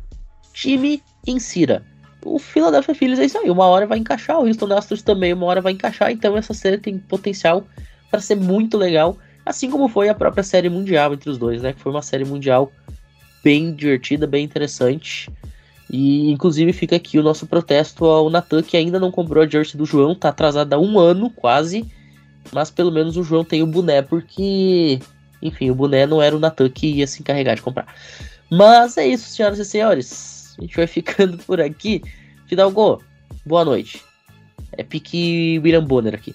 time 0.53 1.03
em 1.25 1.39
Cira. 1.39 1.83
O 2.25 2.39
Philadelphia 2.39 2.95
Phillies 2.95 3.19
é 3.19 3.25
isso 3.25 3.37
aí. 3.37 3.49
Uma 3.49 3.65
hora 3.65 3.85
vai 3.85 3.99
encaixar. 3.99 4.39
O 4.39 4.45
Houston 4.45 4.73
Astros 4.73 5.01
também 5.01 5.33
uma 5.33 5.45
hora 5.45 5.61
vai 5.61 5.73
encaixar. 5.73 6.11
Então 6.11 6.35
essa 6.35 6.53
série 6.53 6.77
tem 6.77 6.97
potencial 6.97 7.63
para 8.09 8.19
ser 8.19 8.35
muito 8.35 8.77
legal. 8.77 9.17
Assim 9.45 9.69
como 9.69 9.87
foi 9.87 10.09
a 10.09 10.15
própria 10.15 10.43
série 10.43 10.69
mundial 10.69 11.13
entre 11.13 11.29
os 11.29 11.37
dois, 11.37 11.61
né? 11.61 11.71
Que 11.71 11.79
foi 11.79 11.91
uma 11.91 12.01
série 12.01 12.25
mundial 12.25 12.71
bem 13.43 13.73
divertida, 13.73 14.27
bem 14.27 14.43
interessante. 14.43 15.29
E 15.89 16.29
inclusive 16.31 16.73
fica 16.73 16.97
aqui 16.97 17.17
o 17.17 17.23
nosso 17.23 17.47
protesto 17.47 18.03
ao 18.05 18.29
Natan, 18.29 18.61
que 18.61 18.75
ainda 18.75 18.99
não 18.99 19.11
comprou 19.11 19.43
a 19.43 19.47
jersey 19.47 19.77
do 19.77 19.85
João, 19.85 20.13
tá 20.13 20.29
atrasado 20.29 20.73
há 20.73 20.79
um 20.79 20.99
ano 20.99 21.29
quase. 21.29 21.85
Mas 22.51 22.71
pelo 22.71 22.91
menos 22.91 23.17
o 23.17 23.23
João 23.23 23.43
tem 23.43 23.61
o 23.61 23.67
boné, 23.67 24.01
porque. 24.01 24.99
Enfim, 25.41 25.69
o 25.69 25.75
boné 25.75 26.05
não 26.05 26.21
era 26.21 26.35
o 26.35 26.39
Natan 26.39 26.69
que 26.69 26.87
ia 26.87 27.07
se 27.07 27.21
encarregar 27.21 27.55
de 27.55 27.61
comprar. 27.61 27.87
Mas 28.49 28.97
é 28.97 29.07
isso, 29.07 29.29
senhoras 29.29 29.59
e 29.59 29.65
senhores. 29.65 30.55
A 30.57 30.61
gente 30.61 30.75
vai 30.75 30.87
ficando 30.87 31.37
por 31.37 31.61
aqui. 31.61 32.01
Fidalgo, 32.47 33.01
boa 33.45 33.65
noite. 33.65 34.01
É 34.71 34.83
pique 34.83 35.59
William 35.63 35.83
Bonner 35.83 36.15
aqui. 36.15 36.33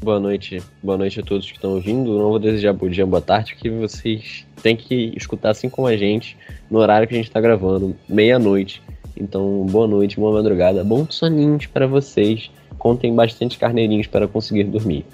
Boa 0.00 0.20
noite, 0.20 0.62
boa 0.80 0.96
noite 0.96 1.18
a 1.18 1.22
todos 1.24 1.46
que 1.46 1.56
estão 1.56 1.74
ouvindo. 1.74 2.16
Não 2.16 2.28
vou 2.28 2.38
desejar 2.38 2.72
bom 2.72 2.88
dia, 2.88 3.04
boa 3.04 3.20
tarde, 3.20 3.54
porque 3.54 3.68
vocês 3.68 4.46
têm 4.62 4.76
que 4.76 5.12
escutar 5.16 5.50
assim 5.50 5.68
como 5.68 5.88
a 5.88 5.96
gente, 5.96 6.36
no 6.70 6.78
horário 6.78 7.06
que 7.08 7.14
a 7.14 7.16
gente 7.16 7.26
está 7.26 7.40
gravando, 7.40 7.96
meia-noite. 8.08 8.80
Então, 9.16 9.66
boa 9.66 9.88
noite, 9.88 10.16
boa 10.16 10.32
madrugada, 10.32 10.84
bons 10.84 11.16
soninhos 11.16 11.66
para 11.66 11.86
vocês. 11.88 12.48
Contem 12.78 13.12
bastante 13.12 13.58
carneirinhos 13.58 14.06
para 14.06 14.28
conseguir 14.28 14.64
dormir. 14.64 15.04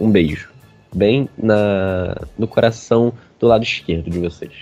Um 0.00 0.10
beijo, 0.10 0.48
bem 0.94 1.28
na 1.36 2.16
no 2.38 2.48
coração 2.48 3.12
do 3.38 3.46
lado 3.46 3.62
esquerdo 3.62 4.10
de 4.10 4.18
vocês. 4.18 4.52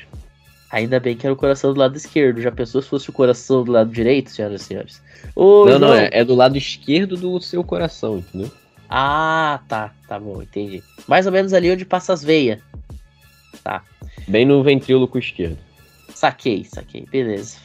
Ainda 0.70 1.00
bem 1.00 1.16
que 1.16 1.26
era 1.26 1.32
o 1.32 1.36
coração 1.36 1.72
do 1.72 1.80
lado 1.80 1.96
esquerdo. 1.96 2.42
Já 2.42 2.52
pensou 2.52 2.82
se 2.82 2.88
fosse 2.88 3.08
o 3.08 3.12
coração 3.12 3.64
do 3.64 3.72
lado 3.72 3.90
direito, 3.90 4.30
senhoras 4.30 4.60
e 4.60 4.64
senhores? 4.64 5.02
Ô, 5.34 5.64
Não, 5.64 5.78
não, 5.78 5.94
é, 5.94 6.10
é 6.12 6.24
do 6.24 6.34
lado 6.34 6.58
esquerdo 6.58 7.16
do 7.16 7.40
seu 7.40 7.64
coração, 7.64 8.18
entendeu? 8.18 8.50
Ah, 8.90 9.60
tá. 9.66 9.94
Tá 10.06 10.18
bom, 10.18 10.42
entendi. 10.42 10.82
Mais 11.06 11.24
ou 11.24 11.32
menos 11.32 11.54
ali 11.54 11.70
onde 11.70 11.86
passa 11.86 12.12
as 12.12 12.22
veias. 12.22 12.60
Bem 14.26 14.44
no 14.44 14.62
ventríloco 14.62 15.18
esquerdo. 15.18 15.58
Saquei, 16.14 16.64
saquei. 16.64 17.06
Beleza. 17.10 17.58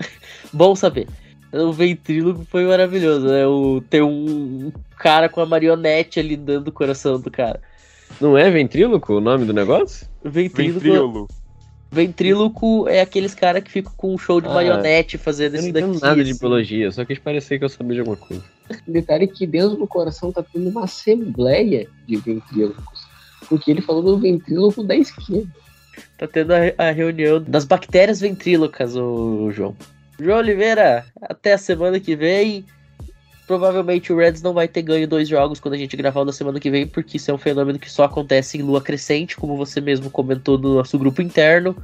Bom 0.52 0.74
saber. 0.74 1.06
O 1.52 1.72
ventríloco 1.72 2.44
foi 2.50 2.66
maravilhoso, 2.66 3.26
né? 3.26 3.46
O, 3.46 3.80
ter 3.80 4.02
um 4.02 4.70
cara 4.98 5.28
com 5.28 5.40
a 5.40 5.46
marionete 5.46 6.20
ali 6.20 6.36
dando 6.36 6.68
o 6.68 6.72
coração 6.72 7.18
do 7.20 7.30
cara. 7.30 7.60
Não 8.20 8.36
é 8.36 8.50
ventríloco 8.50 9.14
o 9.14 9.20
nome 9.20 9.44
do 9.44 9.52
negócio? 9.54 10.06
Ventríloco, 10.24 10.80
Ventrilo. 10.80 11.28
ventríloco 11.90 12.88
é 12.88 13.00
aqueles 13.00 13.34
caras 13.34 13.62
que 13.62 13.70
ficam 13.70 13.92
com 13.96 14.14
um 14.14 14.18
show 14.18 14.40
de 14.40 14.48
Ah, 14.48 14.54
marionete 14.54 15.16
fazendo 15.16 15.54
Eu 15.56 15.60
não 15.62 15.68
isso 15.68 15.68
entendo 15.70 15.92
daqui. 15.94 16.02
nada 16.04 16.24
de 16.24 16.30
assim. 16.30 16.40
biologia, 16.40 16.90
só 16.92 17.04
quis 17.04 17.18
parecer 17.18 17.58
que 17.58 17.64
eu 17.64 17.68
sabia 17.68 17.94
de 17.94 18.00
alguma 18.00 18.16
coisa. 18.16 18.42
Detalhe 18.86 19.26
que 19.26 19.46
dentro 19.46 19.76
do 19.76 19.86
coração 19.86 20.30
tá 20.32 20.42
tendo 20.42 20.68
uma 20.68 20.84
assembleia 20.84 21.86
de 22.06 22.16
ventrílocos. 22.16 23.00
Porque 23.48 23.70
ele 23.70 23.80
falou 23.80 24.02
do 24.02 24.18
ventríloco 24.18 24.82
da 24.82 24.94
esquerda. 24.96 25.48
Tá 26.18 26.26
tendo 26.26 26.52
a, 26.52 26.58
a 26.88 26.90
reunião 26.90 27.42
das 27.42 27.64
bactérias 27.64 28.20
ventrílocas, 28.20 28.94
o 28.96 29.50
João. 29.50 29.74
João 30.20 30.38
Oliveira, 30.38 31.06
até 31.22 31.52
a 31.52 31.58
semana 31.58 32.00
que 32.00 32.16
vem. 32.16 32.64
Provavelmente 33.46 34.12
o 34.12 34.16
Reds 34.16 34.42
não 34.42 34.52
vai 34.52 34.68
ter 34.68 34.82
ganho 34.82 35.08
dois 35.08 35.26
jogos 35.26 35.58
quando 35.58 35.74
a 35.74 35.78
gente 35.78 35.96
gravar 35.96 36.22
da 36.24 36.32
semana 36.32 36.60
que 36.60 36.70
vem, 36.70 36.86
porque 36.86 37.16
isso 37.16 37.30
é 37.30 37.34
um 37.34 37.38
fenômeno 37.38 37.78
que 37.78 37.90
só 37.90 38.04
acontece 38.04 38.58
em 38.58 38.62
lua 38.62 38.82
crescente, 38.82 39.36
como 39.36 39.56
você 39.56 39.80
mesmo 39.80 40.10
comentou 40.10 40.58
no 40.58 40.74
nosso 40.74 40.98
grupo 40.98 41.22
interno. 41.22 41.74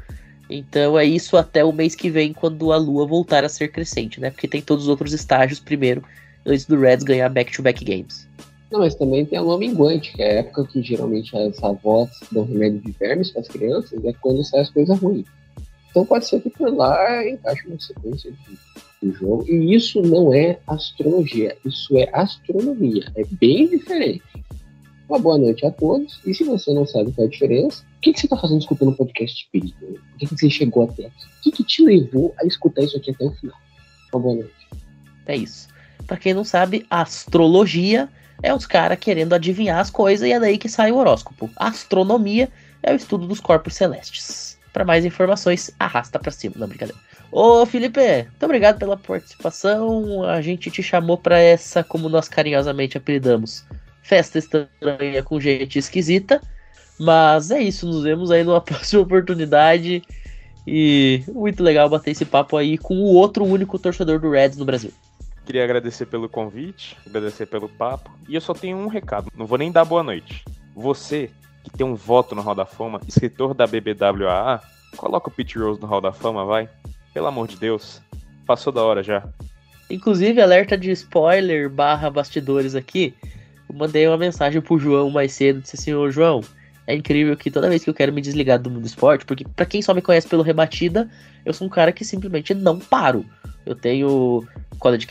Então 0.50 0.98
é 0.98 1.06
isso 1.06 1.38
até 1.38 1.64
o 1.64 1.72
mês 1.72 1.94
que 1.94 2.10
vem, 2.10 2.34
quando 2.34 2.70
a 2.70 2.76
lua 2.76 3.06
voltar 3.06 3.44
a 3.44 3.48
ser 3.48 3.68
crescente, 3.68 4.20
né? 4.20 4.30
Porque 4.30 4.46
tem 4.46 4.60
todos 4.60 4.84
os 4.84 4.90
outros 4.90 5.14
estágios 5.14 5.58
primeiro, 5.58 6.04
antes 6.44 6.66
do 6.66 6.78
Reds 6.78 7.04
ganhar 7.04 7.30
back-to-back 7.30 7.82
games. 7.82 8.28
Não, 8.70 8.80
mas 8.80 8.94
também 8.94 9.24
tem 9.24 9.38
a 9.38 9.42
lua 9.42 9.56
minguante, 9.56 10.12
que 10.12 10.22
é 10.22 10.26
a 10.26 10.40
época 10.40 10.66
que 10.66 10.82
geralmente 10.82 11.34
as 11.34 11.62
avós 11.62 12.10
dão 12.30 12.44
remédio 12.44 12.80
de 12.80 12.92
vermes 12.92 13.30
para 13.30 13.40
as 13.40 13.48
crianças, 13.48 14.04
é 14.04 14.12
quando 14.20 14.44
sai 14.44 14.60
as 14.60 14.70
coisas 14.70 14.98
ruins. 14.98 15.26
Então 15.94 16.04
pode 16.04 16.26
ser 16.26 16.40
que 16.40 16.50
por 16.50 16.74
lá 16.74 17.24
encaixe 17.24 17.68
uma 17.68 17.78
sequência 17.78 18.32
de, 18.32 18.58
de 19.00 19.16
jogo. 19.16 19.44
E 19.48 19.76
isso 19.76 20.02
não 20.02 20.34
é 20.34 20.58
astrologia, 20.66 21.56
isso 21.64 21.96
é 21.96 22.10
astronomia. 22.12 23.12
É 23.14 23.22
bem 23.24 23.68
diferente. 23.68 24.24
Uma 25.08 25.20
boa 25.20 25.38
noite 25.38 25.64
a 25.64 25.70
todos. 25.70 26.20
E 26.26 26.34
se 26.34 26.42
você 26.42 26.74
não 26.74 26.84
sabe 26.84 27.12
qual 27.12 27.24
é 27.24 27.28
a 27.28 27.30
diferença, 27.30 27.84
o 27.98 28.00
que, 28.00 28.12
que 28.12 28.18
você 28.18 28.26
está 28.26 28.36
fazendo 28.36 28.58
escutando 28.58 28.88
um 28.88 28.96
podcast 28.96 29.40
espírita? 29.40 29.86
Por 29.86 30.18
que, 30.18 30.26
que 30.26 30.36
você 30.36 30.50
chegou 30.50 30.82
até 30.82 31.06
aqui? 31.06 31.26
O 31.26 31.42
que, 31.44 31.52
que 31.52 31.62
te 31.62 31.84
levou 31.84 32.34
a 32.40 32.44
escutar 32.44 32.82
isso 32.82 32.96
aqui 32.96 33.12
até 33.12 33.24
o 33.24 33.30
final? 33.30 33.56
Uma 34.12 34.20
boa 34.20 34.34
noite. 34.34 34.66
É 35.26 35.36
isso. 35.36 35.68
Pra 36.08 36.16
quem 36.16 36.34
não 36.34 36.44
sabe, 36.44 36.84
astrologia 36.90 38.08
é 38.42 38.52
os 38.52 38.66
caras 38.66 38.98
querendo 38.98 39.32
adivinhar 39.32 39.78
as 39.78 39.90
coisas 39.90 40.26
e 40.26 40.32
é 40.32 40.40
daí 40.40 40.58
que 40.58 40.68
sai 40.68 40.90
o 40.90 40.96
horóscopo. 40.96 41.48
Astronomia 41.54 42.48
é 42.82 42.92
o 42.92 42.96
estudo 42.96 43.28
dos 43.28 43.38
corpos 43.38 43.76
celestes. 43.76 44.53
Para 44.74 44.84
mais 44.84 45.04
informações, 45.04 45.70
arrasta 45.78 46.18
pra 46.18 46.32
cima. 46.32 46.56
Não, 46.58 46.66
brincadeira. 46.66 47.00
Ô, 47.30 47.64
Felipe, 47.64 48.00
muito 48.00 48.42
obrigado 48.42 48.76
pela 48.76 48.96
participação. 48.96 50.24
A 50.24 50.40
gente 50.40 50.68
te 50.68 50.82
chamou 50.82 51.16
pra 51.16 51.38
essa, 51.38 51.84
como 51.84 52.08
nós 52.08 52.28
carinhosamente 52.28 52.98
apelidamos, 52.98 53.64
festa 54.02 54.36
estranha 54.36 55.22
com 55.22 55.38
gente 55.38 55.78
esquisita. 55.78 56.42
Mas 56.98 57.52
é 57.52 57.60
isso, 57.60 57.86
nos 57.86 58.02
vemos 58.02 58.32
aí 58.32 58.42
numa 58.42 58.58
próxima 58.62 59.02
oportunidade. 59.02 60.02
E 60.66 61.22
muito 61.28 61.62
legal 61.62 61.88
bater 61.88 62.10
esse 62.10 62.24
papo 62.24 62.56
aí 62.56 62.76
com 62.76 62.96
o 62.96 63.14
outro 63.14 63.44
único 63.44 63.78
torcedor 63.78 64.18
do 64.18 64.30
Reds 64.30 64.58
no 64.58 64.64
Brasil. 64.64 64.90
Queria 65.46 65.62
agradecer 65.62 66.06
pelo 66.06 66.28
convite, 66.28 66.96
agradecer 67.06 67.46
pelo 67.46 67.68
papo. 67.68 68.10
E 68.28 68.34
eu 68.34 68.40
só 68.40 68.52
tenho 68.52 68.76
um 68.76 68.88
recado, 68.88 69.30
não 69.36 69.46
vou 69.46 69.56
nem 69.56 69.70
dar 69.70 69.84
boa 69.84 70.02
noite. 70.02 70.42
Você, 70.74 71.30
que 71.64 71.70
tem 71.70 71.86
um 71.86 71.94
voto 71.94 72.34
no 72.34 72.42
Hall 72.42 72.54
da 72.54 72.66
Fama, 72.66 73.00
escritor 73.08 73.54
da 73.54 73.66
BBWAA, 73.66 74.60
coloca 74.96 75.28
o 75.28 75.32
Pete 75.32 75.58
Rose 75.58 75.80
no 75.80 75.86
Hall 75.86 76.00
da 76.00 76.12
Fama, 76.12 76.44
vai. 76.44 76.68
Pelo 77.12 77.26
amor 77.26 77.48
de 77.48 77.56
Deus. 77.56 78.00
Passou 78.46 78.72
da 78.72 78.82
hora 78.82 79.02
já. 79.02 79.26
Inclusive, 79.90 80.40
alerta 80.40 80.76
de 80.76 80.90
spoiler 80.90 81.70
barra 81.70 82.10
bastidores 82.10 82.74
aqui. 82.74 83.14
Eu 83.68 83.76
mandei 83.76 84.06
uma 84.06 84.18
mensagem 84.18 84.60
pro 84.60 84.78
João 84.78 85.10
mais 85.10 85.32
cedo, 85.32 85.60
disse 85.60 85.76
assim, 85.76 85.94
ô 85.94 86.10
João, 86.10 86.42
é 86.86 86.94
incrível 86.94 87.36
que 87.36 87.50
toda 87.50 87.68
vez 87.68 87.82
que 87.82 87.90
eu 87.90 87.94
quero 87.94 88.12
me 88.12 88.20
desligar 88.20 88.58
do 88.58 88.70
mundo 88.70 88.82
do 88.82 88.86
esporte, 88.86 89.24
porque 89.24 89.44
pra 89.56 89.64
quem 89.64 89.80
só 89.80 89.94
me 89.94 90.02
conhece 90.02 90.28
pelo 90.28 90.42
Rebatida, 90.42 91.08
eu 91.44 91.52
sou 91.52 91.66
um 91.66 91.70
cara 91.70 91.92
que 91.92 92.04
simplesmente 92.04 92.54
não 92.54 92.78
paro. 92.78 93.24
Eu 93.64 93.74
tenho 93.74 94.46
College 94.78 95.06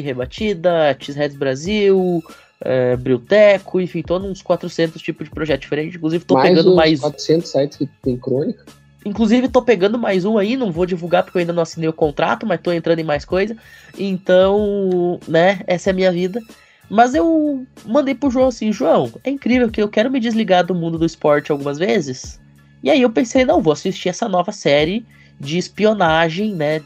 Rebatida, 0.00 0.96
Cheeseheads 0.98 1.36
Brasil, 1.36 2.22
é, 2.64 2.96
Brilteco, 2.96 3.80
enfim, 3.80 4.02
tô 4.02 4.18
uns 4.18 4.42
400 4.42 5.00
tipos 5.00 5.26
de 5.26 5.30
projeto 5.30 5.60
diferente. 5.62 5.96
Inclusive, 5.96 6.24
tô 6.24 6.34
mais 6.34 6.48
pegando 6.48 6.74
mais 6.74 7.00
400 7.00 7.50
sites 7.50 7.78
que 7.78 7.88
tem 8.02 8.16
crônica. 8.16 8.64
Inclusive, 9.04 9.48
tô 9.48 9.62
pegando 9.62 9.98
mais 9.98 10.24
um 10.24 10.38
aí, 10.38 10.56
não 10.56 10.70
vou 10.70 10.86
divulgar 10.86 11.24
porque 11.24 11.36
eu 11.36 11.40
ainda 11.40 11.52
não 11.52 11.62
assinei 11.62 11.88
o 11.88 11.92
contrato, 11.92 12.46
mas 12.46 12.60
tô 12.60 12.72
entrando 12.72 13.00
em 13.00 13.04
mais 13.04 13.24
coisa. 13.24 13.56
Então, 13.98 15.18
né, 15.26 15.60
essa 15.66 15.90
é 15.90 15.92
a 15.92 15.94
minha 15.94 16.12
vida. 16.12 16.40
Mas 16.88 17.14
eu 17.14 17.66
mandei 17.84 18.14
pro 18.14 18.30
João 18.30 18.48
assim, 18.48 18.70
João, 18.70 19.10
é 19.24 19.30
incrível 19.30 19.70
que 19.70 19.82
eu 19.82 19.88
quero 19.88 20.10
me 20.10 20.20
desligar 20.20 20.64
do 20.64 20.74
mundo 20.74 20.98
do 20.98 21.06
esporte 21.06 21.50
algumas 21.50 21.78
vezes. 21.78 22.38
E 22.82 22.90
aí 22.90 23.02
eu 23.02 23.10
pensei, 23.10 23.44
não, 23.44 23.62
vou 23.62 23.72
assistir 23.72 24.08
essa 24.08 24.28
nova 24.28 24.52
série 24.52 25.04
de 25.40 25.58
espionagem, 25.58 26.54
né, 26.54 26.80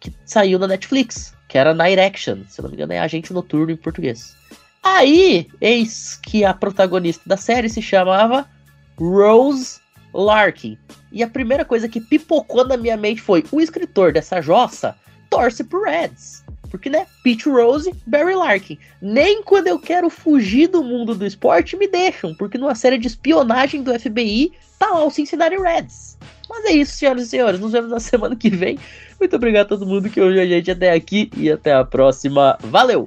que 0.00 0.12
saiu 0.26 0.58
na 0.58 0.66
Netflix, 0.66 1.32
que 1.48 1.56
era 1.56 1.72
Night 1.72 2.00
Action, 2.00 2.38
se 2.48 2.60
não 2.60 2.68
me 2.68 2.74
engano 2.74 2.92
é 2.92 2.98
Agente 2.98 3.32
Noturno 3.32 3.70
em 3.70 3.76
português. 3.76 4.34
Aí, 4.82 5.46
eis 5.60 6.18
que 6.22 6.44
a 6.44 6.52
protagonista 6.52 7.22
da 7.26 7.36
série 7.36 7.68
se 7.68 7.80
chamava 7.80 8.48
Rose 8.98 9.80
Larkin. 10.12 10.76
E 11.10 11.22
a 11.22 11.28
primeira 11.28 11.64
coisa 11.64 11.88
que 11.88 12.00
pipocou 12.00 12.66
na 12.66 12.76
minha 12.76 12.96
mente 12.96 13.20
foi: 13.20 13.44
o 13.52 13.60
escritor 13.60 14.12
dessa 14.12 14.40
jossa 14.40 14.96
torce 15.30 15.62
pro 15.64 15.84
Reds. 15.84 16.42
Porque, 16.70 16.88
né? 16.88 17.06
Pete 17.22 17.50
Rose, 17.50 17.92
Barry 18.06 18.34
Larkin. 18.34 18.78
Nem 19.00 19.42
quando 19.42 19.68
eu 19.68 19.78
quero 19.78 20.08
fugir 20.08 20.68
do 20.68 20.82
mundo 20.82 21.14
do 21.14 21.26
esporte 21.26 21.76
me 21.76 21.86
deixam, 21.86 22.34
porque 22.34 22.56
numa 22.56 22.74
série 22.74 22.96
de 22.96 23.06
espionagem 23.06 23.82
do 23.82 23.98
FBI 23.98 24.52
tá 24.78 24.88
lá 24.88 25.04
o 25.04 25.10
Cincinnati 25.10 25.56
Reds. 25.56 26.16
Mas 26.48 26.64
é 26.64 26.72
isso, 26.72 26.92
senhoras 26.92 27.24
e 27.24 27.28
senhores. 27.28 27.60
Nos 27.60 27.72
vemos 27.72 27.90
na 27.90 28.00
semana 28.00 28.34
que 28.34 28.48
vem. 28.48 28.78
Muito 29.20 29.36
obrigado 29.36 29.66
a 29.66 29.68
todo 29.68 29.86
mundo 29.86 30.08
que 30.08 30.20
ouviu 30.20 30.40
a 30.42 30.46
gente 30.46 30.70
até 30.70 30.92
aqui 30.92 31.30
e 31.36 31.50
até 31.50 31.74
a 31.74 31.84
próxima. 31.84 32.58
Valeu! 32.60 33.06